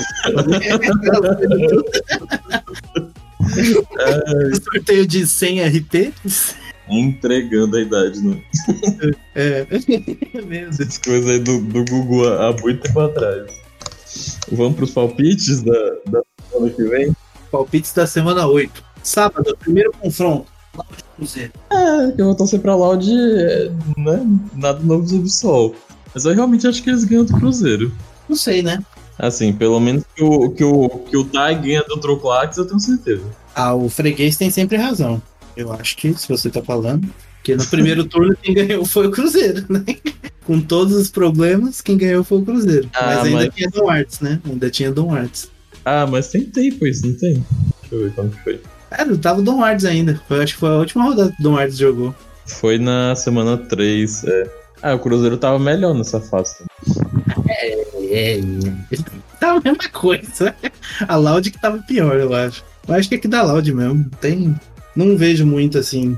sorteio 4.63 5.07
de 5.07 5.25
100 5.25 5.63
RT. 5.63 6.13
Entregando 6.87 7.77
a 7.77 7.81
idade, 7.81 8.21
né? 8.21 8.39
É, 9.33 9.65
mesmo. 10.45 10.69
Essas 10.69 10.99
coisas 10.99 11.27
aí 11.27 11.39
do, 11.39 11.61
do 11.61 11.83
Google 11.83 12.31
há 12.39 12.55
muito 12.61 12.83
tempo 12.83 12.99
atrás. 12.99 13.51
Vamos 14.51 14.75
pros 14.75 14.91
palpites 14.91 15.63
da, 15.63 15.95
da 16.11 16.21
semana 16.51 16.71
que 16.71 16.83
vem? 16.83 17.11
Palpites 17.51 17.91
da 17.91 18.05
semana 18.05 18.45
8. 18.45 18.83
Sábado, 19.01 19.57
primeiro 19.59 19.91
confronto. 19.93 20.45
Cruzeiro. 21.15 21.53
É, 21.71 22.13
eu 22.15 22.25
vou 22.25 22.35
torcer 22.35 22.59
pra 22.59 22.75
Loud, 22.75 23.11
é, 23.11 23.71
né? 23.97 24.23
Nada 24.53 24.79
novo 24.83 25.07
sob 25.07 25.23
o 25.23 25.29
sol. 25.29 25.75
Mas 26.15 26.23
eu 26.23 26.33
realmente 26.33 26.65
acho 26.65 26.81
que 26.81 26.89
eles 26.89 27.03
ganham 27.03 27.25
do 27.25 27.33
Cruzeiro. 27.33 27.91
Não 28.29 28.37
sei, 28.37 28.63
né? 28.63 28.81
Assim, 29.19 29.51
pelo 29.51 29.79
menos 29.81 30.03
que 30.15 30.23
o, 30.23 30.49
que 30.49 30.63
o, 30.63 30.89
que 30.89 31.17
o 31.17 31.25
Tai 31.25 31.61
ganha 31.61 31.83
do 31.83 31.97
Troclax, 31.97 32.55
eu 32.55 32.65
tenho 32.65 32.79
certeza. 32.79 33.23
Ah, 33.53 33.75
o 33.75 33.89
freguês 33.89 34.37
tem 34.37 34.49
sempre 34.49 34.77
razão. 34.77 35.21
Eu 35.57 35.73
acho 35.73 35.97
que, 35.97 36.13
se 36.13 36.27
você 36.27 36.49
tá 36.49 36.61
falando. 36.63 37.07
Porque 37.35 37.53
no 37.55 37.65
primeiro 37.67 38.03
turno 38.07 38.35
quem 38.41 38.53
ganhou 38.53 38.85
foi 38.85 39.07
o 39.07 39.11
Cruzeiro, 39.11 39.65
né? 39.69 39.83
Com 40.45 40.61
todos 40.61 40.95
os 40.95 41.09
problemas, 41.09 41.81
quem 41.81 41.97
ganhou 41.97 42.23
foi 42.23 42.37
o 42.39 42.45
Cruzeiro. 42.45 42.89
Ah, 42.93 43.05
mas 43.05 43.25
ainda 43.25 43.37
mas- 43.45 43.55
tinha 43.55 43.69
Dom 43.69 43.89
Arts, 43.89 44.19
né? 44.21 44.39
Ainda 44.45 44.69
tinha 44.69 44.91
Dom 44.91 45.13
Arts. 45.13 45.51
Ah, 45.83 46.07
mas 46.07 46.29
tem 46.29 46.45
tempo 46.45 46.87
isso, 46.87 47.05
não 47.05 47.13
tem? 47.13 47.45
Deixa 47.81 47.95
eu 47.95 48.03
ver 48.03 48.11
quando 48.13 48.31
que 48.35 48.43
foi. 48.43 48.61
Cara, 48.89 49.17
tava 49.17 49.41
o 49.41 49.43
Dom 49.43 49.61
Arts 49.61 49.83
ainda. 49.83 50.21
Foi, 50.27 50.41
acho 50.41 50.53
que 50.53 50.59
foi 50.59 50.69
a 50.69 50.77
última 50.77 51.03
rodada 51.03 51.31
que 51.31 51.41
o 51.41 51.43
Dom 51.43 51.57
Arts 51.57 51.77
jogou. 51.77 52.15
Foi 52.45 52.77
na 52.77 53.15
semana 53.15 53.57
3, 53.57 54.23
é. 54.23 54.64
Ah, 54.85 54.93
o 54.93 54.99
Cruzeiro 54.99 55.35
tava 55.35 55.57
melhor 55.57 55.95
nessa 55.95 56.21
fase. 56.21 56.57
É, 57.49 58.39
tá 59.39 59.53
a 59.53 59.59
mesma 59.59 59.89
coisa. 59.91 60.55
A 61.07 61.15
Loud 61.15 61.49
que 61.49 61.59
tava 61.59 61.79
pior, 61.79 62.15
eu 62.17 62.31
acho. 62.31 62.63
Eu 62.87 62.93
acho 62.93 63.09
que 63.09 63.15
é 63.15 63.17
que 63.17 63.27
da 63.27 63.41
Loud 63.41 63.73
mesmo. 63.73 64.05
Tem. 64.21 64.55
Não 64.95 65.17
vejo 65.17 65.43
muito 65.43 65.79
assim. 65.79 66.15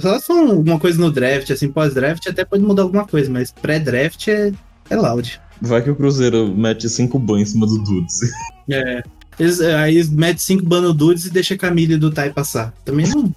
Só 0.00 0.18
se 0.18 0.32
alguma 0.32 0.80
coisa 0.80 0.98
no 0.98 1.10
draft, 1.10 1.50
assim, 1.50 1.70
pós-draft, 1.70 2.26
até 2.26 2.42
pode 2.42 2.62
mudar 2.62 2.84
alguma 2.84 3.06
coisa, 3.06 3.30
mas 3.30 3.52
pré-draft 3.52 4.28
é, 4.28 4.50
é 4.88 4.96
Loud. 4.96 5.38
Vai 5.60 5.82
que 5.82 5.90
o 5.90 5.94
Cruzeiro 5.94 6.48
mete 6.56 6.88
5 6.88 7.18
ban 7.18 7.40
em 7.40 7.44
cima 7.44 7.66
do 7.66 7.76
Dudes. 7.84 8.20
É. 8.70 9.02
Eles, 9.38 9.60
aí 9.60 10.02
metem 10.08 10.38
5 10.38 10.64
bano 10.64 10.94
dudes 10.94 11.26
e 11.26 11.30
deixa 11.30 11.52
a 11.52 11.58
Camille 11.58 11.98
do 11.98 12.10
Tai 12.10 12.30
passar. 12.32 12.72
Também 12.82 13.06
não, 13.06 13.30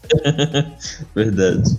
Verdade. 1.13 1.77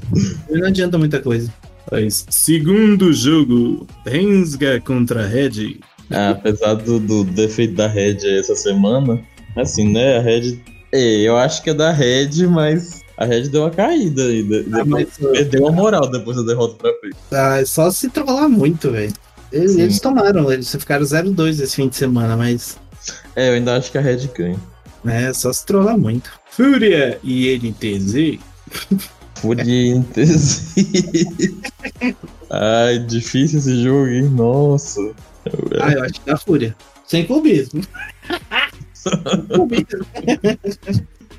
não 0.50 0.66
adianta 0.66 0.98
muita 0.98 1.18
coisa. 1.18 1.50
Mas, 1.90 2.26
segundo 2.30 3.12
jogo, 3.12 3.86
Rensga 4.06 4.80
contra 4.80 5.26
Red. 5.26 5.80
Ah, 6.10 6.30
apesar 6.30 6.74
do, 6.74 6.98
do 6.98 7.24
defeito 7.24 7.74
da 7.74 7.86
Red 7.86 8.18
essa 8.38 8.54
semana, 8.56 9.20
assim, 9.56 9.88
né? 9.92 10.18
A 10.18 10.20
Red. 10.20 10.58
É, 10.92 11.20
eu 11.20 11.36
acho 11.36 11.62
que 11.62 11.70
é 11.70 11.74
da 11.74 11.92
Red, 11.92 12.46
mas 12.48 13.00
a 13.16 13.24
Red 13.24 13.48
deu 13.48 13.62
uma 13.62 13.70
caída 13.70 14.22
aí. 14.24 14.42
de- 14.42 14.66
Ah, 14.72 14.84
mas, 14.84 15.08
Perdeu 15.18 15.68
a 15.68 15.72
moral 15.72 16.10
depois 16.10 16.36
da 16.36 16.42
derrota 16.42 16.74
pra 16.76 16.92
P. 16.94 17.10
ah, 17.32 17.60
é 17.60 17.64
só 17.64 17.90
se 17.90 18.08
trollar 18.10 18.48
muito, 18.48 18.90
velho. 18.90 19.12
Eles, 19.52 19.76
eles 19.76 19.98
tomaram, 20.00 20.50
eles 20.52 20.70
ficaram 20.72 21.04
0-2 21.04 21.60
esse 21.60 21.74
fim 21.76 21.88
de 21.88 21.96
semana, 21.96 22.36
mas 22.36 22.76
É, 23.34 23.48
eu 23.48 23.54
ainda 23.54 23.76
acho 23.76 23.90
que 23.90 23.98
a 23.98 24.00
Red 24.00 24.28
ganha. 24.36 24.58
é 25.06 25.32
só 25.32 25.52
se 25.52 25.64
trollar 25.66 25.96
muito. 25.98 26.30
Fúria 26.50 27.18
e 27.22 27.48
NTZ. 27.58 28.38
Furientes. 29.40 30.74
Ai, 32.50 32.98
difícil 32.98 33.58
esse 33.58 33.82
jogo, 33.82 34.08
hein? 34.08 34.24
Nossa. 34.24 35.00
Ah, 35.80 35.92
eu 35.92 36.04
acho 36.04 36.14
que 36.14 36.26
dá 36.26 36.36
Fúria. 36.36 36.76
Sem 37.06 37.26
clubismo. 37.26 37.82
Sem 38.92 39.12
clubismo. 39.48 40.06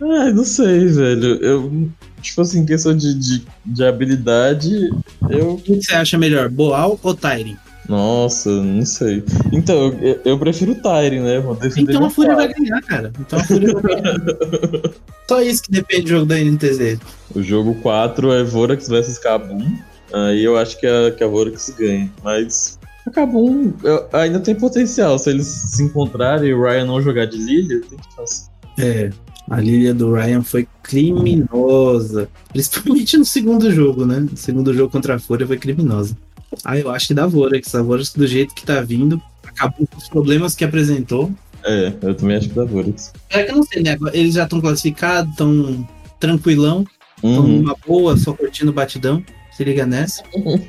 Ai, 0.02 0.34
não 0.34 0.44
sei, 0.44 0.88
velho. 0.88 1.36
Eu, 1.44 1.90
tipo 2.22 2.42
assim, 2.42 2.66
questão 2.66 2.96
de, 2.96 3.14
de, 3.14 3.46
de 3.66 3.84
habilidade, 3.84 4.90
eu. 5.30 5.54
O 5.54 5.62
que 5.62 5.76
você 5.76 5.94
acha 5.94 6.18
melhor, 6.18 6.50
Boal 6.50 7.00
ou 7.02 7.14
Tyrion? 7.14 7.56
Nossa, 7.90 8.50
não 8.50 8.86
sei. 8.86 9.24
Então, 9.52 9.94
eu, 10.02 10.20
eu 10.24 10.40
prefiro 10.40 10.72
o 10.74 10.76
Tyre, 10.76 11.20
né? 11.20 11.40
Vou 11.40 11.56
defender 11.56 11.94
Então 11.94 12.06
a 12.06 12.10
Fúria 12.10 12.36
vai 12.36 12.48
ganhar, 12.54 12.82
cara. 12.82 13.12
Então 13.20 13.40
a 13.40 13.44
Fúria 13.44 13.74
vai 13.74 13.82
ganhar. 13.82 14.16
Só 15.28 15.42
isso 15.42 15.64
que 15.64 15.72
depende 15.72 16.04
do 16.04 16.10
jogo 16.10 16.26
da 16.26 16.38
NTZ. 16.38 17.00
O 17.36 17.42
jogo 17.42 17.76
4 17.76 18.32
é 18.32 18.44
Vorax 18.44 18.88
vs 18.88 19.18
Kabum. 19.20 19.78
Aí 20.14 20.44
eu 20.44 20.58
acho 20.58 20.80
que 20.80 20.86
a, 20.88 21.12
que 21.12 21.24
a 21.24 21.28
Vorax 21.28 21.74
ganha. 21.78 22.10
Mas 22.24 22.80
a 23.08 23.12
Kabum 23.12 23.74
eu- 23.84 24.08
ainda 24.14 24.40
tem 24.40 24.56
potencial. 24.56 25.18
Se 25.18 25.30
eles 25.30 25.48
se 25.48 25.84
encontrarem 25.84 26.50
e 26.50 26.54
o 26.54 26.62
Ryan 26.64 26.86
não 26.86 27.02
jogar 27.02 27.26
de 27.26 27.38
Lilia, 27.38 27.82
tem 27.82 27.98
chance. 28.16 28.50
É, 28.78 29.10
a 29.50 29.60
Lilia 29.60 29.94
do 29.94 30.14
Ryan 30.14 30.44
foi 30.44 30.68
criminosa. 30.84 32.30
Principalmente 32.50 33.18
no 33.18 33.26
segundo 33.26 33.72
jogo, 33.72 34.06
né? 34.06 34.20
No 34.20 34.38
segundo 34.38 34.74
jogo 34.74 34.92
contra 34.92 35.16
a 35.16 35.20
Fúria 35.20 35.48
foi 35.48 35.58
criminosa. 35.58 36.16
Ah, 36.64 36.78
eu 36.78 36.90
acho 36.92 37.08
que 37.08 37.14
dá 37.14 37.26
Vorax. 37.28 37.74
A 37.76 37.82
Vorax, 37.82 38.14
do 38.14 38.28
jeito 38.28 38.54
que 38.54 38.66
tá 38.66 38.82
vindo, 38.82 39.22
acabou 39.46 39.88
com 39.88 39.98
os 39.98 40.10
problemas 40.10 40.56
que 40.56 40.64
apresentou. 40.64 41.32
É, 41.64 41.94
eu 42.02 42.16
também 42.16 42.38
acho 42.38 42.50
que 42.50 42.56
da 42.56 42.66
Vorax. 42.66 43.14
É 43.30 43.44
que 43.44 43.52
eu 43.52 43.56
não 43.56 43.64
sei, 43.64 43.84
né? 43.84 43.98
Eles 44.14 44.34
já 44.36 44.44
estão 44.44 44.60
classificados, 44.60 45.32
estão 45.32 45.88
tranquilão, 46.20 46.86
estão 47.18 47.30
Uhum. 47.46 47.58
numa 47.62 47.76
boa, 47.86 48.18
só 48.18 48.34
curtindo 48.34 48.72
o 48.72 48.74
batidão. 48.74 49.24
Se 49.56 49.64
liga 49.64 49.86
nessa. 49.86 50.24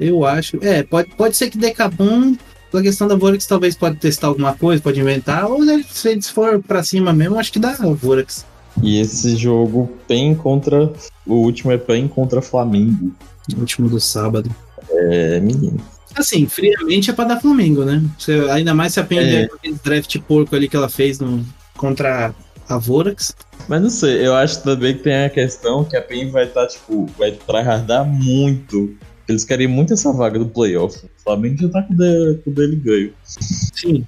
Eu 0.00 0.24
acho. 0.24 0.58
É, 0.62 0.82
pode, 0.84 1.10
pode 1.16 1.36
ser 1.36 1.50
que 1.50 1.58
dê 1.58 1.72
Cabum. 1.72 2.36
Pela 2.70 2.82
questão 2.82 3.08
da 3.08 3.16
Vorax, 3.16 3.46
talvez 3.46 3.74
pode 3.74 3.96
testar 3.96 4.26
alguma 4.26 4.54
coisa, 4.54 4.82
pode 4.82 5.00
inventar. 5.00 5.46
Ou 5.50 5.64
né, 5.64 5.82
se 5.90 6.10
eles 6.10 6.28
for 6.28 6.62
pra 6.62 6.84
cima 6.84 7.12
mesmo, 7.14 7.38
acho 7.38 7.50
que 7.52 7.58
dá 7.58 7.72
Vorax. 7.72 8.44
E 8.82 9.00
esse 9.00 9.34
jogo 9.36 9.90
PEN 10.06 10.34
contra. 10.34 10.92
O 11.26 11.36
último 11.36 11.72
é 11.72 11.78
PEN 11.78 12.06
contra 12.06 12.42
Flamengo. 12.42 13.10
No 13.52 13.60
último 13.60 13.88
do 13.88 13.98
sábado. 13.98 14.54
É, 14.98 15.40
menino. 15.40 15.78
Assim, 16.16 16.46
friamente 16.46 17.10
é 17.10 17.12
pra 17.12 17.24
dar 17.24 17.40
Flamengo, 17.40 17.84
né? 17.84 18.02
Você, 18.18 18.32
ainda 18.50 18.74
mais 18.74 18.92
se 18.94 19.00
a 19.00 19.04
Penha 19.04 19.22
É. 19.22 19.44
aquele 19.44 19.78
draft 19.84 20.18
porco 20.26 20.56
ali 20.56 20.68
que 20.68 20.76
ela 20.76 20.88
fez 20.88 21.20
no, 21.20 21.44
contra 21.76 22.34
a 22.68 22.78
Vorax. 22.78 23.34
Mas 23.68 23.82
não 23.82 23.90
sei, 23.90 24.26
eu 24.26 24.34
acho 24.34 24.62
também 24.62 24.96
que 24.96 25.02
tem 25.04 25.24
a 25.24 25.30
questão 25.30 25.84
que 25.84 25.96
a 25.96 26.02
PEN 26.02 26.30
vai 26.30 26.44
estar, 26.44 26.66
tipo, 26.66 27.06
vai 27.18 27.32
tryhardar 27.32 28.04
muito. 28.04 28.96
Eles 29.28 29.44
querem 29.44 29.68
muito 29.68 29.92
essa 29.92 30.12
vaga 30.12 30.38
do 30.38 30.46
playoff. 30.46 30.96
O 31.04 31.22
Flamengo 31.22 31.58
já 31.62 31.68
tá 31.68 31.82
com 31.82 31.92
o 31.92 31.96
de- 31.96 32.38
com 32.44 32.50
o 32.50 32.54
dele 32.54 32.76
ganho. 32.76 33.12
Sim. 33.24 34.04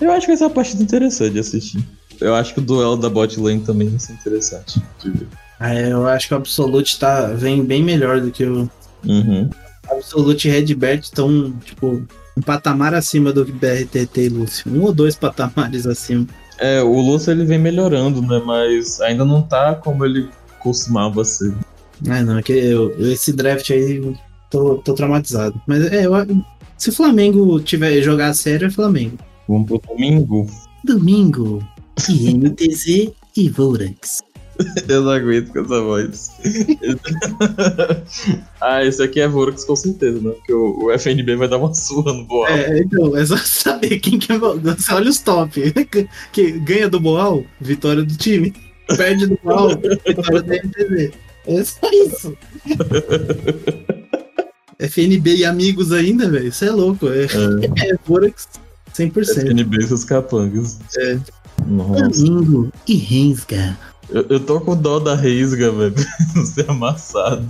Eu 0.00 0.12
acho 0.12 0.26
que 0.26 0.36
ser 0.36 0.44
uma 0.44 0.50
partida 0.50 0.82
interessante 0.82 1.32
de 1.34 1.40
assistir. 1.40 1.84
Eu 2.20 2.34
acho 2.34 2.54
que 2.54 2.60
o 2.60 2.62
duelo 2.62 2.96
da 2.96 3.10
bot 3.10 3.38
lane 3.40 3.60
também 3.60 3.88
vai 3.88 3.98
ser 3.98 4.12
interessante 4.12 4.80
de 5.02 5.10
ver. 5.10 5.26
Ah, 5.58 5.74
eu 5.74 6.06
acho 6.06 6.28
que 6.28 6.34
o 6.34 6.36
Absolute 6.36 6.98
tá, 6.98 7.26
vem 7.28 7.64
bem 7.64 7.82
melhor 7.82 8.20
do 8.20 8.30
que 8.30 8.44
o 8.44 8.70
Uhum. 9.04 9.50
Absolute 9.92 10.48
e 10.48 10.50
Redbert 10.50 11.00
estão, 11.00 11.52
tipo, 11.64 12.02
um 12.36 12.42
patamar 12.42 12.94
acima 12.94 13.32
do 13.32 13.44
BRTT 13.44 14.20
e 14.20 14.28
Lúcio. 14.28 14.72
Um 14.72 14.82
ou 14.82 14.92
dois 14.92 15.14
patamares 15.14 15.86
acima. 15.86 16.26
É, 16.58 16.82
o 16.82 17.00
Lúcio 17.00 17.30
ele 17.30 17.44
vem 17.44 17.58
melhorando, 17.58 18.22
né? 18.22 18.40
Mas 18.44 19.00
ainda 19.00 19.24
não 19.24 19.42
tá 19.42 19.74
como 19.74 20.04
ele 20.04 20.28
costumava 20.60 21.24
ser. 21.24 21.54
Ah, 22.08 22.22
não, 22.22 22.38
é 22.38 22.42
que 22.42 22.52
eu, 22.52 22.94
esse 23.10 23.32
draft 23.32 23.70
aí 23.70 24.16
tô, 24.50 24.76
tô 24.76 24.94
traumatizado. 24.94 25.60
Mas 25.66 25.84
é, 25.92 26.06
eu, 26.06 26.12
se 26.76 26.88
o 26.88 26.92
Flamengo 26.92 27.60
tiver 27.60 28.00
jogar 28.02 28.28
a 28.28 28.34
sério, 28.34 28.66
é 28.66 28.70
Flamengo. 28.70 29.18
Vamos 29.48 29.66
pro 29.66 29.82
domingo. 29.88 30.46
Domingo, 30.84 31.66
INTZ 32.08 33.12
e 33.36 33.48
Vorax. 33.48 34.22
Eu 34.88 35.02
não 35.02 35.10
aguento 35.10 35.52
com 35.52 35.60
essa 35.60 35.80
voz. 35.80 36.30
ah, 38.60 38.84
esse 38.84 39.02
aqui 39.02 39.20
é 39.20 39.28
Vorax 39.28 39.64
com 39.64 39.76
certeza, 39.76 40.20
né? 40.20 40.30
Porque 40.30 40.52
o, 40.52 40.84
o 40.84 40.92
FNB 40.92 41.36
vai 41.36 41.48
dar 41.48 41.58
uma 41.58 41.72
surra 41.74 42.12
no 42.12 42.24
Boal. 42.24 42.48
É, 42.48 42.80
então, 42.80 43.16
é 43.16 43.24
só 43.24 43.36
saber 43.36 43.98
quem 44.00 44.18
que 44.18 44.32
é. 44.32 44.38
Você 44.38 44.92
olha 44.92 45.10
os 45.10 45.20
top. 45.20 45.72
Que 46.32 46.52
ganha 46.52 46.88
do 46.88 47.00
Boal, 47.00 47.44
vitória 47.60 48.02
do 48.02 48.16
time. 48.16 48.52
Perde 48.96 49.26
do 49.26 49.38
Boal, 49.42 49.70
vitória 49.70 50.42
da 50.42 50.56
NTZ. 50.56 51.12
É 51.46 51.64
só 51.64 51.90
isso. 51.90 52.36
FNB 54.78 55.36
e 55.36 55.44
amigos 55.44 55.92
ainda, 55.92 56.28
velho. 56.28 56.48
Isso 56.48 56.64
é 56.64 56.70
louco. 56.70 57.08
É, 57.08 57.24
é 57.24 57.96
Vorax 58.04 58.48
100%. 58.94 59.38
FNB 59.38 59.78
e 59.78 59.86
seus 59.86 60.04
capangas. 60.04 60.78
É. 60.98 61.18
Nossa. 61.66 62.24
Domingo 62.24 62.72
e 62.86 62.96
Rensga. 62.96 63.76
Eu, 64.12 64.26
eu 64.28 64.40
tô 64.40 64.60
com 64.60 64.76
dó 64.76 64.98
da 64.98 65.14
Reisga, 65.14 65.70
velho. 65.72 65.94
Não 66.34 66.44
ser 66.44 66.70
amassado. 66.70 67.46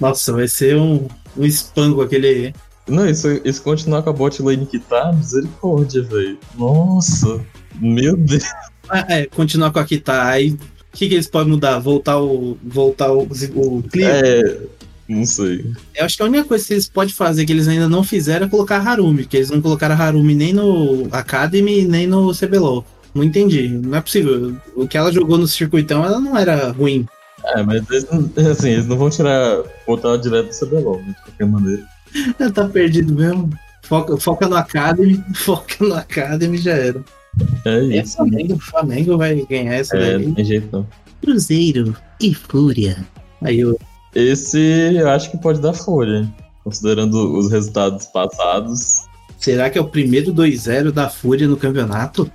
Nossa, 0.00 0.32
vai 0.32 0.48
ser 0.48 0.76
um, 0.76 1.06
um 1.36 1.44
espango 1.44 2.02
aquele. 2.02 2.54
Não, 2.86 3.08
isso, 3.08 3.28
isso 3.44 3.62
continuar 3.62 4.02
com 4.02 4.10
a 4.10 4.12
bot 4.12 4.42
lane 4.42 4.66
que 4.66 4.78
tá, 4.78 5.12
misericórdia, 5.12 6.02
velho. 6.02 6.38
Nossa. 6.56 7.40
Meu 7.80 8.16
Deus. 8.16 8.44
Ah, 8.88 9.06
é, 9.08 9.26
continuar 9.26 9.72
com 9.72 9.78
a 9.78 9.84
Kita. 9.84 10.24
Aí 10.24 10.56
que, 10.94 11.08
que 11.08 11.14
eles 11.14 11.26
podem 11.26 11.52
mudar? 11.52 11.78
Voltar 11.78 12.18
o. 12.20 12.56
Voltar 12.62 13.12
o, 13.12 13.22
o 13.22 13.82
clipe? 13.82 14.04
É, 14.04 14.60
não 15.08 15.26
sei. 15.26 15.72
Eu 15.94 16.04
acho 16.04 16.16
que 16.16 16.22
a 16.22 16.26
única 16.26 16.44
coisa 16.44 16.66
que 16.66 16.72
eles 16.72 16.88
podem 16.88 17.12
fazer 17.12 17.44
que 17.44 17.52
eles 17.52 17.68
ainda 17.68 17.88
não 17.88 18.02
fizeram 18.02 18.46
é 18.46 18.48
colocar 18.48 18.78
Harumi, 18.78 19.26
que 19.26 19.36
eles 19.36 19.50
não 19.50 19.60
colocaram 19.60 19.94
Harumi 19.96 20.34
nem 20.34 20.52
no 20.52 21.08
Academy, 21.10 21.84
nem 21.84 22.06
no 22.06 22.32
CBLOL. 22.32 22.84
Não 23.14 23.22
entendi. 23.22 23.68
Não 23.68 23.96
é 23.96 24.00
possível. 24.00 24.56
O 24.74 24.88
que 24.88 24.96
ela 24.96 25.12
jogou 25.12 25.38
no 25.38 25.46
circuitão, 25.46 26.04
ela 26.04 26.20
não 26.20 26.36
era 26.36 26.72
ruim. 26.72 27.06
É, 27.44 27.62
mas 27.62 27.88
eles 27.90 28.06
não, 28.10 28.30
assim, 28.50 28.70
eles 28.70 28.86
não 28.86 28.96
vão 28.96 29.10
tirar, 29.10 29.62
botar 29.86 30.08
ela 30.08 30.18
direto 30.18 30.48
do 30.48 30.66
CBLOL, 30.66 30.98
né, 30.98 31.14
de 31.16 31.22
qualquer 31.22 31.46
maneira. 31.46 31.84
Ela 32.38 32.50
tá 32.50 32.68
perdido 32.68 33.12
mesmo. 33.12 33.50
Foca, 33.82 34.16
foca 34.16 34.48
no 34.48 34.56
Academy, 34.56 35.22
foca 35.34 35.84
no 35.84 35.94
Academy 35.94 36.56
já 36.56 36.72
era. 36.72 37.04
É 37.64 37.70
É 37.70 38.02
isso. 38.02 38.16
Flamengo, 38.16 38.58
Flamengo 38.58 39.18
vai 39.18 39.44
ganhar 39.50 39.74
essa 39.74 39.96
É, 39.96 40.16
daí. 40.16 40.26
não 40.26 40.34
tem 40.34 40.44
jeito 40.44 40.68
não. 40.70 40.86
Cruzeiro 41.20 41.96
e 42.20 42.32
Fúria. 42.32 43.04
Aí 43.42 43.60
eu. 43.60 43.78
Esse 44.14 44.58
eu 44.94 45.08
acho 45.08 45.30
que 45.30 45.38
pode 45.38 45.60
dar 45.60 45.74
hein? 45.74 46.32
considerando 46.62 47.36
os 47.36 47.50
resultados 47.50 48.06
passados. 48.06 49.04
Será 49.38 49.68
que 49.68 49.76
é 49.76 49.80
o 49.80 49.88
primeiro 49.88 50.32
2-0 50.32 50.90
da 50.90 51.10
Fúria 51.10 51.46
no 51.46 51.56
campeonato? 51.56 52.30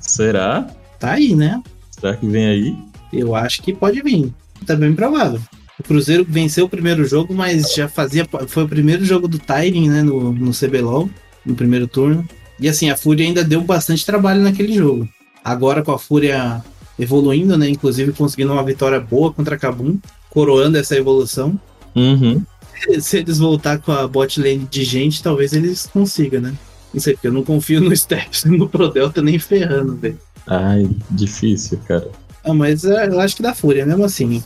Será? 0.00 0.66
Tá 0.98 1.12
aí, 1.12 1.34
né? 1.34 1.62
Será 1.90 2.16
que 2.16 2.26
vem 2.26 2.46
aí? 2.46 2.76
Eu 3.12 3.34
acho 3.34 3.62
que 3.62 3.72
pode 3.72 4.02
vir. 4.02 4.32
Tá 4.66 4.74
bem 4.74 4.94
provável. 4.94 5.40
O 5.78 5.82
Cruzeiro 5.82 6.24
venceu 6.28 6.66
o 6.66 6.68
primeiro 6.68 7.04
jogo, 7.04 7.34
mas 7.34 7.72
já 7.74 7.88
fazia. 7.88 8.26
Foi 8.46 8.64
o 8.64 8.68
primeiro 8.68 9.04
jogo 9.04 9.26
do 9.26 9.38
Tyring, 9.38 9.88
né? 9.88 10.02
No, 10.02 10.32
no 10.32 10.52
CBLOL, 10.52 11.10
no 11.44 11.54
primeiro 11.54 11.86
turno. 11.86 12.26
E 12.60 12.68
assim, 12.68 12.90
a 12.90 12.96
Fúria 12.96 13.26
ainda 13.26 13.42
deu 13.42 13.60
bastante 13.60 14.06
trabalho 14.06 14.40
naquele 14.40 14.74
jogo. 14.74 15.08
Agora 15.44 15.82
com 15.82 15.92
a 15.92 15.98
Fúria 15.98 16.62
evoluindo, 16.98 17.58
né? 17.58 17.68
Inclusive 17.68 18.12
conseguindo 18.12 18.52
uma 18.52 18.62
vitória 18.62 19.00
boa 19.00 19.32
contra 19.32 19.56
a 19.56 19.58
Kabum, 19.58 19.98
coroando 20.30 20.78
essa 20.78 20.96
evolução. 20.96 21.58
Uhum. 21.94 22.42
Se 23.00 23.18
eles 23.18 23.38
voltar 23.38 23.78
com 23.78 23.92
a 23.92 24.06
bot 24.06 24.40
lane 24.40 24.66
de 24.70 24.84
gente, 24.84 25.22
talvez 25.22 25.52
eles 25.52 25.86
consigam, 25.86 26.40
né? 26.40 26.54
Não 26.94 27.00
sei, 27.00 27.14
porque 27.14 27.26
eu 27.26 27.32
não 27.32 27.42
confio 27.42 27.80
no 27.80 27.94
Steps 27.94 28.44
no 28.44 28.68
Prodelta 28.68 29.20
nem 29.20 29.36
ferrando, 29.36 29.96
velho. 29.96 30.18
Ai, 30.46 30.88
difícil, 31.10 31.80
cara. 31.88 32.08
Ah, 32.44 32.54
mas 32.54 32.84
é, 32.84 33.08
eu 33.08 33.18
acho 33.18 33.34
que 33.34 33.42
dá 33.42 33.52
Fúria, 33.52 33.84
mesmo 33.84 34.04
assim. 34.04 34.42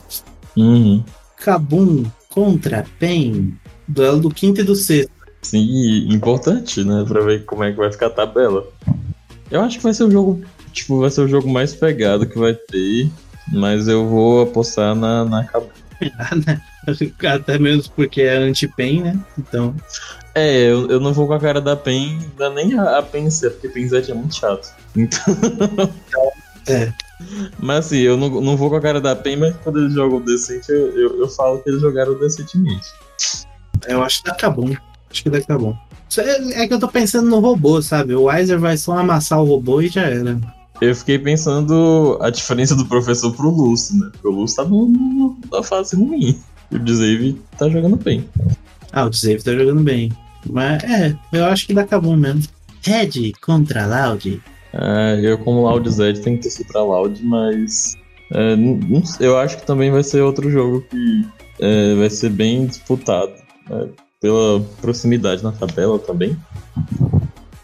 Uhum. 0.57 1.03
Kabum 1.37 2.05
contra 2.29 2.85
PEN. 2.97 3.53
Duelo 3.87 4.19
do 4.19 4.29
quinto 4.29 4.61
e 4.61 4.63
do 4.63 4.75
sexto. 4.75 5.11
Sim, 5.43 5.59
e 5.59 6.13
importante, 6.13 6.83
né? 6.83 7.05
Pra 7.07 7.21
ver 7.21 7.45
como 7.45 7.63
é 7.63 7.71
que 7.71 7.77
vai 7.77 7.91
ficar 7.91 8.07
a 8.07 8.11
tabela. 8.11 8.67
Eu 9.51 9.61
acho 9.61 9.77
que 9.77 9.83
vai 9.83 9.93
ser 9.93 10.05
o 10.05 10.11
jogo. 10.11 10.41
Tipo, 10.71 10.99
vai 10.99 11.11
ser 11.11 11.21
o 11.21 11.27
jogo 11.27 11.49
mais 11.49 11.73
pegado 11.73 12.27
que 12.27 12.37
vai 12.37 12.53
ter. 12.53 13.09
Mas 13.51 13.87
eu 13.87 14.07
vou 14.07 14.41
apostar 14.41 14.95
na, 14.95 15.23
na 15.23 15.43
Kabum. 15.43 15.69
Até 17.27 17.59
mesmo 17.59 17.91
porque 17.95 18.21
é 18.21 18.37
anti-PEN, 18.37 19.01
né? 19.01 19.19
Então. 19.37 19.75
É, 20.35 20.63
eu, 20.71 20.87
eu 20.89 20.99
não 20.99 21.11
vou 21.13 21.27
com 21.27 21.33
a 21.33 21.39
cara 21.39 21.59
da 21.59 21.75
PEN, 21.75 22.19
dá 22.37 22.49
nem 22.49 22.77
a, 22.77 22.99
a 22.99 23.01
PEN 23.03 23.29
ser, 23.29 23.49
porque 23.51 23.67
PEN 23.69 23.87
Z 23.87 24.11
é 24.11 24.13
muito 24.13 24.35
chato. 24.35 24.73
Então. 24.95 25.35
É. 26.67 26.91
Mas 27.59 27.85
assim, 27.87 27.97
eu 27.97 28.15
não, 28.15 28.29
não 28.41 28.55
vou 28.55 28.69
com 28.69 28.75
a 28.75 28.81
cara 28.81 29.01
da 29.01 29.15
PEN, 29.15 29.37
mas 29.37 29.55
quando 29.63 29.79
eles 29.79 29.93
jogam 29.93 30.21
decente, 30.21 30.71
eu, 30.71 30.97
eu, 30.97 31.19
eu 31.21 31.27
falo 31.29 31.59
que 31.59 31.69
eles 31.69 31.81
jogaram 31.81 32.17
decentemente. 32.19 32.87
Eu 33.87 34.01
acho 34.03 34.21
que 34.23 34.29
dá 34.29 34.35
Kabum. 34.35 34.75
Acho 35.09 35.23
que 35.23 35.29
dá 35.29 35.41
Kabum. 35.41 35.75
Isso 36.09 36.21
É, 36.21 36.63
é 36.63 36.67
que 36.67 36.73
eu 36.73 36.79
tô 36.79 36.87
pensando 36.87 37.29
no 37.29 37.39
robô, 37.39 37.81
sabe? 37.81 38.13
O 38.15 38.23
Weiser 38.23 38.59
vai 38.59 38.77
só 38.77 38.97
amassar 38.97 39.41
o 39.41 39.45
robô 39.45 39.81
e 39.81 39.87
já 39.89 40.01
era. 40.03 40.39
Eu 40.81 40.95
fiquei 40.95 41.19
pensando 41.19 42.17
a 42.21 42.29
diferença 42.29 42.75
do 42.75 42.85
professor 42.85 43.33
pro 43.35 43.49
Lúcio, 43.49 43.95
né? 43.97 44.09
Porque 44.13 44.27
o 44.27 44.31
Lúcio 44.31 44.57
tá 44.57 44.63
no, 44.65 44.87
no- 44.87 45.37
na 45.51 45.61
fase 45.63 45.95
ruim. 45.95 46.39
E 46.71 46.75
o 46.75 46.79
Dzave 46.79 47.41
tá 47.57 47.67
jogando 47.67 47.95
bem. 47.97 48.29
Ah, 48.91 49.05
o 49.05 49.09
Dzave 49.09 49.43
tá 49.43 49.53
jogando 49.53 49.81
bem. 49.81 50.11
Mas 50.49 50.83
é, 50.83 51.15
eu 51.33 51.45
acho 51.45 51.67
que 51.67 51.73
dá 51.73 51.85
Kabum 51.85 52.15
mesmo. 52.15 52.43
Red 52.83 53.33
contra 53.41 53.85
Loud. 53.85 54.41
Ah, 54.73 55.15
eu, 55.21 55.37
como 55.39 55.63
Loud 55.63 55.89
Zed, 55.89 56.21
tenho 56.21 56.37
que 56.37 56.43
torcer 56.43 56.65
pra 56.67 56.81
Loud, 56.83 57.21
mas. 57.23 57.95
é, 58.33 58.55
eu 59.19 59.37
acho 59.37 59.57
que 59.57 59.65
também 59.65 59.91
vai 59.91 60.03
ser 60.03 60.21
outro 60.21 60.49
jogo 60.49 60.81
que 60.89 61.25
é, 61.59 61.95
vai 61.95 62.09
ser 62.09 62.29
bem 62.29 62.65
disputado. 62.67 63.33
né? 63.69 63.89
Pela 64.21 64.59
proximidade 64.81 65.43
na 65.43 65.51
tabela 65.51 65.97
também. 65.99 66.37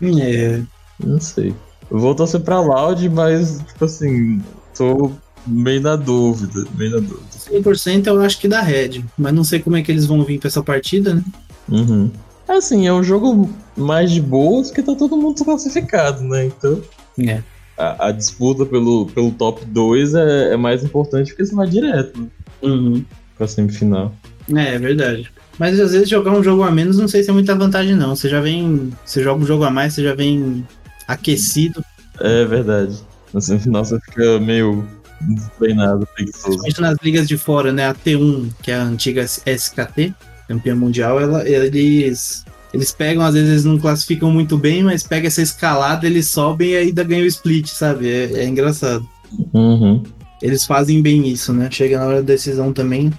É, 0.01 0.61
Não 1.03 1.19
sei. 1.19 1.53
Eu 1.91 1.99
vou 1.99 2.15
torcer 2.15 2.39
pra 2.41 2.59
Loud, 2.59 3.07
mas, 3.09 3.59
tipo 3.67 3.86
assim, 3.86 4.41
tô 4.76 5.11
meio 5.45 5.82
na 5.82 5.95
dúvida. 5.95 6.65
Meio 6.76 6.91
na 6.91 6.97
dúvida. 6.99 7.34
100% 7.49 8.07
eu 8.07 8.21
acho 8.21 8.39
que 8.39 8.47
dá 8.47 8.61
Red. 8.61 9.03
Mas 9.17 9.33
não 9.33 9.43
sei 9.43 9.59
como 9.59 9.77
é 9.77 9.81
que 9.83 9.91
eles 9.91 10.05
vão 10.05 10.23
vir 10.23 10.39
pra 10.39 10.47
essa 10.47 10.63
partida, 10.63 11.13
né? 11.15 11.23
Uhum. 11.69 12.11
Assim, 12.47 12.87
é 12.87 12.93
um 12.93 13.03
jogo 13.03 13.49
mais 13.75 14.11
de 14.11 14.21
boas 14.21 14.67
porque 14.67 14.83
tá 14.83 14.95
todo 14.95 15.17
mundo 15.17 15.43
classificado, 15.43 16.21
né? 16.23 16.45
Então 16.45 16.81
É. 17.19 17.41
a, 17.77 18.07
a 18.07 18.11
disputa 18.11 18.65
pelo, 18.65 19.07
pelo 19.07 19.31
top 19.31 19.65
2 19.65 20.13
é, 20.13 20.53
é 20.53 20.57
mais 20.57 20.83
importante 20.83 21.29
porque 21.31 21.45
você 21.45 21.55
vai 21.55 21.67
direto 21.67 22.19
né, 22.21 22.27
Uhum. 22.61 23.03
pra 23.37 23.47
semifinal. 23.47 24.13
É, 24.55 24.75
é 24.75 24.79
verdade. 24.79 25.31
Mas 25.57 25.79
às 25.79 25.91
vezes 25.93 26.09
jogar 26.09 26.31
um 26.33 26.43
jogo 26.43 26.61
a 26.63 26.69
menos 26.69 26.97
não 26.97 27.07
sei 27.07 27.23
se 27.23 27.29
é 27.29 27.33
muita 27.33 27.55
vantagem, 27.55 27.95
não. 27.95 28.15
Você 28.15 28.29
já 28.29 28.41
vem. 28.41 28.91
Você 29.05 29.23
joga 29.23 29.41
um 29.41 29.45
jogo 29.45 29.63
a 29.63 29.71
mais, 29.71 29.93
você 29.93 30.03
já 30.03 30.13
vem 30.13 30.65
aquecido. 31.07 31.83
É 32.19 32.45
verdade. 32.45 32.99
Na 33.33 33.41
semifinal 33.41 33.83
você 33.83 33.99
fica 34.01 34.39
meio 34.39 34.85
destreinado, 35.22 36.07
preguiçoso. 36.16 36.59
Nas 36.80 36.97
ligas 37.01 37.28
de 37.28 37.38
fora, 37.38 37.72
né? 37.72 37.88
A 37.88 37.93
T1, 37.93 38.51
que 38.61 38.72
é 38.72 38.76
a 38.76 38.84
antiga 38.84 39.24
SKT, 39.24 40.13
campeã 40.47 40.76
mundial, 40.76 41.20
ela, 41.20 41.47
eles. 41.47 42.43
Eles 42.74 42.91
pegam, 42.91 43.24
às 43.24 43.34
vezes 43.34 43.63
não 43.63 43.80
classificam 43.80 44.30
muito 44.30 44.57
bem, 44.57 44.84
mas 44.84 45.01
pega 45.01 45.28
essa 45.28 45.41
escalada, 45.41 46.05
eles 46.05 46.28
sobem 46.28 46.72
e 46.72 46.76
ainda 46.76 47.05
ganham 47.05 47.24
o 47.24 47.28
split, 47.28 47.68
sabe? 47.68 48.09
É, 48.09 48.39
é 48.39 48.45
engraçado. 48.45 49.07
Uhum. 49.53 50.03
Eles 50.41 50.66
fazem 50.66 51.01
bem 51.01 51.26
isso, 51.26 51.53
né? 51.53 51.70
Chega 51.72 51.97
na 51.97 52.05
hora 52.05 52.22
da 52.22 52.34
decisão 52.34 52.74
também. 52.74 53.13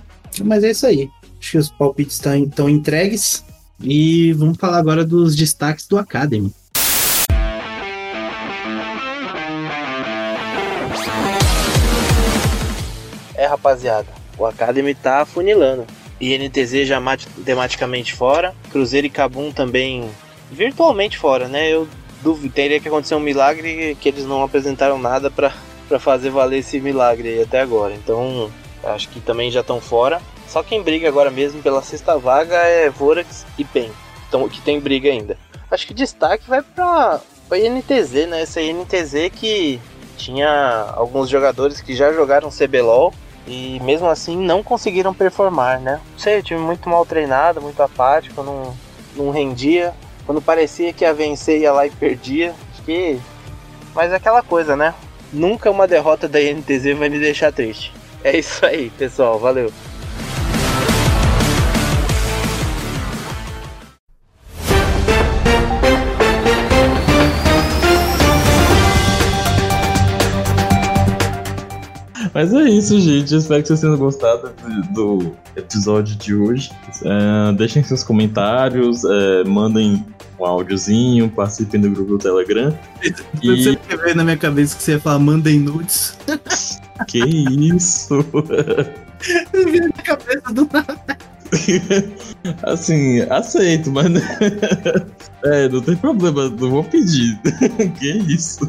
Mas 0.45 0.63
é 0.63 0.73
isso 0.73 0.87
aí. 0.87 1.09
Acho 1.41 1.53
que 1.53 1.59
os 1.59 1.71
palpites 1.71 2.21
estão 2.21 2.69
entregues. 2.69 3.45
E 3.81 4.33
vamos 4.35 4.59
falar 4.59 4.79
agora 4.79 5.05
dos 5.05 5.35
destaques 5.35 5.87
do 5.87 5.99
Academy. 5.99 6.53
É, 13.47 13.49
rapaziada, 13.49 14.09
o 14.37 14.45
Academy 14.45 14.93
tá 14.93 15.21
afunilando. 15.21 15.87
INTZ 16.21 16.85
já 16.85 16.99
matematicamente 16.99 18.13
fora, 18.13 18.53
Cruzeiro 18.73 19.07
e 19.07 19.11
Cabum 19.11 19.53
também 19.53 20.11
virtualmente 20.51 21.17
fora, 21.17 21.47
né? 21.47 21.71
Eu 21.71 21.87
duvido, 22.23 22.53
teria 22.53 22.81
que 22.81 22.89
acontecer 22.89 23.15
um 23.15 23.21
milagre 23.21 23.97
que 24.01 24.09
eles 24.09 24.25
não 24.25 24.43
apresentaram 24.43 24.99
nada 24.99 25.31
pra 25.31 25.53
fazer 26.01 26.31
valer 26.31 26.59
esse 26.59 26.81
milagre 26.81 27.29
aí 27.29 27.43
até 27.43 27.61
agora. 27.61 27.95
Então, 27.95 28.51
acho 28.83 29.09
que 29.11 29.21
também 29.21 29.49
já 29.49 29.61
estão 29.61 29.81
fora. 29.81 30.21
Só 30.49 30.61
quem 30.61 30.83
briga 30.83 31.07
agora 31.07 31.31
mesmo 31.31 31.63
pela 31.63 31.83
sexta 31.83 32.19
vaga 32.19 32.57
é 32.57 32.91
Vorax 32.91 33.47
e 33.57 33.65
PEN, 33.65 33.91
então, 34.29 34.49
que 34.49 34.61
tem 34.61 34.81
briga 34.81 35.09
ainda. 35.09 35.39
Acho 35.71 35.87
que 35.87 35.95
destaque 35.95 36.49
vai 36.49 36.63
pra, 36.63 37.21
pra 37.49 37.59
INTZ, 37.59 38.27
né? 38.29 38.43
Essa 38.43 38.61
INTZ 38.61 39.31
que 39.33 39.81
tinha 40.17 40.93
alguns 40.97 41.29
jogadores 41.29 41.81
que 41.81 41.95
já 41.95 42.13
jogaram 42.13 42.51
CBLOL 42.51 43.13
e 43.47 43.81
mesmo 43.81 44.09
assim 44.09 44.37
não 44.37 44.63
conseguiram 44.63 45.15
performar, 45.15 45.81
né? 45.81 46.01
Não 46.13 46.19
sei, 46.19 46.43
time 46.43 46.61
muito 46.61 46.89
mal 46.89 47.07
treinado, 47.07 47.63
muito 47.63 47.81
apático, 47.83 48.43
não, 48.43 48.77
não 49.15 49.31
rendia. 49.31 49.95
Quando 50.25 50.43
parecia 50.43 50.93
que 50.93 51.05
ia 51.05 51.15
vencer, 51.15 51.61
ia 51.61 51.73
lá 51.73 51.87
e 51.87 51.91
perdia. 51.91 52.55
Acho 52.73 52.83
que. 52.83 53.19
Mas 53.95 54.13
é 54.13 54.17
aquela 54.17 54.43
coisa, 54.43 54.77
né? 54.77 54.93
Nunca 55.33 55.71
uma 55.71 55.87
derrota 55.87 56.29
da 56.29 56.41
INTZ 56.41 56.97
vai 56.99 57.09
me 57.09 57.19
deixar 57.19 57.53
triste. 57.53 57.93
É 58.25 58.37
isso 58.37 58.67
aí, 58.67 58.91
pessoal. 58.91 59.39
Valeu. 59.39 59.73
Mas 72.37 72.53
é 72.53 72.65
isso, 72.65 73.01
gente. 73.01 73.33
Eu 73.33 73.39
espero 73.39 73.63
que 73.63 73.69
vocês 73.69 73.81
tenham 73.81 73.97
gostado 73.97 74.53
do, 74.93 75.17
do 75.17 75.37
episódio 75.57 76.15
de 76.17 76.35
hoje. 76.35 76.71
É, 77.03 77.53
deixem 77.55 77.83
seus 77.83 78.05
comentários, 78.05 79.07
é, 79.07 79.45
mandem 79.45 80.05
um 80.39 80.45
áudiozinho, 80.45 81.31
participem 81.31 81.81
do 81.81 81.89
grupo 81.89 82.11
do 82.11 82.19
Telegram. 82.19 82.79
Eu 83.43 83.55
E 83.55 83.65
sempre 83.65 83.97
veio 83.97 84.15
na 84.15 84.23
minha 84.23 84.37
cabeça 84.37 84.77
que 84.77 84.83
você 84.83 84.93
ia 84.93 85.01
falar 85.01 85.19
mandem 85.19 85.59
nudes. 85.59 86.19
que 87.09 87.21
isso? 87.25 88.21
Veio 89.55 89.89
na 89.97 90.03
cabeça 90.03 90.53
do 90.53 90.69
nada. 90.71 91.17
assim, 92.65 93.23
aceito, 93.31 93.91
mas. 93.91 94.09
é, 95.43 95.71
não 95.71 95.81
tem 95.81 95.97
problema, 95.97 96.51
não 96.51 96.71
vou 96.71 96.85
pedir. 96.85 97.41
que 97.99 98.13
isso? 98.29 98.69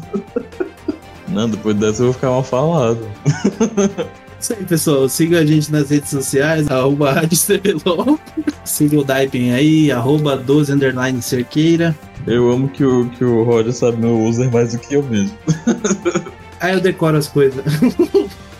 Não, 1.30 1.48
depois 1.48 1.76
dessa 1.76 2.02
eu 2.02 2.06
vou 2.06 2.14
ficar 2.14 2.30
mal 2.30 2.42
falado. 2.42 3.06
Isso 4.40 4.52
aí, 4.52 4.64
pessoal. 4.64 5.08
Siga 5.08 5.40
a 5.40 5.46
gente 5.46 5.70
nas 5.72 5.90
redes 5.90 6.10
sociais, 6.10 6.68
arroba 6.70 7.12
Rádio 7.12 7.38
CBLOL. 7.38 8.18
Siga 8.64 9.00
o 9.00 9.04
Daipen 9.04 9.52
aí, 9.52 9.90
arroba 9.90 10.36
12 10.36 10.72
underline 10.72 11.20
cerqueira. 11.20 11.96
Eu 12.26 12.50
amo 12.50 12.68
que 12.68 12.84
o, 12.84 13.08
que 13.10 13.24
o 13.24 13.42
Roger 13.42 13.72
sabe 13.72 13.98
meu 13.98 14.20
user 14.22 14.50
mais 14.52 14.72
do 14.72 14.78
que 14.78 14.94
eu 14.94 15.02
mesmo. 15.02 15.36
Aí 16.60 16.74
eu 16.74 16.80
decoro 16.80 17.16
as 17.16 17.28
coisas. 17.28 17.64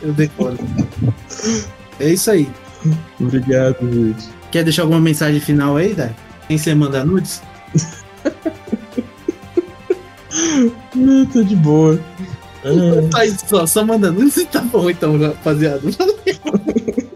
eu 0.00 0.12
decoro. 0.12 0.56
É 1.98 2.10
isso 2.10 2.30
aí. 2.30 2.48
Obrigado, 3.18 3.92
gente. 3.92 4.28
Quer 4.52 4.62
deixar 4.62 4.82
alguma 4.82 5.00
mensagem 5.00 5.40
final 5.40 5.76
aí, 5.76 5.94
Dai? 5.94 6.14
Sem 6.46 6.58
ser 6.58 6.76
mandar 6.76 7.04
nudes? 7.04 7.42
Não, 10.94 11.26
tô 11.26 11.42
de 11.42 11.56
boa. 11.56 11.98
É. 12.64 13.30
Só 13.36 13.46
só, 13.46 13.66
só 13.66 13.84
manda 13.84 14.10
nudes 14.10 14.36
e 14.36 14.46
tá 14.46 14.60
bom 14.60 14.90
então, 14.90 15.18
rapaziada. 15.18 15.80